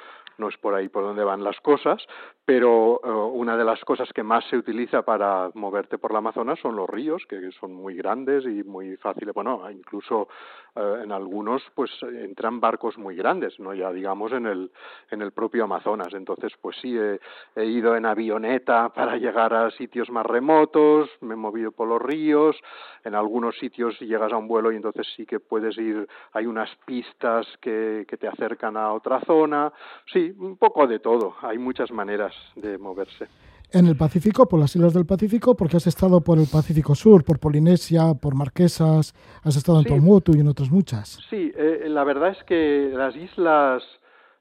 no 0.41 0.49
es 0.49 0.57
por 0.57 0.75
ahí 0.75 0.89
por 0.89 1.05
donde 1.05 1.23
van 1.23 1.45
las 1.45 1.61
cosas, 1.61 2.03
pero 2.45 3.01
eh, 3.05 3.09
una 3.09 3.57
de 3.57 3.65
las 3.65 3.81
cosas 3.85 4.09
que 4.13 4.25
más 4.25 4.45
se 4.47 4.57
utiliza 4.57 5.03
para 5.03 5.51
moverte 5.55 5.99
por 5.99 6.13
la 6.13 6.19
Amazonas 6.19 6.59
son 6.59 6.75
los 6.75 6.91
ríos, 6.91 7.23
que 7.29 7.53
son 7.53 7.73
muy 7.73 7.95
grandes 7.95 8.45
y 8.45 8.65
muy 8.65 8.97
fáciles. 8.97 9.33
Bueno, 9.35 9.63
incluso 9.71 10.29
eh, 10.75 11.03
en 11.05 11.13
algunos 11.13 11.63
pues 11.75 11.91
entran 12.03 12.59
barcos 12.59 12.99
muy 12.99 13.15
grandes, 13.15 13.61
no 13.61 13.73
ya 13.75 13.93
digamos 13.93 14.33
en 14.33 14.47
el 14.47 14.73
en 15.11 15.23
el 15.23 15.31
propio 15.31 15.65
Amazonas. 15.65 16.13
Entonces, 16.15 16.53
pues 16.61 16.77
sí 16.81 16.99
he, 16.99 17.21
movido 17.55 17.95
en 17.95 18.07
avioneta 18.07 18.89
para 18.89 19.17
llegar 19.17 19.55
a 19.55 19.71
sitios 19.71 20.11
más 20.11 20.27
remotos, 20.27 21.09
me 21.21 21.35
he 21.35 21.37
movido 21.37 21.71
por 21.71 21.87
los 21.87 22.03
ríos, 22.03 22.57
en 23.05 23.15
algunos 23.15 23.57
sitios 23.59 23.99
llegas 24.01 24.33
a 24.33 24.37
un 24.37 24.49
vuelo 24.49 24.73
y 24.73 24.77
entonces 24.77 25.07
sí 25.17 25.27
que 25.27 25.41
puedes 25.41 25.77
ir, 25.79 26.07
hay 26.33 26.47
unas 26.47 26.71
pistas 26.85 27.47
que, 27.61 28.05
que 28.09 28.17
te 28.17 28.29
acercan 28.29 28.77
a 28.77 28.93
otra 28.93 29.21
zona, 29.21 29.73
sí, 30.13 30.33
un 30.39 30.57
poco 30.57 30.87
de 30.87 30.99
todo, 30.99 31.35
hay 31.43 31.59
muchas 31.59 31.91
maneras 31.91 32.35
de 32.57 32.79
moverse 32.79 33.29
en 33.73 33.87
el 33.87 33.97
Pacífico, 33.97 34.49
por 34.49 34.59
las 34.59 34.75
islas 34.75 34.95
del 34.95 35.07
Pacífico, 35.07 35.55
porque 35.55 35.77
has 35.77 35.87
estado 35.87 36.21
por 36.21 36.39
el 36.39 36.47
Pacífico 36.51 36.95
Sur, 36.95 37.25
por 37.25 37.39
Polinesia, 37.39 38.15
por 38.21 38.35
Marquesas, 38.35 39.15
has 39.43 39.57
estado 39.57 39.81
en 39.81 39.85
sí. 39.85 40.33
y 40.37 40.41
en 40.41 40.49
otras 40.49 40.71
muchas. 40.71 41.19
Sí, 41.31 41.53
eh, 41.57 41.87
la 41.89 42.05
verdad 42.05 42.31
es 42.31 42.43
que 42.45 42.91
las 42.93 43.15
islas 43.17 43.83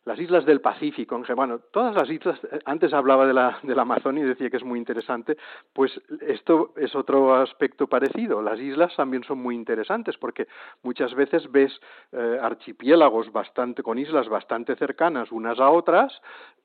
las 0.05 0.19
islas 0.19 0.45
del 0.45 0.61
Pacífico, 0.61 1.21
bueno, 1.35 1.59
todas 1.71 1.93
las 1.95 2.09
islas, 2.09 2.39
eh, 2.45 2.59
antes 2.65 2.93
hablaba 2.93 3.27
de 3.27 3.33
la, 3.33 3.59
de 3.63 3.75
la 3.75 3.81
Amazonia 3.81 4.23
y 4.23 4.27
decía 4.27 4.49
que 4.49 4.57
es 4.57 4.63
muy 4.63 4.79
interesante, 4.79 5.37
pues 5.73 5.91
esto 6.21 6.73
es 6.77 6.95
otro 6.95 7.35
aspecto 7.35 7.87
parecido. 7.87 8.41
Las 8.41 8.59
islas 8.59 8.95
también 8.95 9.23
son 9.23 9.39
muy 9.39 9.55
interesantes 9.55 10.17
porque 10.17 10.47
muchas 10.83 11.13
veces 11.13 11.51
ves 11.51 11.77
eh, 12.11 12.39
archipiélagos 12.41 13.31
bastante, 13.31 13.83
con 13.83 13.99
islas 13.99 14.29
bastante 14.29 14.75
cercanas 14.77 15.31
unas 15.31 15.59
a 15.59 15.69
otras 15.69 16.13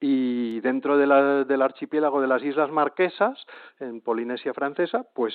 y 0.00 0.60
dentro 0.60 0.96
de 0.96 1.06
la, 1.06 1.44
del 1.44 1.62
archipiélago 1.62 2.20
de 2.20 2.28
las 2.28 2.42
Islas 2.42 2.70
Marquesas, 2.70 3.44
en 3.80 4.00
Polinesia 4.00 4.52
Francesa, 4.52 5.06
pues 5.14 5.34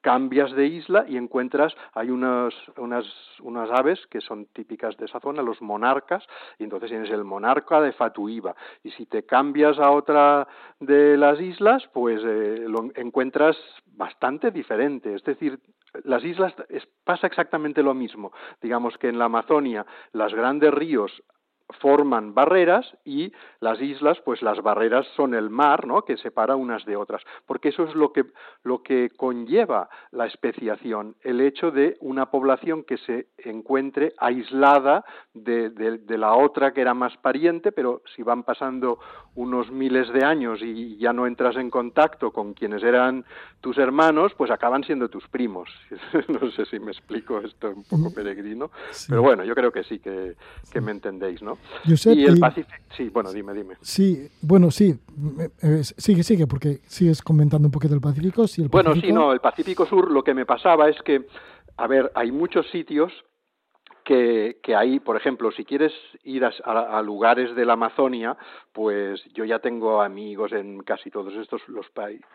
cambias 0.00 0.52
de 0.52 0.66
isla 0.66 1.04
y 1.08 1.16
encuentras, 1.16 1.74
hay 1.92 2.10
unas, 2.10 2.52
unas, 2.76 3.04
unas 3.40 3.70
aves 3.70 4.04
que 4.08 4.20
son 4.20 4.46
típicas 4.46 4.96
de 4.96 5.06
esa 5.06 5.20
zona, 5.20 5.42
los 5.42 5.62
monarcas, 5.62 6.24
y 6.58 6.64
entonces 6.64 6.90
tienes 6.90 7.10
el 7.10 7.24
monarca 7.24 7.47
monarca 7.48 7.80
de 7.80 7.92
Fatuiva. 7.92 8.54
Y 8.82 8.90
si 8.90 9.06
te 9.06 9.24
cambias 9.24 9.78
a 9.78 9.90
otra 9.90 10.46
de 10.80 11.16
las 11.16 11.40
islas, 11.40 11.82
pues 11.92 12.22
eh, 12.24 12.64
lo 12.68 12.90
encuentras 12.94 13.56
bastante 13.86 14.50
diferente. 14.50 15.14
Es 15.14 15.24
decir, 15.24 15.58
las 16.04 16.22
islas 16.24 16.54
pasa 17.04 17.26
exactamente 17.26 17.82
lo 17.82 17.94
mismo. 17.94 18.32
Digamos 18.60 18.98
que 18.98 19.08
en 19.08 19.18
la 19.18 19.24
Amazonia, 19.24 19.86
los 20.12 20.34
grandes 20.34 20.72
ríos 20.72 21.22
forman 21.80 22.34
barreras 22.34 22.86
y 23.04 23.32
las 23.60 23.80
islas, 23.80 24.18
pues 24.24 24.42
las 24.42 24.62
barreras 24.62 25.06
son 25.16 25.34
el 25.34 25.50
mar, 25.50 25.86
¿no? 25.86 26.02
que 26.02 26.16
separa 26.16 26.56
unas 26.56 26.84
de 26.84 26.96
otras, 26.96 27.22
porque 27.46 27.68
eso 27.68 27.84
es 27.84 27.94
lo 27.94 28.12
que, 28.12 28.24
lo 28.62 28.82
que 28.82 29.10
conlleva 29.16 29.88
la 30.10 30.26
especiación, 30.26 31.16
el 31.22 31.40
hecho 31.40 31.70
de 31.70 31.96
una 32.00 32.30
población 32.30 32.84
que 32.84 32.96
se 32.98 33.28
encuentre 33.38 34.14
aislada 34.18 35.04
de, 35.34 35.70
de, 35.70 36.18
la 36.18 36.34
otra 36.34 36.72
que 36.72 36.80
era 36.80 36.94
más 36.94 37.16
pariente, 37.18 37.70
pero 37.70 38.02
si 38.16 38.22
van 38.22 38.42
pasando 38.42 38.98
unos 39.34 39.70
miles 39.70 40.12
de 40.12 40.24
años 40.24 40.60
y 40.62 40.96
ya 40.96 41.12
no 41.12 41.26
entras 41.26 41.56
en 41.56 41.70
contacto 41.70 42.32
con 42.32 42.54
quienes 42.54 42.82
eran 42.82 43.24
tus 43.60 43.78
hermanos, 43.78 44.32
pues 44.36 44.50
acaban 44.50 44.82
siendo 44.84 45.08
tus 45.08 45.28
primos. 45.28 45.68
no 46.28 46.50
sé 46.50 46.64
si 46.66 46.80
me 46.80 46.90
explico 46.90 47.38
esto 47.38 47.68
un 47.68 47.84
poco 47.84 48.10
mm. 48.10 48.14
peregrino, 48.14 48.70
pero 49.08 49.22
bueno, 49.22 49.44
yo 49.44 49.54
creo 49.54 49.70
que 49.70 49.84
sí, 49.84 49.98
que, 50.00 50.34
que 50.72 50.80
me 50.80 50.90
entendéis, 50.90 51.42
¿no? 51.42 51.57
Y 51.84 52.24
el 52.24 52.38
Pacífico, 52.38 52.76
sí, 52.96 53.08
bueno, 53.08 53.32
dime, 53.32 53.54
dime. 53.54 53.76
Sí, 53.80 54.28
bueno, 54.42 54.70
sí, 54.70 54.98
eh, 55.62 55.82
sigue, 55.82 56.22
sigue, 56.22 56.46
porque 56.46 56.80
sigues 56.86 57.22
comentando 57.22 57.68
un 57.68 57.72
poquito 57.72 57.94
del 57.94 58.00
Pacífico. 58.00 58.46
Sí, 58.46 58.62
el 58.62 58.68
Bueno, 58.68 58.94
sí, 58.94 59.12
no, 59.12 59.32
el 59.32 59.40
Pacífico 59.40 59.86
Sur 59.86 60.10
lo 60.10 60.22
que 60.22 60.34
me 60.34 60.46
pasaba 60.46 60.88
es 60.88 61.00
que, 61.02 61.26
a 61.76 61.86
ver, 61.86 62.10
hay 62.14 62.32
muchos 62.32 62.66
sitios 62.70 63.12
que, 64.08 64.58
que 64.62 64.74
hay, 64.74 65.00
por 65.00 65.18
ejemplo, 65.18 65.52
si 65.52 65.66
quieres 65.66 65.92
ir 66.24 66.42
a, 66.42 67.02
lugares 67.02 67.54
de 67.54 67.66
la 67.66 67.74
Amazonia, 67.74 68.38
pues 68.72 69.22
yo 69.34 69.44
ya 69.44 69.58
tengo 69.58 70.00
amigos 70.00 70.52
en 70.52 70.80
casi 70.80 71.10
todos 71.10 71.34
estos 71.34 71.60
los, 71.68 71.86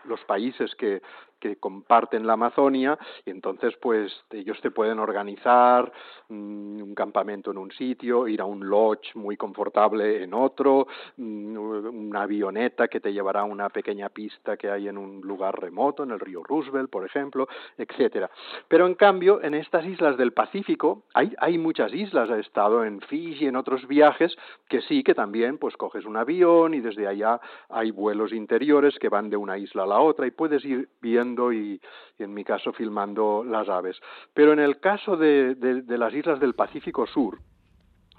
los 0.06 0.20
países 0.26 0.76
que, 0.76 1.02
que 1.44 1.58
comparten 1.58 2.26
la 2.26 2.34
Amazonia 2.34 2.98
y 3.26 3.30
entonces 3.30 3.76
pues 3.82 4.14
ellos 4.32 4.62
te 4.62 4.72
pueden 4.72 4.98
organizar 4.98 5.92
mm, 6.30 6.82
un 6.82 6.96
campamento 6.96 7.52
en 7.52 7.58
un 7.58 7.70
sitio, 7.74 8.30
ir 8.30 8.40
a 8.40 8.46
un 8.46 8.70
lodge 8.70 9.14
muy 9.16 9.36
confortable 9.36 10.24
en 10.24 10.34
otro, 10.34 10.88
mm, 11.18 11.58
una 11.58 12.22
avioneta 12.22 12.88
que 12.88 13.02
te 13.02 13.12
llevará 13.12 13.42
a 13.42 13.44
una 13.44 13.68
pequeña 13.68 14.08
pista 14.08 14.56
que 14.56 14.70
hay 14.70 14.88
en 14.88 14.98
un 14.98 15.20
lugar 15.20 15.60
remoto, 15.60 16.04
en 16.04 16.12
el 16.12 16.20
río 16.22 16.44
Roosevelt, 16.44 16.90
por 16.90 17.06
ejemplo, 17.06 17.50
etcétera. 17.78 18.32
Pero 18.70 18.88
en 18.88 18.96
cambio, 18.96 19.44
en 19.44 19.54
estas 19.54 19.86
islas 19.86 20.16
del 20.16 20.32
Pacífico 20.32 21.04
hay, 21.14 21.34
hay 21.40 21.58
muchas 21.58 21.94
islas, 21.94 22.30
he 22.30 22.40
estado 22.40 22.86
en 22.86 23.02
Fiji, 23.02 23.48
en 23.48 23.58
otros 23.58 23.86
viajes, 23.86 24.34
que 24.70 24.80
sí 24.84 25.04
que 25.04 25.14
también 25.14 25.58
pues 25.58 25.76
coges 25.76 26.06
un 26.06 26.16
avión 26.16 26.74
y 26.74 26.80
desde 26.80 27.06
allá 27.06 27.42
hay 27.68 27.92
vuelos 27.92 28.32
interiores 28.32 28.98
que 28.98 29.10
van 29.10 29.30
de 29.30 29.36
una 29.36 29.58
isla 29.58 29.84
a 29.84 29.88
la 29.88 30.00
otra 30.00 30.26
y 30.26 30.32
puedes 30.32 30.64
ir 30.64 30.88
viendo 31.02 31.33
y, 31.52 31.80
en 32.20 32.34
mi 32.34 32.44
caso 32.44 32.72
filmando 32.74 33.44
las 33.44 33.70
aves. 33.70 34.00
Pero 34.34 34.54
en 34.54 34.60
el 34.60 34.80
caso 34.80 35.18
de, 35.18 35.56
las 35.88 36.14
islas 36.14 36.40
del 36.40 36.54
Pacífico 36.54 37.08
Sur, 37.08 37.40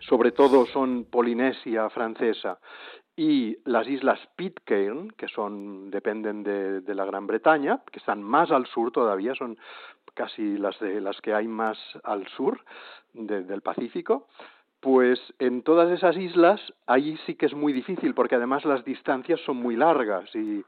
sobre 0.01 0.33
todo 0.33 0.67
son 0.67 1.05
Polinesia 1.05 1.89
francesa 1.91 2.59
y 3.17 3.57
las 3.65 3.87
islas 3.89 4.19
Pitcairn, 4.37 5.13
que 5.13 5.29
son 5.29 5.91
dependen 5.91 6.43
de, 6.43 6.95
la 6.95 7.05
Gran 7.05 7.27
Bretaña, 7.27 7.83
que 7.91 8.01
están 8.01 8.23
más 8.23 8.51
al 8.51 8.67
sur 8.67 8.91
todavía, 8.91 9.35
son 9.35 9.57
casi 10.15 10.59
las 10.59 10.79
de 10.81 11.01
las 11.01 11.21
que 11.21 11.35
hay 11.35 11.47
más 11.47 11.79
al 12.03 12.27
sur 12.29 12.61
del 13.13 13.63
Pacífico, 13.63 14.27
pues 14.85 15.19
en 15.39 15.63
todas 15.63 15.91
esas 15.91 16.15
islas 16.15 16.61
ahí 16.87 17.17
sí 17.25 17.37
que 17.37 17.47
es 17.47 17.55
muy 17.55 17.73
difícil 17.73 18.13
porque 18.13 18.35
además 18.35 18.67
las 18.67 18.85
distancias 18.85 19.41
son 19.41 19.57
muy 19.57 19.77
largas 19.77 20.29
y, 20.35 20.63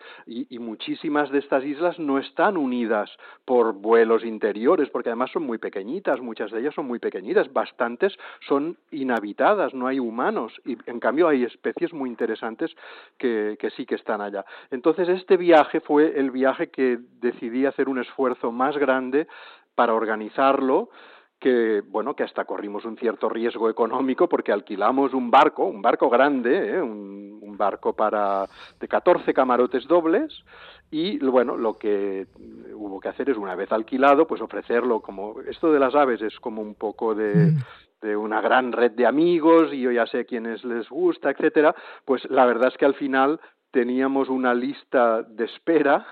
muchísimas 0.58 1.30
de 1.30 1.38
estas 1.38 1.62
islas 1.64 1.98
no 1.98 2.18
están 2.18 2.56
unidas 2.56 3.10
por 3.44 3.74
vuelos 3.74 4.24
interiores 4.24 4.88
porque 4.88 5.10
además 5.10 5.30
son 5.32 5.42
muy 5.42 5.58
pequeñitas, 5.58 6.20
muchas 6.20 6.50
de 6.50 6.60
ellas 6.60 6.74
son 6.74 6.86
muy 6.86 6.98
pequeñitas, 6.98 7.52
bastantes 7.52 8.16
son 8.48 8.78
inhabitadas, 8.90 9.74
no 9.74 9.86
hay 9.86 10.00
humanos 10.00 10.54
y 10.64 10.78
en 10.86 10.98
cambio 10.98 11.28
hay 11.28 11.44
especies 11.44 11.92
muy 11.92 12.08
interesantes 12.08 12.74
que, 13.18 13.58
que 13.60 13.68
sí 13.70 13.84
que 13.84 13.96
están 13.96 14.22
allá. 14.22 14.46
Entonces 14.70 15.10
este 15.10 15.36
viaje 15.36 15.80
fue 15.80 16.18
el 16.18 16.30
viaje 16.30 16.70
que 16.70 16.98
decidí 17.20 17.66
hacer 17.66 17.86
un 17.86 17.98
esfuerzo 17.98 18.50
más 18.50 18.78
grande 18.78 19.28
para 19.74 19.92
organizarlo 19.92 20.88
que 21.38 21.82
bueno 21.86 22.14
que 22.14 22.22
hasta 22.22 22.44
corrimos 22.44 22.84
un 22.84 22.96
cierto 22.96 23.28
riesgo 23.28 23.68
económico 23.68 24.28
porque 24.28 24.52
alquilamos 24.52 25.12
un 25.14 25.30
barco, 25.30 25.66
un 25.66 25.82
barco 25.82 26.08
grande, 26.08 26.76
¿eh? 26.76 26.82
un, 26.82 27.38
un, 27.42 27.56
barco 27.56 27.94
para 27.94 28.46
de 28.78 28.88
14 28.88 29.32
camarotes 29.32 29.86
dobles 29.86 30.44
y 30.90 31.18
bueno 31.18 31.56
lo 31.56 31.74
que 31.74 32.26
hubo 32.74 33.00
que 33.00 33.08
hacer 33.08 33.30
es 33.30 33.36
una 33.36 33.54
vez 33.54 33.72
alquilado 33.72 34.26
pues 34.26 34.40
ofrecerlo 34.40 35.00
como 35.00 35.40
esto 35.40 35.72
de 35.72 35.78
las 35.78 35.94
aves 35.94 36.20
es 36.22 36.38
como 36.38 36.60
un 36.60 36.74
poco 36.74 37.14
de 37.14 37.52
mm. 37.52 37.58
de 38.02 38.16
una 38.16 38.40
gran 38.40 38.72
red 38.72 38.92
de 38.92 39.06
amigos 39.06 39.72
y 39.72 39.80
yo 39.80 39.90
ya 39.90 40.06
sé 40.06 40.26
quiénes 40.26 40.64
les 40.64 40.88
gusta, 40.88 41.30
etcétera, 41.30 41.74
pues 42.04 42.28
la 42.30 42.44
verdad 42.46 42.68
es 42.68 42.76
que 42.76 42.84
al 42.84 42.94
final 42.94 43.40
teníamos 43.70 44.28
una 44.28 44.54
lista 44.54 45.22
de 45.22 45.44
espera 45.44 46.06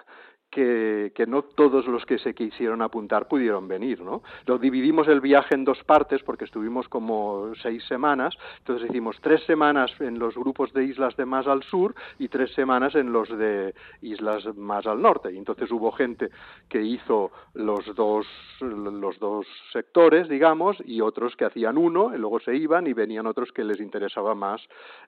que, 0.54 1.24
no 1.26 1.42
todos 1.42 1.86
los 1.86 2.06
que 2.06 2.18
se 2.18 2.34
quisieron 2.34 2.80
apuntar 2.80 3.26
pudieron 3.26 3.66
venir, 3.66 4.00
¿no? 4.00 4.22
Lo 4.46 4.58
dividimos 4.58 5.08
el 5.08 5.20
viaje 5.20 5.54
en 5.54 5.64
dos 5.64 5.82
partes 5.84 6.22
porque 6.22 6.44
estuvimos 6.44 6.88
como 6.88 7.52
seis 7.60 7.84
semanas, 7.88 8.36
entonces 8.58 8.88
hicimos 8.88 9.16
tres 9.20 9.42
semanas 9.44 9.90
en 10.00 10.18
los 10.18 10.34
grupos 10.36 10.72
de 10.72 10.84
islas 10.84 11.16
de 11.16 11.26
más 11.26 11.46
al 11.48 11.64
sur 11.64 11.94
y 12.18 12.28
tres 12.28 12.52
semanas 12.54 12.94
en 12.94 13.12
los 13.12 13.28
de 13.36 13.74
islas 14.02 14.44
más 14.56 14.86
al 14.86 15.02
norte. 15.02 15.32
Y 15.32 15.38
entonces 15.38 15.70
hubo 15.72 15.90
gente 15.90 16.30
que 16.68 16.80
hizo 16.80 17.32
los 17.54 17.92
dos, 17.96 18.26
los 18.60 19.18
dos 19.18 19.46
sectores, 19.72 20.28
digamos, 20.28 20.76
y 20.84 21.00
otros 21.00 21.34
que 21.36 21.46
hacían 21.46 21.78
uno, 21.78 22.14
y 22.14 22.18
luego 22.18 22.38
se 22.38 22.54
iban 22.54 22.86
y 22.86 22.92
venían 22.92 23.26
otros 23.26 23.50
que 23.50 23.64
les 23.64 23.80
interesaba 23.80 24.34
más 24.34 24.62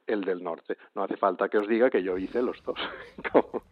el 0.06 0.22
del 0.22 0.42
norte. 0.42 0.76
No 0.94 1.04
hace 1.04 1.16
falta 1.16 1.48
que 1.48 1.58
os 1.58 1.68
diga 1.68 1.88
que 1.88 2.02
yo 2.02 2.18
hice 2.18 2.42
los 2.42 2.60
dos, 2.64 2.78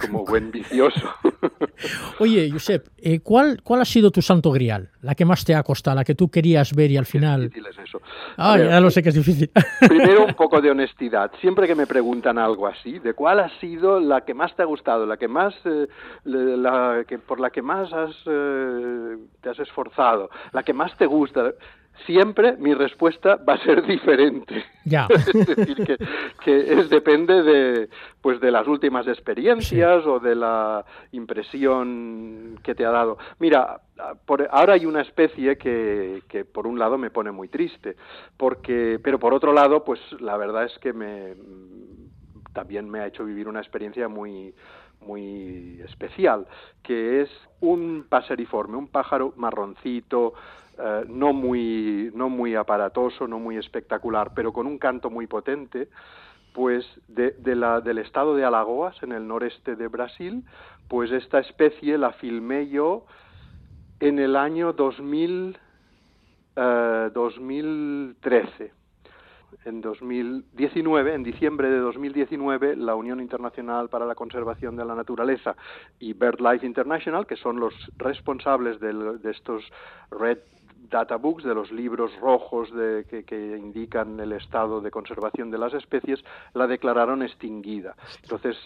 como 0.00 0.24
buen 0.24 0.50
vicioso. 0.50 1.17
Oye, 2.18 2.50
Josep, 2.50 2.88
eh, 2.98 3.20
¿cuál, 3.20 3.60
¿cuál 3.62 3.80
ha 3.80 3.84
sido 3.84 4.10
tu 4.10 4.22
santo 4.22 4.50
grial? 4.50 4.90
La 5.02 5.14
que 5.14 5.24
más 5.24 5.44
te 5.44 5.54
ha 5.54 5.62
costado, 5.62 5.96
la 5.96 6.04
que 6.04 6.14
tú 6.14 6.30
querías 6.30 6.74
ver 6.74 6.90
y 6.90 6.96
al 6.96 7.06
final... 7.06 7.44
Es 7.44 7.50
difícil 7.50 7.66
es 7.66 7.78
eso. 7.78 8.00
Ah, 8.36 8.58
ya 8.58 8.80
lo 8.80 8.90
sé 8.90 9.02
que 9.02 9.10
es 9.10 9.14
difícil. 9.14 9.50
Primero 9.88 10.24
un 10.24 10.34
poco 10.36 10.60
de 10.60 10.70
honestidad. 10.70 11.30
Siempre 11.40 11.66
que 11.66 11.74
me 11.74 11.86
preguntan 11.86 12.38
algo 12.38 12.66
así, 12.66 12.98
¿de 12.98 13.14
cuál 13.14 13.40
ha 13.40 13.48
sido 13.60 14.00
la 14.00 14.22
que 14.22 14.34
más 14.34 14.54
te 14.56 14.62
ha 14.62 14.66
gustado, 14.66 15.06
la 15.06 15.16
que 15.16 15.28
más, 15.28 15.54
eh, 15.64 15.86
la 16.24 17.04
que 17.06 17.18
por 17.18 17.40
la 17.40 17.50
que 17.50 17.62
más 17.62 17.92
has, 17.92 18.16
eh, 18.26 19.16
te 19.40 19.50
has 19.50 19.58
esforzado, 19.58 20.30
la 20.52 20.62
que 20.62 20.72
más 20.72 20.96
te 20.96 21.06
gusta? 21.06 21.52
Siempre 22.06 22.56
mi 22.56 22.74
respuesta 22.74 23.36
va 23.36 23.54
a 23.54 23.64
ser 23.64 23.84
diferente. 23.86 24.64
Ya. 24.84 25.06
es 25.10 25.46
decir, 25.46 25.98
que, 26.44 26.80
es, 26.80 26.88
depende 26.90 27.42
de, 27.42 27.88
pues 28.20 28.40
de 28.40 28.50
las 28.50 28.66
últimas 28.66 29.06
experiencias 29.06 30.06
o 30.06 30.18
de 30.18 30.34
la 30.34 30.84
impresión 31.12 32.58
que 32.62 32.74
te 32.74 32.84
ha 32.84 32.90
dado. 32.90 33.18
Mira, 33.38 33.80
por, 34.24 34.48
ahora 34.50 34.74
hay 34.74 34.86
una 34.86 35.02
especie 35.02 35.56
que, 35.58 36.22
que 36.28 36.44
por 36.44 36.66
un 36.66 36.78
lado 36.78 36.98
me 36.98 37.10
pone 37.10 37.30
muy 37.30 37.48
triste, 37.48 37.96
porque, 38.36 38.98
pero 39.02 39.18
por 39.18 39.34
otro 39.34 39.52
lado, 39.52 39.84
pues 39.84 40.00
la 40.20 40.36
verdad 40.36 40.64
es 40.64 40.78
que 40.78 40.92
me 40.92 41.34
también 42.52 42.90
me 42.90 42.98
ha 42.98 43.06
hecho 43.06 43.24
vivir 43.24 43.46
una 43.46 43.60
experiencia 43.60 44.08
muy, 44.08 44.52
muy 45.00 45.80
especial, 45.84 46.46
que 46.82 47.22
es 47.22 47.30
un 47.60 48.06
paseriforme, 48.08 48.76
un 48.76 48.88
pájaro 48.88 49.32
marroncito, 49.36 50.34
eh, 50.78 51.04
no, 51.08 51.32
muy, 51.32 52.10
no 52.14 52.28
muy 52.28 52.54
aparatoso, 52.54 53.26
no 53.26 53.38
muy 53.38 53.56
espectacular, 53.56 54.32
pero 54.34 54.52
con 54.52 54.66
un 54.66 54.78
canto 54.78 55.10
muy 55.10 55.26
potente, 55.26 55.88
pues 56.52 56.84
de, 57.08 57.34
la, 57.54 57.80
del 57.80 57.98
estado 57.98 58.34
de 58.34 58.44
Alagoas, 58.44 59.02
en 59.02 59.12
el 59.12 59.26
noreste 59.26 59.76
de 59.76 59.88
Brasil, 59.88 60.44
pues 60.88 61.10
esta 61.10 61.40
especie 61.40 61.98
la 61.98 62.12
filmé 62.12 62.68
yo 62.68 63.04
en 64.00 64.18
el 64.18 64.36
año 64.36 64.72
2000, 64.72 65.58
2013 66.54 68.64
eh, 68.64 68.72
en 69.64 69.80
2019, 69.80 71.14
en 71.14 71.22
diciembre 71.22 71.70
de 71.70 71.78
2019, 71.78 72.76
la 72.76 72.94
Unión 72.94 73.20
Internacional 73.20 73.88
para 73.88 74.06
la 74.06 74.14
Conservación 74.14 74.76
de 74.76 74.84
la 74.84 74.94
Naturaleza 74.94 75.56
y 75.98 76.12
BirdLife 76.12 76.66
International, 76.66 77.26
que 77.26 77.36
son 77.36 77.58
los 77.58 77.74
responsables 77.96 78.78
de, 78.80 79.18
estos 79.30 79.64
Red 80.10 80.38
Data 80.90 81.16
Books, 81.16 81.44
de 81.44 81.54
los 81.54 81.70
libros 81.70 82.14
rojos 82.20 82.72
de, 82.72 83.04
que, 83.08 83.24
que, 83.24 83.56
indican 83.58 84.18
el 84.20 84.32
estado 84.32 84.80
de 84.80 84.90
conservación 84.90 85.50
de 85.50 85.58
las 85.58 85.74
especies, 85.74 86.24
la 86.54 86.66
declararon 86.66 87.22
extinguida. 87.22 87.94
Entonces, 88.22 88.56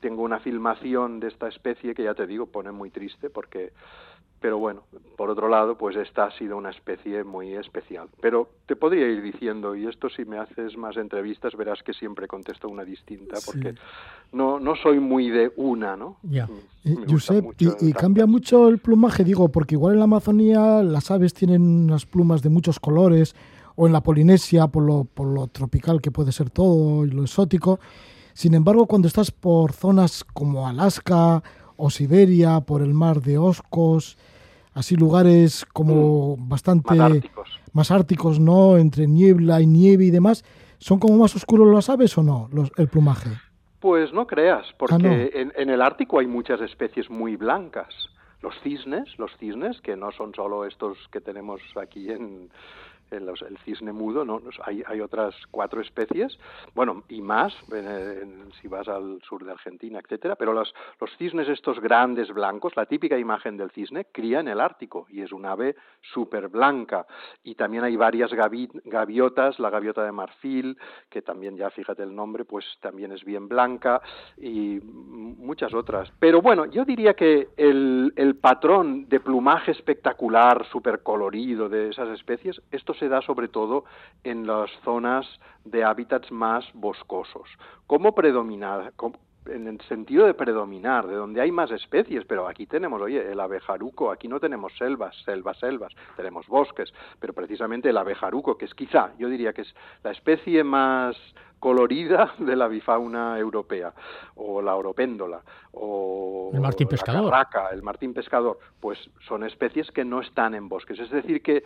tengo 0.00 0.22
una 0.22 0.40
filmación 0.40 1.20
de 1.20 1.28
esta 1.28 1.48
especie 1.48 1.94
que 1.94 2.04
ya 2.04 2.14
te 2.14 2.26
digo, 2.26 2.46
pone 2.46 2.72
muy 2.72 2.90
triste 2.90 3.30
porque 3.30 3.72
pero 4.44 4.58
bueno, 4.58 4.82
por 5.16 5.30
otro 5.30 5.48
lado, 5.48 5.78
pues 5.78 5.96
esta 5.96 6.24
ha 6.26 6.30
sido 6.38 6.58
una 6.58 6.68
especie 6.68 7.24
muy 7.24 7.54
especial. 7.54 8.08
Pero 8.20 8.50
te 8.66 8.76
podría 8.76 9.08
ir 9.08 9.22
diciendo, 9.22 9.74
y 9.74 9.86
esto 9.86 10.10
si 10.10 10.26
me 10.26 10.36
haces 10.36 10.76
más 10.76 10.98
entrevistas 10.98 11.56
verás 11.56 11.82
que 11.82 11.94
siempre 11.94 12.28
contesto 12.28 12.68
una 12.68 12.84
distinta, 12.84 13.38
porque 13.46 13.74
no, 14.32 14.60
no 14.60 14.76
soy 14.76 15.00
muy 15.00 15.30
de 15.30 15.50
una, 15.56 15.96
¿no? 15.96 16.18
Ya. 16.24 16.46
Josep, 17.08 17.54
y, 17.58 17.92
cambia 17.94 18.26
mucho 18.26 18.68
el 18.68 18.80
plumaje, 18.80 19.24
digo, 19.24 19.48
porque 19.48 19.76
igual 19.76 19.94
en 19.94 20.00
la 20.00 20.04
Amazonía 20.04 20.82
las 20.82 21.10
aves 21.10 21.32
tienen 21.32 21.62
unas 21.62 22.04
plumas 22.04 22.42
de 22.42 22.50
muchos 22.50 22.78
colores, 22.78 23.34
o 23.76 23.86
en 23.86 23.94
la 23.94 24.02
Polinesia 24.02 24.66
por 24.66 24.82
lo, 24.82 25.04
por 25.04 25.26
lo 25.26 25.46
tropical 25.46 26.02
que 26.02 26.10
puede 26.10 26.32
ser 26.32 26.50
todo 26.50 27.06
y 27.06 27.10
lo 27.10 27.22
exótico. 27.22 27.80
Sin 28.34 28.52
embargo, 28.52 28.84
cuando 28.84 29.08
estás 29.08 29.30
por 29.30 29.72
zonas 29.72 30.22
como 30.22 30.68
Alaska 30.68 31.42
o 31.78 31.88
Siberia, 31.88 32.60
por 32.60 32.82
el 32.82 32.92
mar 32.92 33.22
de 33.22 33.38
Oscos, 33.38 34.18
así 34.74 34.96
lugares 34.96 35.64
como 35.72 36.36
mm. 36.36 36.48
bastante 36.48 36.94
más 37.72 37.90
árticos. 37.90 38.40
¿no? 38.40 38.76
Entre 38.76 39.06
niebla 39.06 39.60
y 39.60 39.66
nieve 39.66 40.04
y 40.04 40.10
demás, 40.10 40.44
¿son 40.78 40.98
como 40.98 41.16
más 41.16 41.34
oscuros 41.34 41.72
las 41.72 41.88
aves 41.88 42.16
o 42.18 42.22
no, 42.22 42.48
los, 42.52 42.70
el 42.76 42.88
plumaje? 42.88 43.30
Pues 43.80 44.12
no 44.12 44.26
creas, 44.26 44.66
porque 44.78 45.30
ah, 45.34 45.38
En, 45.38 45.52
en 45.56 45.70
el 45.70 45.82
Ártico 45.82 46.18
hay 46.18 46.26
muchas 46.26 46.60
especies 46.60 47.10
muy 47.10 47.36
blancas. 47.36 47.94
Los 48.40 48.54
cisnes, 48.62 49.18
los 49.18 49.30
cisnes, 49.38 49.80
que 49.80 49.96
no 49.96 50.10
son 50.12 50.34
solo 50.34 50.64
estos 50.64 50.96
que 51.10 51.20
tenemos 51.20 51.60
aquí 51.80 52.10
en, 52.10 52.50
el 53.16 53.58
cisne 53.64 53.92
mudo, 53.92 54.24
¿no? 54.24 54.40
Hay, 54.64 54.82
hay, 54.86 55.00
otras 55.00 55.34
cuatro 55.50 55.80
especies, 55.80 56.38
bueno, 56.74 57.04
y 57.08 57.20
más, 57.20 57.54
si 58.60 58.68
vas 58.68 58.88
al 58.88 59.20
sur 59.22 59.44
de 59.44 59.52
Argentina, 59.52 59.98
etcétera, 59.98 60.36
pero 60.36 60.52
los, 60.52 60.74
los 61.00 61.10
cisnes 61.16 61.48
estos 61.48 61.80
grandes 61.80 62.32
blancos, 62.32 62.76
la 62.76 62.86
típica 62.86 63.18
imagen 63.18 63.56
del 63.56 63.70
cisne, 63.70 64.06
cría 64.06 64.40
en 64.40 64.48
el 64.48 64.60
Ártico 64.60 65.06
y 65.10 65.22
es 65.22 65.32
un 65.32 65.46
ave 65.46 65.76
súper 66.00 66.48
blanca. 66.48 67.06
Y 67.42 67.54
también 67.54 67.84
hay 67.84 67.96
varias 67.96 68.30
gaviotas, 68.32 69.58
la 69.58 69.70
gaviota 69.70 70.04
de 70.04 70.12
marfil, 70.12 70.76
que 71.08 71.22
también 71.22 71.56
ya 71.56 71.70
fíjate 71.70 72.02
el 72.02 72.14
nombre, 72.14 72.44
pues 72.44 72.64
también 72.80 73.12
es 73.12 73.24
bien 73.24 73.48
blanca, 73.48 74.00
y 74.36 74.80
muchas 74.82 75.74
otras. 75.74 76.12
Pero 76.18 76.40
bueno, 76.40 76.66
yo 76.66 76.84
diría 76.84 77.14
que 77.14 77.48
el, 77.56 78.12
el 78.16 78.36
patrón 78.36 79.08
de 79.08 79.20
plumaje 79.20 79.70
espectacular, 79.70 80.66
súper 80.70 81.02
colorido 81.02 81.68
de 81.68 81.90
esas 81.90 82.08
especies, 82.10 82.60
esto 82.70 82.94
se 82.94 83.03
se 83.04 83.10
da 83.10 83.20
sobre 83.20 83.48
todo 83.48 83.84
en 84.24 84.46
las 84.46 84.70
zonas 84.82 85.26
de 85.66 85.84
hábitats 85.84 86.32
más 86.32 86.64
boscosos. 86.72 87.46
¿Cómo 87.86 88.14
predominar? 88.14 88.94
En 89.46 89.66
el 89.66 89.80
sentido 89.82 90.26
de 90.26 90.34
predominar, 90.34 91.06
de 91.06 91.14
donde 91.14 91.40
hay 91.40 91.52
más 91.52 91.70
especies, 91.70 92.24
pero 92.26 92.48
aquí 92.48 92.66
tenemos, 92.66 93.00
oye, 93.00 93.30
el 93.30 93.40
abejaruco, 93.40 94.10
aquí 94.10 94.28
no 94.28 94.40
tenemos 94.40 94.72
selvas, 94.76 95.14
selvas, 95.24 95.58
selvas, 95.58 95.92
tenemos 96.16 96.46
bosques, 96.46 96.92
pero 97.20 97.32
precisamente 97.32 97.90
el 97.90 97.96
abejaruco, 97.96 98.56
que 98.56 98.64
es 98.64 98.74
quizá, 98.74 99.12
yo 99.18 99.28
diría 99.28 99.52
que 99.52 99.62
es 99.62 99.74
la 100.02 100.12
especie 100.12 100.64
más 100.64 101.16
colorida 101.64 102.34
de 102.38 102.56
la 102.56 102.68
bifauna 102.68 103.38
europea, 103.38 103.94
o 104.36 104.60
la 104.60 104.76
oropéndola, 104.76 105.40
o 105.72 106.50
el 106.52 106.60
martín 106.60 106.88
pescador. 106.88 107.30
La 107.30 107.68
el 107.72 107.82
martín 107.82 108.12
pescador, 108.12 108.58
pues 108.80 108.98
son 109.26 109.44
especies 109.44 109.90
que 109.90 110.04
no 110.04 110.20
están 110.20 110.54
en 110.54 110.68
bosques. 110.68 110.98
Es 110.98 111.10
decir, 111.10 111.42
que 111.42 111.64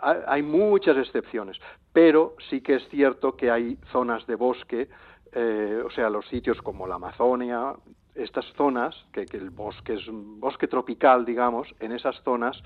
hay 0.00 0.42
muchas 0.42 0.96
excepciones, 0.96 1.58
pero 1.92 2.36
sí 2.48 2.62
que 2.62 2.76
es 2.76 2.88
cierto 2.88 3.36
que 3.36 3.50
hay 3.50 3.76
zonas 3.92 4.26
de 4.26 4.34
bosque, 4.34 4.88
eh, 5.34 5.82
o 5.84 5.90
sea, 5.90 6.08
los 6.10 6.26
sitios 6.26 6.60
como 6.62 6.86
la 6.86 6.96
Amazonia, 6.96 7.74
estas 8.14 8.46
zonas, 8.56 8.94
que, 9.12 9.26
que, 9.26 9.36
el 9.36 9.50
bosque 9.50 9.94
es 9.94 10.06
un 10.08 10.40
bosque 10.40 10.68
tropical, 10.68 11.24
digamos, 11.24 11.68
en 11.80 11.92
esas 11.92 12.20
zonas 12.22 12.62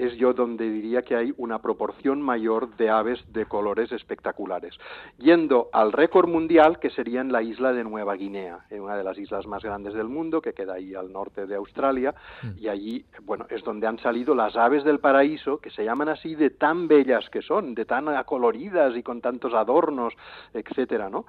es 0.00 0.16
yo 0.16 0.32
donde 0.32 0.70
diría 0.70 1.02
que 1.02 1.14
hay 1.14 1.32
una 1.36 1.60
proporción 1.60 2.22
mayor 2.22 2.74
de 2.76 2.88
aves 2.88 3.22
de 3.32 3.46
colores 3.46 3.92
espectaculares. 3.92 4.74
Yendo 5.18 5.68
al 5.72 5.92
récord 5.92 6.28
mundial, 6.28 6.78
que 6.78 6.90
sería 6.90 7.20
en 7.20 7.32
la 7.32 7.42
isla 7.42 7.72
de 7.72 7.84
Nueva 7.84 8.14
Guinea, 8.14 8.60
en 8.70 8.82
una 8.82 8.96
de 8.96 9.04
las 9.04 9.18
islas 9.18 9.46
más 9.46 9.62
grandes 9.62 9.94
del 9.94 10.08
mundo, 10.08 10.40
que 10.40 10.54
queda 10.54 10.74
ahí 10.74 10.94
al 10.94 11.12
norte 11.12 11.46
de 11.46 11.54
Australia, 11.54 12.14
mm. 12.42 12.58
y 12.58 12.68
allí, 12.68 13.04
bueno, 13.22 13.46
es 13.50 13.62
donde 13.62 13.86
han 13.86 13.98
salido 13.98 14.34
las 14.34 14.56
aves 14.56 14.84
del 14.84 15.00
paraíso, 15.00 15.58
que 15.58 15.70
se 15.70 15.84
llaman 15.84 16.08
así 16.08 16.34
de 16.34 16.50
tan 16.50 16.88
bellas 16.88 17.28
que 17.28 17.42
son, 17.42 17.74
de 17.74 17.84
tan 17.84 18.08
acoloridas 18.08 18.96
y 18.96 19.02
con 19.02 19.20
tantos 19.20 19.52
adornos, 19.52 20.14
etcétera, 20.54 21.10
¿no? 21.10 21.26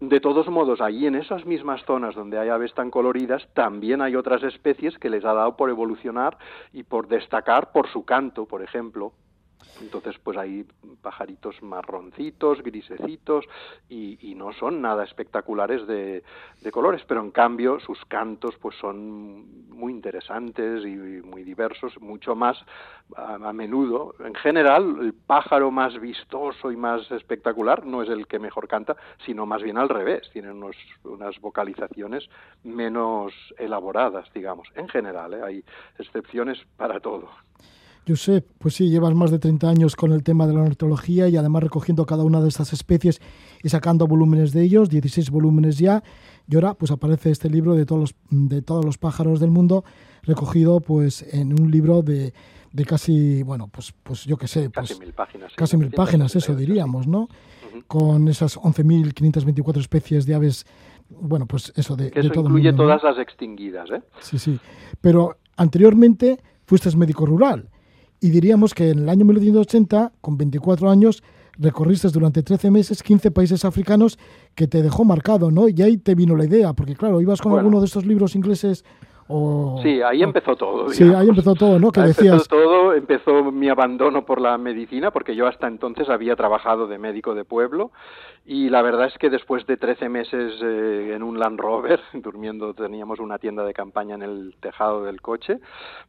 De 0.00 0.18
todos 0.18 0.48
modos, 0.48 0.80
allí 0.80 1.06
en 1.06 1.14
esas 1.14 1.44
mismas 1.44 1.84
zonas 1.84 2.14
donde 2.14 2.38
hay 2.38 2.48
aves 2.48 2.72
tan 2.72 2.90
coloridas, 2.90 3.09
también 3.54 4.02
hay 4.02 4.16
otras 4.16 4.42
especies 4.42 4.98
que 4.98 5.10
les 5.10 5.24
ha 5.24 5.32
dado 5.32 5.56
por 5.56 5.70
evolucionar 5.70 6.38
y 6.72 6.82
por 6.82 7.08
destacar 7.08 7.72
por 7.72 7.88
su 7.88 8.04
canto, 8.04 8.46
por 8.46 8.62
ejemplo. 8.62 9.12
Entonces, 9.80 10.16
pues 10.22 10.36
hay 10.36 10.64
pajaritos 11.02 11.62
marroncitos, 11.62 12.62
grisecitos, 12.62 13.44
y, 13.88 14.34
no 14.40 14.52
son 14.52 14.80
nada 14.80 15.04
espectaculares 15.04 15.86
de, 15.86 16.22
colores, 16.72 17.02
pero 17.06 17.20
en 17.20 17.30
cambio 17.30 17.80
sus 17.80 18.02
cantos 18.06 18.54
pues 18.60 18.76
son 18.76 19.68
muy 19.68 19.92
interesantes 19.92 20.84
y 20.84 20.96
muy 20.96 21.42
diversos, 21.42 22.00
mucho 22.00 22.34
más 22.34 22.56
a, 23.16 23.52
menudo. 23.52 24.14
En 24.20 24.34
general, 24.34 24.96
el 25.00 25.12
pájaro 25.12 25.70
más 25.70 26.00
vistoso 26.00 26.70
y 26.70 26.76
más 26.76 27.10
espectacular 27.10 27.84
no 27.84 28.02
es 28.02 28.08
el 28.08 28.26
que 28.26 28.38
mejor 28.38 28.68
canta, 28.68 28.96
sino 29.26 29.46
más 29.46 29.62
bien 29.62 29.78
al 29.78 29.88
revés, 29.88 30.30
tienen 30.32 30.52
unos, 30.52 30.76
unas 31.04 31.38
vocalizaciones 31.40 32.28
menos 32.62 33.32
elaboradas, 33.58 34.32
digamos. 34.32 34.68
En 34.74 34.88
general, 34.88 35.34
¿eh? 35.34 35.42
hay 35.44 35.64
excepciones 35.98 36.58
para 36.76 37.00
todo. 37.00 37.28
Josep, 38.06 38.46
pues 38.58 38.74
sí, 38.74 38.88
llevas 38.88 39.14
más 39.14 39.30
de 39.30 39.38
30 39.38 39.68
años 39.68 39.96
con 39.96 40.12
el 40.12 40.22
tema 40.22 40.46
de 40.46 40.54
la 40.54 40.62
ornitología 40.62 41.28
y 41.28 41.36
además 41.36 41.62
recogiendo 41.62 42.06
cada 42.06 42.24
una 42.24 42.40
de 42.40 42.48
estas 42.48 42.72
especies 42.72 43.20
y 43.62 43.68
sacando 43.68 44.06
volúmenes 44.06 44.52
de 44.52 44.62
ellos, 44.62 44.88
16 44.88 45.30
volúmenes 45.30 45.78
ya. 45.78 46.02
Y 46.48 46.54
ahora 46.54 46.74
pues 46.74 46.90
aparece 46.90 47.30
este 47.30 47.48
libro 47.48 47.74
de 47.74 47.86
todos 47.86 48.00
los, 48.00 48.14
de 48.30 48.62
todos 48.62 48.84
los 48.84 48.98
pájaros 48.98 49.38
del 49.38 49.50
mundo, 49.50 49.84
recogido 50.22 50.80
pues 50.80 51.22
en 51.32 51.60
un 51.60 51.70
libro 51.70 52.02
de, 52.02 52.32
de 52.72 52.84
casi, 52.84 53.42
bueno, 53.42 53.68
pues, 53.68 53.92
pues 54.02 54.24
yo 54.24 54.36
qué 54.36 54.48
sé. 54.48 54.70
Pues, 54.70 54.88
casi 54.88 55.00
mil 55.00 55.12
páginas. 55.12 55.52
Casi 55.54 55.76
mil 55.76 55.90
páginas, 55.90 56.34
eso 56.36 56.54
diríamos, 56.54 57.06
¿no? 57.06 57.28
Con 57.86 58.28
esas 58.28 58.58
11.524 58.58 59.78
especies 59.78 60.26
de 60.26 60.34
aves, 60.34 60.66
bueno, 61.08 61.46
pues 61.46 61.72
eso 61.76 61.96
de, 61.96 62.10
eso 62.14 62.30
todo 62.30 62.44
incluye 62.44 62.72
todas 62.72 63.02
las 63.02 63.18
extinguidas, 63.18 63.90
¿eh? 63.90 64.02
Sí, 64.20 64.38
sí. 64.38 64.58
Pero 65.00 65.38
anteriormente 65.56 66.40
fuiste 66.66 66.94
médico 66.96 67.26
rural 67.26 67.68
y 68.20 68.30
diríamos 68.30 68.74
que 68.74 68.90
en 68.90 69.00
el 69.00 69.08
año 69.08 69.24
1980, 69.24 70.12
con 70.20 70.36
24 70.36 70.90
años, 70.90 71.22
recorriste 71.58 72.08
durante 72.08 72.42
13 72.42 72.70
meses 72.70 73.02
15 73.02 73.30
países 73.30 73.64
africanos 73.64 74.18
que 74.54 74.66
te 74.66 74.82
dejó 74.82 75.04
marcado, 75.04 75.50
¿no? 75.50 75.68
Y 75.68 75.80
ahí 75.82 75.96
te 75.96 76.14
vino 76.14 76.36
la 76.36 76.44
idea, 76.44 76.72
porque 76.72 76.94
claro, 76.94 77.20
ibas 77.20 77.40
con 77.40 77.58
alguno 77.58 77.80
de 77.80 77.86
estos 77.86 78.06
libros 78.06 78.34
ingleses 78.34 78.84
Sí, 79.82 80.02
ahí 80.02 80.22
empezó 80.22 80.56
todo. 80.56 80.90
Sí, 80.90 81.04
ahí 81.14 81.28
empezó 81.28 81.54
todo, 81.54 81.78
¿no? 81.78 81.92
Que 81.92 82.00
decías... 82.00 82.34
Empezó 82.34 82.48
todo, 82.48 82.94
empezó 82.94 83.52
mi 83.52 83.68
abandono 83.68 84.24
por 84.24 84.40
la 84.40 84.58
medicina, 84.58 85.10
porque 85.10 85.36
yo 85.36 85.46
hasta 85.46 85.68
entonces 85.68 86.08
había 86.08 86.34
trabajado 86.36 86.86
de 86.86 86.98
médico 86.98 87.34
de 87.34 87.44
pueblo, 87.44 87.92
y 88.44 88.68
la 88.70 88.82
verdad 88.82 89.06
es 89.06 89.18
que 89.18 89.30
después 89.30 89.66
de 89.66 89.76
13 89.76 90.08
meses 90.08 90.54
eh, 90.62 91.12
en 91.14 91.22
un 91.22 91.38
Land 91.38 91.60
Rover, 91.60 92.00
durmiendo, 92.14 92.74
teníamos 92.74 93.20
una 93.20 93.38
tienda 93.38 93.64
de 93.64 93.74
campaña 93.74 94.16
en 94.16 94.22
el 94.22 94.56
tejado 94.60 95.04
del 95.04 95.20
coche, 95.20 95.58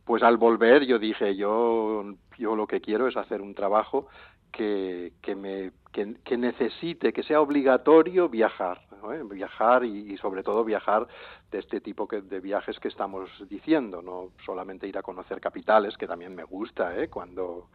pues 0.05 0.23
al 0.23 0.37
volver 0.37 0.85
yo 0.85 0.97
dije, 0.97 1.35
yo, 1.35 2.03
yo 2.37 2.55
lo 2.55 2.65
que 2.65 2.81
quiero 2.81 3.07
es 3.07 3.17
hacer 3.17 3.41
un 3.41 3.53
trabajo 3.53 4.07
que, 4.51 5.13
que 5.21 5.35
me 5.35 5.71
que, 5.91 6.37
necesite, 6.37 7.13
que 7.13 7.23
sea 7.23 7.41
obligatorio 7.41 8.29
viajar. 8.29 8.81
¿eh? 9.13 9.23
viajar 9.25 9.83
y, 9.83 10.15
sobre 10.17 10.43
todo 10.43 10.63
viajar 10.63 11.07
de 11.51 11.59
este 11.59 11.81
tipo 11.81 12.07
de 12.07 12.39
viajes 12.39 12.79
que 12.79 12.87
estamos 12.87 13.29
diciendo, 13.49 14.01
no 14.01 14.29
solamente 14.45 14.87
ir 14.87 14.97
a 14.97 15.01
conocer 15.01 15.41
capitales, 15.41 15.97
que 15.97 16.07
también 16.07 16.35
me 16.35 16.43
gusta, 16.43 16.97
¿eh? 16.97 17.09
cuando 17.09 17.69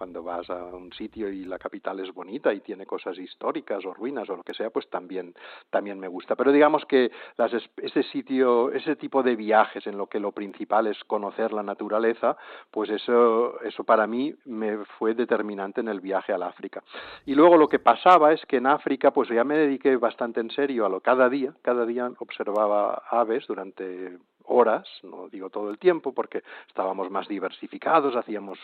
cuando 0.00 0.22
vas 0.22 0.48
a 0.48 0.64
un 0.64 0.90
sitio 0.94 1.28
y 1.28 1.44
la 1.44 1.58
capital 1.58 2.00
es 2.00 2.10
bonita 2.14 2.54
y 2.54 2.60
tiene 2.60 2.86
cosas 2.86 3.18
históricas 3.18 3.84
o 3.84 3.92
ruinas 3.92 4.30
o 4.30 4.36
lo 4.36 4.42
que 4.42 4.54
sea, 4.54 4.70
pues 4.70 4.88
también, 4.88 5.34
también 5.68 6.00
me 6.00 6.08
gusta. 6.08 6.36
Pero 6.36 6.52
digamos 6.52 6.86
que 6.86 7.10
las, 7.36 7.52
ese 7.76 8.02
sitio, 8.04 8.72
ese 8.72 8.96
tipo 8.96 9.22
de 9.22 9.36
viajes 9.36 9.86
en 9.86 9.98
lo 9.98 10.06
que 10.06 10.18
lo 10.18 10.32
principal 10.32 10.86
es 10.86 11.04
conocer 11.04 11.52
la 11.52 11.62
naturaleza, 11.62 12.38
pues 12.70 12.88
eso, 12.88 13.60
eso 13.60 13.84
para 13.84 14.06
mí 14.06 14.34
me 14.46 14.78
fue 14.98 15.14
determinante 15.14 15.82
en 15.82 15.88
el 15.88 16.00
viaje 16.00 16.32
al 16.32 16.44
África. 16.44 16.82
Y 17.26 17.34
luego 17.34 17.58
lo 17.58 17.68
que 17.68 17.78
pasaba 17.78 18.32
es 18.32 18.40
que 18.46 18.56
en 18.56 18.68
África, 18.68 19.10
pues 19.10 19.28
ya 19.28 19.44
me 19.44 19.58
dediqué 19.58 19.98
bastante 19.98 20.40
en 20.40 20.50
serio 20.50 20.86
a 20.86 20.88
lo 20.88 21.00
cada 21.00 21.28
día, 21.28 21.52
cada 21.60 21.84
día 21.84 22.10
observaba 22.20 23.02
aves 23.10 23.46
durante 23.46 24.16
horas, 24.50 24.88
no 25.02 25.28
digo 25.28 25.48
todo 25.48 25.70
el 25.70 25.78
tiempo, 25.78 26.12
porque 26.12 26.42
estábamos 26.66 27.10
más 27.10 27.28
diversificados, 27.28 28.16
hacíamos 28.16 28.58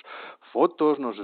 fotos, 0.53 0.99
nos 0.99 1.17
eh, 1.19 1.23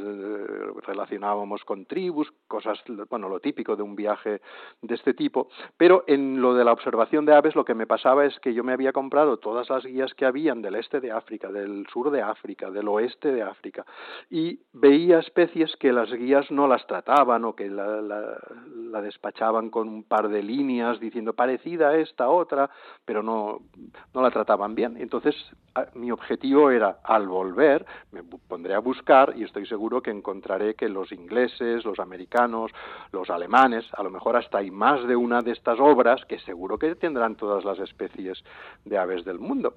relacionábamos 0.86 1.64
con 1.64 1.84
tribus, 1.84 2.32
cosas, 2.46 2.82
bueno, 3.10 3.28
lo 3.28 3.40
típico 3.40 3.76
de 3.76 3.82
un 3.82 3.96
viaje 3.96 4.40
de 4.80 4.94
este 4.94 5.14
tipo, 5.14 5.48
pero 5.76 6.04
en 6.06 6.40
lo 6.40 6.54
de 6.54 6.64
la 6.64 6.72
observación 6.72 7.26
de 7.26 7.34
aves 7.34 7.56
lo 7.56 7.64
que 7.64 7.74
me 7.74 7.86
pasaba 7.86 8.24
es 8.24 8.38
que 8.40 8.54
yo 8.54 8.62
me 8.62 8.72
había 8.72 8.92
comprado 8.92 9.38
todas 9.38 9.68
las 9.68 9.84
guías 9.84 10.14
que 10.14 10.26
habían 10.26 10.62
del 10.62 10.76
este 10.76 11.00
de 11.00 11.10
África, 11.10 11.50
del 11.50 11.86
sur 11.92 12.10
de 12.10 12.22
África, 12.22 12.70
del 12.70 12.88
oeste 12.88 13.32
de 13.32 13.42
África, 13.42 13.84
y 14.30 14.60
veía 14.72 15.18
especies 15.18 15.76
que 15.76 15.92
las 15.92 16.12
guías 16.12 16.50
no 16.50 16.68
las 16.68 16.86
trataban 16.86 17.44
o 17.44 17.54
que 17.54 17.68
la, 17.68 19.02
despachaban 19.02 19.70
con 19.70 19.88
un 19.88 20.04
par 20.04 20.28
de 20.28 20.42
líneas 20.42 21.00
diciendo 21.00 21.32
parecida 21.32 21.88
a 21.88 21.96
esta 21.96 22.28
otra, 22.28 22.70
pero 23.04 23.22
no, 23.22 23.60
no 24.14 24.22
la 24.22 24.30
trataban 24.30 24.51
estaban 24.52 24.74
bien. 24.74 24.98
Entonces, 24.98 25.34
mi 25.94 26.10
objetivo 26.10 26.70
era, 26.70 26.98
al 27.04 27.26
volver, 27.26 27.86
me 28.10 28.22
pondré 28.22 28.74
a 28.74 28.80
buscar 28.80 29.32
y 29.34 29.44
estoy 29.44 29.64
seguro 29.64 30.02
que 30.02 30.10
encontraré 30.10 30.74
que 30.74 30.90
los 30.90 31.10
ingleses, 31.10 31.86
los 31.86 31.98
americanos, 31.98 32.70
los 33.12 33.30
alemanes, 33.30 33.86
a 33.94 34.02
lo 34.02 34.10
mejor 34.10 34.36
hasta 34.36 34.58
hay 34.58 34.70
más 34.70 35.08
de 35.08 35.16
una 35.16 35.40
de 35.40 35.52
estas 35.52 35.80
obras 35.80 36.22
que 36.26 36.38
seguro 36.40 36.78
que 36.78 36.94
tendrán 36.96 37.36
todas 37.36 37.64
las 37.64 37.78
especies 37.78 38.44
de 38.84 38.98
aves 38.98 39.24
del 39.24 39.38
mundo. 39.38 39.72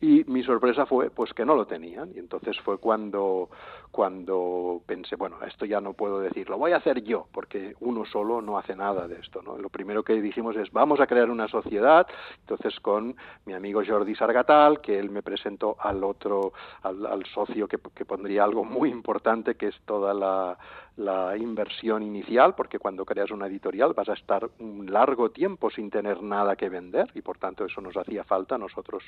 Y 0.00 0.24
mi 0.24 0.42
sorpresa 0.42 0.84
fue 0.84 1.10
pues 1.10 1.32
que 1.32 1.44
no 1.44 1.54
lo 1.54 1.66
tenían 1.66 2.10
y 2.14 2.18
entonces 2.18 2.58
fue 2.60 2.78
cuando 2.78 3.48
cuando 3.96 4.82
pensé, 4.84 5.16
bueno, 5.16 5.38
esto 5.46 5.64
ya 5.64 5.80
no 5.80 5.94
puedo 5.94 6.20
decir, 6.20 6.50
lo 6.50 6.58
voy 6.58 6.72
a 6.72 6.76
hacer 6.76 7.02
yo, 7.02 7.28
porque 7.32 7.74
uno 7.80 8.04
solo 8.04 8.42
no 8.42 8.58
hace 8.58 8.76
nada 8.76 9.08
de 9.08 9.18
esto, 9.18 9.40
¿no? 9.40 9.56
Lo 9.56 9.70
primero 9.70 10.02
que 10.02 10.20
dijimos 10.20 10.54
es, 10.56 10.70
vamos 10.70 11.00
a 11.00 11.06
crear 11.06 11.30
una 11.30 11.48
sociedad, 11.48 12.06
entonces 12.40 12.78
con 12.80 13.16
mi 13.46 13.54
amigo 13.54 13.80
Jordi 13.86 14.14
Sargatal, 14.14 14.82
que 14.82 14.98
él 14.98 15.08
me 15.08 15.22
presentó 15.22 15.76
al 15.80 16.04
otro, 16.04 16.52
al, 16.82 17.24
socio 17.32 17.66
que, 17.66 17.78
que 17.94 18.04
pondría 18.04 18.44
algo 18.44 18.64
muy 18.64 18.90
importante, 18.90 19.54
que 19.54 19.68
es 19.68 19.80
toda 19.86 20.12
la, 20.12 20.58
la 20.96 21.36
inversión 21.36 22.02
inicial, 22.02 22.54
porque 22.54 22.78
cuando 22.78 23.04
creas 23.04 23.30
una 23.30 23.46
editorial 23.46 23.92
vas 23.92 24.08
a 24.08 24.14
estar 24.14 24.48
un 24.58 24.90
largo 24.90 25.30
tiempo 25.30 25.70
sin 25.70 25.90
tener 25.90 26.22
nada 26.22 26.56
que 26.56 26.68
vender 26.68 27.10
y 27.14 27.20
por 27.20 27.38
tanto 27.38 27.64
eso 27.66 27.80
nos 27.80 27.96
hacía 27.96 28.24
falta, 28.24 28.56
nosotros 28.56 29.02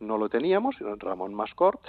no 0.00 0.16
lo 0.16 0.28
teníamos, 0.28 0.76
Ramón 0.98 1.34
Mascort, 1.34 1.80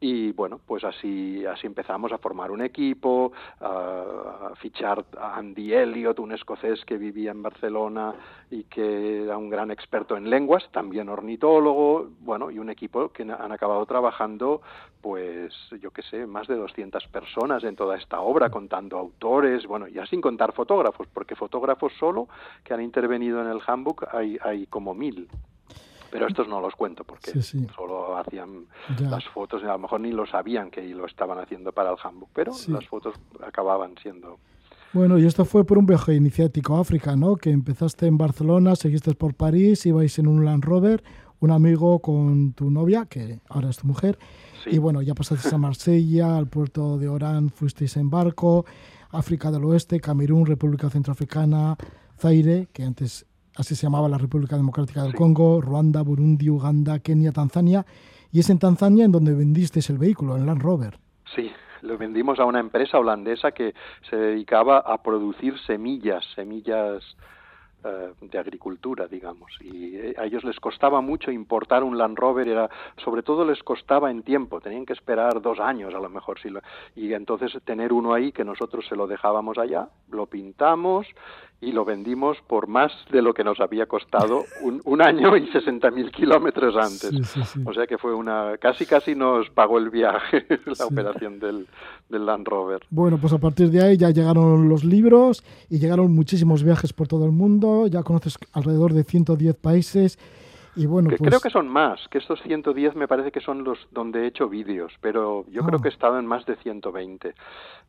y 0.00 0.32
bueno, 0.32 0.60
pues 0.66 0.82
así, 0.82 1.46
así 1.46 1.66
empezamos 1.66 2.12
a 2.12 2.18
formar 2.18 2.50
un 2.50 2.60
equipo, 2.60 3.32
a, 3.60 4.52
fichar 4.56 5.04
a 5.16 5.36
Andy 5.36 5.72
Elliot, 5.72 6.18
un 6.18 6.32
escocés 6.32 6.84
que 6.84 6.98
vivía 6.98 7.30
en 7.30 7.42
Barcelona 7.42 8.14
y 8.50 8.64
que 8.64 9.22
era 9.22 9.38
un 9.38 9.48
gran 9.48 9.70
experto 9.70 10.16
en 10.16 10.28
lenguas, 10.28 10.68
también 10.72 11.08
ornitólogo, 11.08 12.10
bueno, 12.20 12.50
y 12.50 12.58
un 12.58 12.68
equipo 12.68 13.10
que 13.10 13.22
han 13.22 13.52
acabado 13.52 13.86
trabajando, 13.86 14.60
pues 15.00 15.54
yo 15.80 15.92
qué 15.92 16.02
sé, 16.02 16.26
más 16.26 16.48
de 16.48 16.56
200 16.56 17.06
personas 17.08 17.62
en 17.62 17.76
toda 17.76 17.96
esta 17.96 18.20
obra, 18.20 18.50
contando 18.82 18.98
autores, 18.98 19.66
bueno, 19.66 19.86
ya 19.88 20.06
sin 20.06 20.20
contar 20.20 20.52
fotógrafos, 20.52 21.06
porque 21.12 21.34
fotógrafos 21.34 21.92
solo 21.98 22.28
que 22.64 22.74
han 22.74 22.82
intervenido 22.82 23.40
en 23.40 23.48
el 23.48 23.60
handbook 23.66 24.06
hay, 24.12 24.38
hay 24.42 24.66
como 24.66 24.94
mil. 24.94 25.28
Pero 26.10 26.26
estos 26.26 26.46
no 26.46 26.60
los 26.60 26.74
cuento 26.74 27.04
porque 27.04 27.32
solo 27.74 28.18
hacían 28.18 28.66
las 29.00 29.26
fotos 29.28 29.62
y 29.62 29.64
a 29.64 29.72
lo 29.72 29.78
mejor 29.78 30.00
ni 30.00 30.12
lo 30.12 30.26
sabían 30.26 30.70
que 30.70 30.82
lo 30.88 31.06
estaban 31.06 31.38
haciendo 31.38 31.72
para 31.72 31.90
el 31.90 31.96
handbook, 32.02 32.28
pero 32.34 32.52
las 32.68 32.86
fotos 32.86 33.14
acababan 33.42 33.94
siendo 34.02 34.38
bueno, 34.94 35.18
y 35.18 35.24
esto 35.24 35.46
fue 35.46 35.64
por 35.64 35.78
un 35.78 35.86
viaje 35.86 36.14
iniciático 36.14 36.76
a 36.76 36.82
África, 36.82 37.16
¿no? 37.16 37.36
Que 37.36 37.48
empezaste 37.48 38.06
en 38.06 38.18
Barcelona, 38.18 38.76
seguiste 38.76 39.14
por 39.14 39.32
París, 39.32 39.86
ibais 39.86 40.18
en 40.18 40.26
un 40.26 40.44
Land 40.44 40.64
Rover, 40.64 41.02
un 41.42 41.50
amigo 41.50 41.98
con 41.98 42.52
tu 42.52 42.70
novia, 42.70 43.06
que 43.06 43.40
ahora 43.48 43.68
es 43.68 43.78
tu 43.78 43.86
mujer, 43.86 44.16
y 44.64 44.78
bueno, 44.78 45.02
ya 45.02 45.14
pasaste 45.14 45.52
a 45.52 45.58
Marsella, 45.58 46.36
al 46.36 46.46
puerto 46.46 46.98
de 46.98 47.08
Orán 47.08 47.50
fuisteis 47.50 47.96
en 47.96 48.10
barco, 48.10 48.64
África 49.10 49.50
del 49.50 49.64
Oeste, 49.64 50.00
Camerún, 50.00 50.46
República 50.46 50.88
Centroafricana, 50.88 51.76
Zaire, 52.16 52.68
que 52.72 52.84
antes 52.84 53.26
así 53.56 53.74
se 53.74 53.82
llamaba 53.86 54.08
la 54.08 54.18
República 54.18 54.56
Democrática 54.56 55.02
del 55.02 55.14
Congo, 55.14 55.60
Ruanda, 55.60 56.02
Burundi, 56.02 56.48
Uganda, 56.48 57.00
Kenia, 57.00 57.32
Tanzania. 57.32 57.84
Y 58.30 58.38
es 58.38 58.48
en 58.48 58.60
Tanzania 58.60 59.04
en 59.04 59.12
donde 59.12 59.34
vendisteis 59.34 59.90
el 59.90 59.98
vehículo, 59.98 60.36
el 60.36 60.46
Land 60.46 60.62
Rover. 60.62 60.98
Sí, 61.34 61.50
lo 61.82 61.98
vendimos 61.98 62.38
a 62.38 62.44
una 62.44 62.60
empresa 62.60 62.98
holandesa 62.98 63.50
que 63.50 63.74
se 64.08 64.16
dedicaba 64.16 64.78
a 64.78 65.02
producir 65.02 65.58
semillas, 65.66 66.24
semillas 66.34 67.02
de 68.20 68.38
agricultura, 68.38 69.06
digamos. 69.06 69.52
Y 69.60 69.96
eh, 69.96 70.14
a 70.16 70.24
ellos 70.24 70.44
les 70.44 70.58
costaba 70.60 71.00
mucho 71.00 71.30
importar 71.30 71.82
un 71.82 71.98
Land 71.98 72.18
Rover, 72.18 72.48
era, 72.48 72.70
sobre 72.96 73.22
todo 73.22 73.44
les 73.44 73.62
costaba 73.62 74.10
en 74.10 74.22
tiempo, 74.22 74.60
tenían 74.60 74.86
que 74.86 74.92
esperar 74.92 75.40
dos 75.42 75.58
años 75.60 75.94
a 75.94 75.98
lo 75.98 76.08
mejor. 76.08 76.38
Si 76.38 76.48
y 76.94 77.12
entonces 77.14 77.52
tener 77.64 77.92
uno 77.92 78.14
ahí 78.14 78.32
que 78.32 78.44
nosotros 78.44 78.86
se 78.88 78.96
lo 78.96 79.06
dejábamos 79.06 79.58
allá, 79.58 79.88
lo 80.10 80.26
pintamos 80.26 81.06
y 81.62 81.70
lo 81.70 81.84
vendimos 81.84 82.38
por 82.48 82.66
más 82.66 82.92
de 83.12 83.22
lo 83.22 83.32
que 83.32 83.44
nos 83.44 83.60
había 83.60 83.86
costado 83.86 84.44
un, 84.62 85.00
año 85.00 85.36
y 85.36 85.48
60.000 85.48 86.10
kilómetros 86.10 86.74
antes. 86.76 87.36
O 87.64 87.72
sea 87.72 87.86
que 87.86 87.98
fue 87.98 88.14
una... 88.14 88.58
casi 88.58 88.84
casi 88.84 89.14
nos 89.14 89.48
pagó 89.50 89.78
el 89.78 89.88
viaje 89.88 90.44
la 90.78 90.86
operación 90.86 91.38
del, 91.38 91.66
del, 92.08 92.26
Land 92.26 92.48
Rover. 92.48 92.82
Bueno, 92.90 93.16
pues 93.18 93.32
a 93.32 93.38
partir 93.38 93.70
de 93.70 93.80
ahí 93.80 93.96
ya 93.96 94.10
llegaron 94.10 94.68
los 94.68 94.84
libros 94.84 95.44
y 95.70 95.78
llegaron 95.78 96.12
muchísimos 96.12 96.64
viajes 96.64 96.92
por 96.92 97.06
todo 97.06 97.24
el 97.24 97.32
mundo, 97.32 97.86
ya 97.86 98.02
conoces 98.02 98.36
alrededor 98.52 98.92
de 98.92 99.04
110 99.04 99.54
países 99.56 100.18
bueno, 100.74 101.10
Creo 101.10 101.18
pues 101.18 101.42
que 101.42 101.50
son 101.50 101.68
más, 101.68 102.08
que 102.08 102.18
estos 102.18 102.40
110 102.42 102.96
me 102.96 103.06
parece 103.06 103.30
que 103.30 103.40
son 103.40 103.62
los 103.62 103.78
donde 103.90 104.22
he 104.22 104.26
hecho 104.26 104.48
vídeos, 104.48 104.92
pero 105.00 105.44
yo 105.50 105.62
creo 105.64 105.78
ah. 105.78 105.82
que 105.82 105.88
he 105.88 105.92
estado 105.92 106.18
en 106.18 106.26
más 106.26 106.46
de 106.46 106.56
120. 106.56 107.34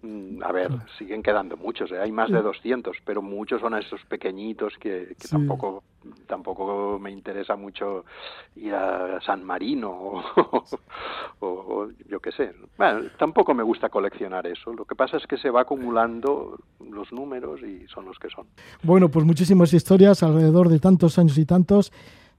Mm, 0.01 0.43
a 0.43 0.51
ver, 0.51 0.71
siguen 0.97 1.23
quedando 1.23 1.55
muchos, 1.55 1.91
¿eh? 1.91 1.99
hay 1.99 2.11
más 2.11 2.29
de 2.29 2.41
200, 2.41 2.97
pero 3.05 3.21
muchos 3.21 3.61
son 3.61 3.73
esos 3.75 4.03
pequeñitos 4.05 4.73
que, 4.79 5.15
tampoco 5.29 5.84
tampoco 6.27 6.99
me 6.99 7.11
interesa 7.11 7.55
mucho 7.55 8.03
ir 8.57 8.75
a 8.75 9.21
San 9.21 9.43
Marino 9.43 9.89
o, 10.36 10.65
o 11.39 11.88
yo 12.09 12.19
qué 12.19 12.31
sé. 12.31 12.53
Bueno, 12.77 13.09
tampoco 13.17 13.53
me 13.53 13.63
gusta 13.63 13.88
coleccionar 13.88 14.45
eso. 14.47 14.73
Lo 14.73 14.84
que 14.84 14.95
pasa 14.95 15.17
es 15.17 15.25
que 15.27 15.38
se 15.38 15.49
va 15.49 15.61
acumulando 15.61 16.59
los 16.91 17.11
números 17.13 17.61
y 17.61 17.88
son 17.88 18.05
los 18.05 18.17
que 18.19 18.29
son. 18.29 18.47
Bueno, 18.81 19.09
pues 19.09 19.25
muchísimas 19.25 19.73
historias 19.73 20.23
alrededor 20.23 20.67
de 20.69 20.79
tantos 20.79 21.17
años 21.17 21.38
y 21.38 21.45
tantos 21.45 21.91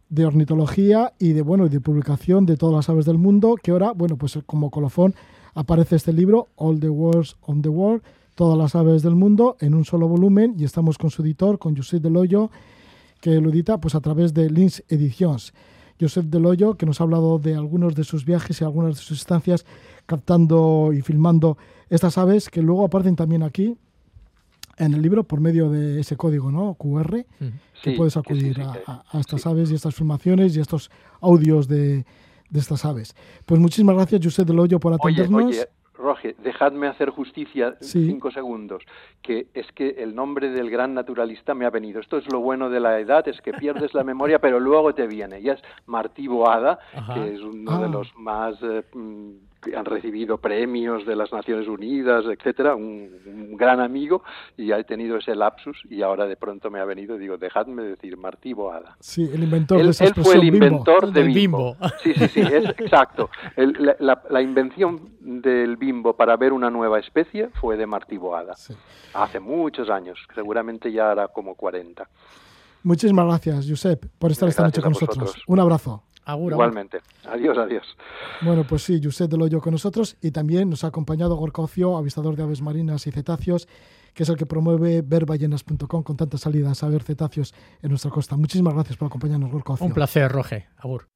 de 0.09 0.26
ornitología 0.26 1.12
y 1.18 1.32
de 1.32 1.42
bueno 1.42 1.68
de 1.68 1.80
publicación 1.80 2.46
de 2.46 2.57
todas 2.57 2.74
las 2.74 2.88
aves 2.88 3.07
del 3.07 3.18
mundo 3.18 3.57
que 3.62 3.70
ahora 3.70 3.92
bueno 3.92 4.16
pues 4.16 4.38
como 4.46 4.70
colofón 4.70 5.14
aparece 5.55 5.96
este 5.96 6.12
libro 6.12 6.48
All 6.57 6.78
the 6.80 6.88
Worlds 6.88 7.36
on 7.42 7.62
the 7.62 7.68
World 7.68 8.02
todas 8.34 8.59
las 8.59 8.74
aves 8.74 9.02
del 9.02 9.14
mundo 9.14 9.57
en 9.61 9.74
un 9.74 9.84
solo 9.84 10.09
volumen 10.09 10.55
y 10.59 10.64
estamos 10.64 10.98
con 10.98 11.11
su 11.11 11.22
editor 11.22 11.59
con 11.59 11.76
Josep 11.76 12.02
Deloyo 12.02 12.50
que 13.20 13.40
lo 13.40 13.50
edita 13.50 13.78
pues 13.78 13.94
a 13.94 14.00
través 14.00 14.34
de 14.34 14.50
Lins 14.50 14.82
Editions 14.88 15.52
Josep 16.00 16.26
Deloyo 16.26 16.74
que 16.74 16.86
nos 16.86 17.00
ha 17.00 17.05
hablado 17.05 17.38
de 17.38 17.55
algunos 17.55 17.94
de 17.94 18.05
sus 18.05 18.24
viajes 18.24 18.61
y 18.61 18.64
algunas 18.64 18.96
de 18.96 19.02
sus 19.02 19.20
estancias 19.20 19.64
captando 20.07 20.92
y 20.92 21.00
filmando 21.00 21.57
estas 21.88 22.18
aves 22.18 22.50
que 22.50 22.62
luego 22.62 22.84
aparecen 22.84 23.16
también 23.16 23.42
aquí 23.42 23.76
en 24.79 24.95
el 24.95 25.03
libro 25.03 25.25
por 25.25 25.41
medio 25.41 25.70
de 25.70 26.01
ese 26.01 26.16
código 26.16 26.51
¿no? 26.51 26.75
QR, 26.75 27.25
que 27.83 27.93
puedes 27.93 28.16
acudir 28.16 28.61
a, 28.61 29.18
estas 29.18 29.47
aves 29.47 29.70
y 29.70 29.75
estas 29.75 29.95
filmaciones 29.95 30.57
y 30.57 30.61
estos 30.61 30.91
audios 31.20 31.68
de, 31.68 32.05
de, 32.51 32.61
estas 32.61 32.85
aves. 32.85 33.14
Pues 33.47 33.61
muchísimas 33.61 33.97
gracias, 33.97 34.25
José 34.25 34.45
Del 34.45 34.59
Hoyo, 34.59 34.81
por 34.81 34.93
atendernos. 34.93 35.45
Oye, 35.45 35.68
Roge, 35.97 36.35
dejadme 36.43 36.89
hacer 36.89 37.11
justicia 37.11 37.77
cinco 37.81 38.31
segundos, 38.31 38.83
que 39.22 39.47
es 39.55 39.70
que 39.72 39.91
el 39.91 40.14
nombre 40.14 40.51
del 40.51 40.68
gran 40.68 40.93
naturalista 40.93 41.55
me 41.55 41.66
ha 41.66 41.70
venido. 41.70 42.01
Esto 42.01 42.18
es 42.18 42.31
lo 42.33 42.41
bueno 42.41 42.68
de 42.68 42.81
la 42.81 42.99
edad, 42.99 43.27
es 43.29 43.41
que 43.41 43.53
pierdes 43.53 43.95
la 43.95 44.03
memoria, 44.03 44.41
pero 44.41 44.59
luego 44.59 44.93
te 44.95 45.07
viene. 45.07 45.41
Ya 45.41 45.53
es 45.53 45.62
Martí 45.87 46.27
Boada, 46.27 46.79
que 47.14 47.35
es 47.35 47.41
uno 47.41 47.79
de 47.79 47.85
ah. 47.85 47.89
los 47.89 48.14
más... 48.16 48.57
Eh, 48.62 48.83
mm, 48.93 49.53
han 49.77 49.85
recibido 49.85 50.39
premios 50.39 51.07
de 51.07 51.17
las 51.17 51.33
Naciones 51.33 51.69
Unidas, 51.69 52.25
etcétera, 52.27 52.75
un, 52.75 53.57
gran 53.57 53.81
amigo, 53.81 54.23
y 54.57 54.73
he 54.73 54.85
tenido 54.85 55.17
ese 55.17 55.35
lapsus 55.35 55.81
y 55.89 56.03
ahora 56.03 56.27
de 56.27 56.37
pronto 56.37 56.71
me 56.71 56.81
ha 56.81 56.85
venido 56.85 57.17
y 57.17 57.19
digo, 57.21 57.37
dejadme 57.37 57.83
decir 57.83 58.17
Martí 58.17 58.53
Boada. 58.53 58.97
Sí, 59.01 59.31
el 59.33 59.45
inventor 59.45 59.81
él, 59.81 59.87
de 59.87 59.91
esa 59.93 60.05
Él 60.05 60.15
fue 60.15 60.35
el 60.35 60.45
inventor 60.45 61.12
del 61.12 61.33
bimbo. 61.33 61.77
Sí, 62.03 62.12
sí, 62.15 62.29
sí, 62.29 62.41
es 62.41 62.65
exacto. 62.79 63.31
la, 63.57 64.43
invención 64.43 65.11
del 65.21 65.77
bimbo 65.77 66.15
para 66.15 66.37
ver 66.37 66.53
una 66.53 66.71
nueva 66.71 66.99
especie 66.99 67.49
fue 67.61 67.77
de 67.77 67.87
Martí 67.87 68.17
Boada. 68.17 68.55
Hace 69.15 69.41
muchos 69.41 69.89
años, 69.89 70.19
seguramente 70.35 70.93
ya 70.93 71.12
hará 71.12 71.29
como 71.29 71.55
40. 71.55 72.09
Muchísimas 72.83 73.27
gracias, 73.27 73.67
Josep, 73.69 74.05
por 74.19 74.31
estar 74.31 74.49
esta 74.49 74.65
noche 74.65 74.83
con 74.83 74.93
nosotros. 74.93 75.43
Un 75.47 75.61
abrazo. 75.61 76.03
Igualmente. 76.27 77.01
Adiós, 77.27 77.57
adiós. 77.59 77.85
Bueno, 78.43 78.64
pues 78.68 78.83
sí, 78.83 79.01
Josep 79.03 79.31
de 79.31 79.37
Loyo 79.37 79.61
con 79.61 79.72
nosotros 79.72 80.16
y 80.22 80.31
también 80.31 80.70
nos 80.70 80.85
ha 80.85 80.89
acompañado 80.89 81.37
Gorka 81.37 81.62
Ocio, 81.62 81.97
avistador 81.97 82.37
de 82.37 82.43
aves 82.43 82.62
marinas 82.62 83.07
y 83.07 83.11
cetáceos, 83.11 83.68
que 84.14 84.22
es 84.22 84.29
el 84.29 84.37
que 84.37 84.47
promueve 84.47 85.03
verballenas.com 85.03 86.03
con 86.03 86.16
tantas 86.16 86.41
salidas 86.41 86.83
a 86.83 86.89
ver 86.89 87.03
cetáceos 87.03 87.55
en 87.83 87.91
nuestra 87.91 88.11
costa. 88.11 88.37
Muchísimas 88.37 88.75
gracias 88.75 88.97
por 88.97 89.07
acompañarnos, 89.07 89.51
Gorka 89.51 89.75
Ocio. 89.75 89.87
Un 89.87 89.93
placer, 89.93 90.31
Roge. 90.31 90.68
Agur. 90.79 91.09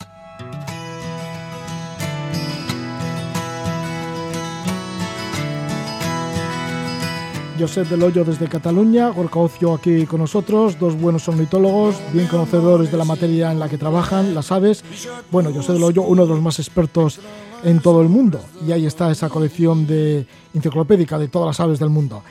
Josep 7.58 7.88
Del 7.88 8.02
Hoyo 8.02 8.24
desde 8.24 8.46
Cataluña, 8.46 9.08
Gorka 9.08 9.40
Ocio 9.40 9.74
aquí 9.74 10.06
con 10.06 10.20
nosotros, 10.20 10.78
dos 10.78 10.94
buenos 10.94 11.28
ornitólogos, 11.28 11.96
bien 12.12 12.28
conocedores 12.28 12.92
de 12.92 12.96
la 12.96 13.04
materia 13.04 13.50
en 13.50 13.58
la 13.58 13.68
que 13.68 13.76
trabajan, 13.76 14.34
las 14.34 14.52
aves. 14.52 14.84
Bueno, 15.32 15.50
Josep 15.52 15.74
Del 15.74 15.82
Hoyo, 15.82 16.02
uno 16.02 16.24
de 16.24 16.28
los 16.28 16.40
más 16.40 16.58
expertos 16.60 17.18
en 17.64 17.80
todo 17.80 18.00
el 18.00 18.08
mundo, 18.08 18.40
y 18.66 18.70
ahí 18.70 18.86
está 18.86 19.10
esa 19.10 19.28
colección 19.28 19.86
de 19.86 20.24
enciclopédica 20.54 21.18
de 21.18 21.28
todas 21.28 21.48
las 21.48 21.60
aves 21.60 21.80
del 21.80 21.90
mundo. 21.90 22.22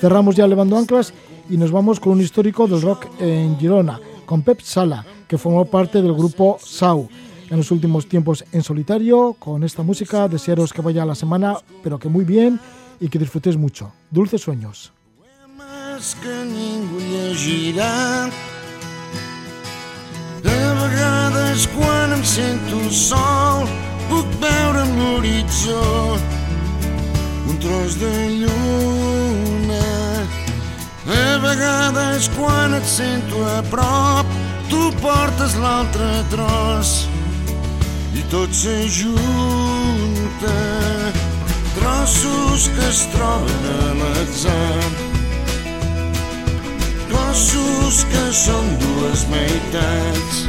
Cerramos 0.00 0.34
ya 0.34 0.46
levando 0.46 0.78
anclas 0.78 1.12
y 1.50 1.56
nos 1.58 1.70
vamos 1.70 2.00
con 2.00 2.12
un 2.12 2.20
histórico 2.22 2.66
del 2.66 2.80
rock 2.80 3.06
en 3.20 3.58
Girona, 3.58 4.00
con 4.24 4.42
Pep 4.42 4.60
Sala, 4.62 5.04
que 5.28 5.36
formó 5.36 5.66
parte 5.66 6.00
del 6.00 6.14
grupo 6.14 6.56
Sau 6.64 7.08
en 7.50 7.58
los 7.58 7.70
últimos 7.70 8.08
tiempos 8.08 8.44
en 8.50 8.62
solitario, 8.62 9.36
con 9.38 9.62
esta 9.62 9.82
música, 9.82 10.28
desearos 10.28 10.72
que 10.72 10.80
vaya 10.80 11.04
la 11.04 11.14
semana, 11.14 11.58
pero 11.82 11.98
que 11.98 12.08
muy 12.08 12.24
bien 12.24 12.58
i 13.02 13.10
que 13.10 13.18
disfrutés 13.18 13.56
mucho. 13.56 13.92
Dulces 14.10 14.40
sueños. 14.40 14.92
que 16.22 16.44
ningú 16.44 16.98
llegirà 16.98 18.28
De 20.42 20.58
vegades 20.80 21.68
quan 21.76 22.12
em 22.16 22.24
sento 22.26 22.80
sol 22.90 23.68
puc 24.08 24.26
veure 24.42 24.80
amb 24.82 24.98
l'horitzó 24.98 25.84
un 27.46 27.56
tros 27.62 27.94
de 28.00 28.14
lluna 28.40 29.86
De 31.06 31.24
vegades 31.46 32.26
quan 32.34 32.74
et 32.80 32.86
sento 32.96 33.44
a 33.46 33.62
prop 33.70 34.26
tu 34.72 34.82
portes 35.04 35.54
l'altre 35.62 36.10
tros 36.34 36.88
i 38.16 38.22
tot 38.32 38.50
s'ajunta 38.52 40.56
trossos 42.02 42.68
que 42.74 42.88
es 42.88 43.06
troben 43.14 43.64
a 43.70 43.90
l'atzar 43.98 44.82
cossos 47.12 48.00
que 48.10 48.22
són 48.34 48.72
dues 48.82 49.22
meitats. 49.30 50.40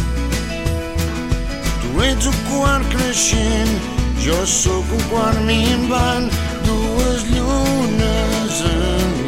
Tu 1.83 1.91
ets 2.07 2.31
un 2.31 2.39
quart 2.47 2.89
creixent 2.95 3.75
jo 4.25 4.39
sóc 4.49 4.97
un 4.97 5.05
quart 5.11 5.45
minvant 5.45 6.31
dues 6.65 7.27
llunes 7.35 8.63
en 8.71 9.22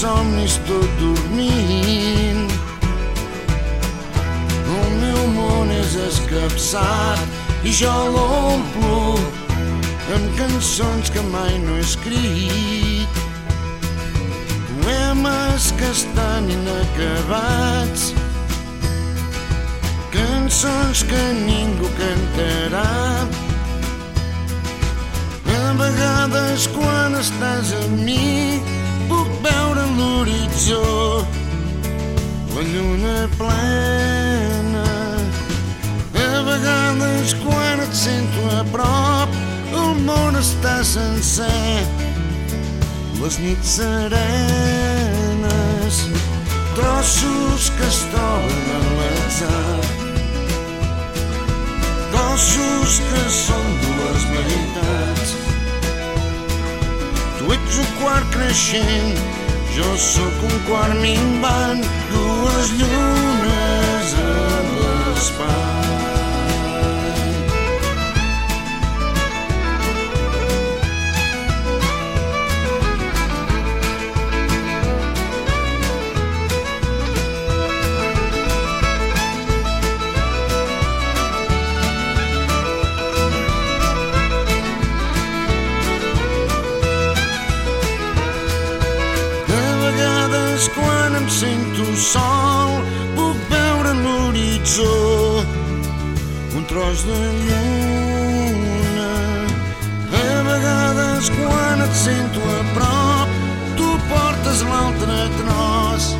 somnis 0.00 0.56
tot 0.64 0.88
dormint. 1.00 2.52
El 4.80 4.94
meu 5.02 5.18
món 5.34 5.72
és 5.74 5.96
escapçat 6.06 7.66
i 7.68 7.74
jo 7.80 7.92
l'omplo 8.14 9.18
amb 10.14 10.30
cançons 10.38 11.12
que 11.12 11.24
mai 11.28 11.58
no 11.66 11.76
he 11.76 11.84
escrit. 11.84 13.20
Poemes 14.70 15.68
que 15.76 15.92
estan 15.92 16.48
inacabats 16.54 18.08
cançons 20.16 21.04
que 21.12 21.22
ningú 21.44 21.92
cantarà. 22.00 22.88
A 25.60 25.78
vegades 25.78 26.66
quan 26.72 27.14
estàs 27.20 27.76
amb 27.84 28.00
mi 28.08 28.69
puc 29.10 29.28
veure 29.44 29.84
l'horitzó 29.98 30.82
la 32.54 32.62
lluna 32.72 33.18
plena 33.38 34.88
a 36.22 36.42
vegades 36.48 37.28
quan 37.42 37.76
et 37.84 37.94
sento 38.04 38.40
a 38.56 38.62
prop? 38.74 39.30
El 39.70 39.90
món 40.06 40.32
està 40.38 40.76
sencer 40.86 41.80
les 43.20 43.34
nits 43.44 43.68
serenes 43.80 44.24
trossos 46.78 47.62
que 47.78 47.86
es 47.90 48.00
troben 48.14 48.66
a 48.76 48.80
l'atzar 48.98 49.78
trossos 52.14 52.92
que 53.10 53.22
són 53.42 53.66
dues 53.84 54.22
un 54.58 55.29
quart 58.00 58.30
creixent, 58.34 59.18
jo 59.76 59.88
sóc 59.96 60.44
un 60.50 60.56
quart 60.68 60.96
minvant, 61.02 61.82
dues 62.12 62.72
llunes 62.80 64.14
a 64.26 64.30
l'espai. 64.76 66.09
Sento 91.40 91.86
sol, 91.96 92.72
puc 93.16 93.36
veure 93.48 93.92
l'horitzó 94.02 94.96
un 96.56 96.66
tros 96.68 97.04
de 97.08 97.20
lluna. 97.46 99.14
A 100.20 100.42
vegades 100.48 101.30
quan 101.38 101.80
et 101.86 101.94
sento 101.96 102.42
a 102.56 102.58
prop, 102.74 103.38
tu 103.78 103.88
portes 104.10 104.60
l'altre 104.68 105.16
tros 105.38 106.10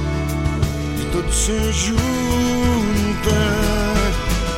i 1.02 1.10
tot 1.12 1.28
s'ajunta. 1.42 3.44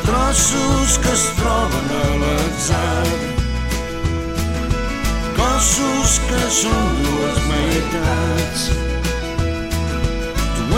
Trossos 0.07 0.95
que 1.03 1.13
es 1.17 1.27
troben 1.41 1.91
a 2.05 2.07
l'atzar 2.23 3.11
cossos 5.43 6.17
que 6.31 6.47
són 6.63 6.97
dues 7.03 7.45
meitats 7.51 8.92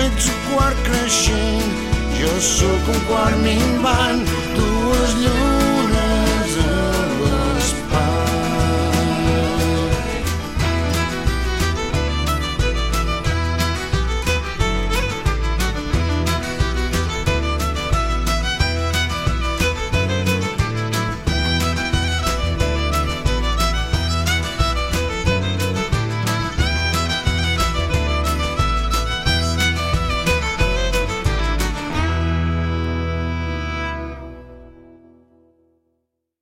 ets 0.02 0.28
un 0.32 0.38
quart 0.50 0.84
creixent, 0.88 1.74
jo 2.18 2.36
sóc 2.40 2.94
un 2.94 3.02
quart 3.08 3.42
minvant, 3.46 4.24
dues 4.58 5.18
llums 5.22 5.53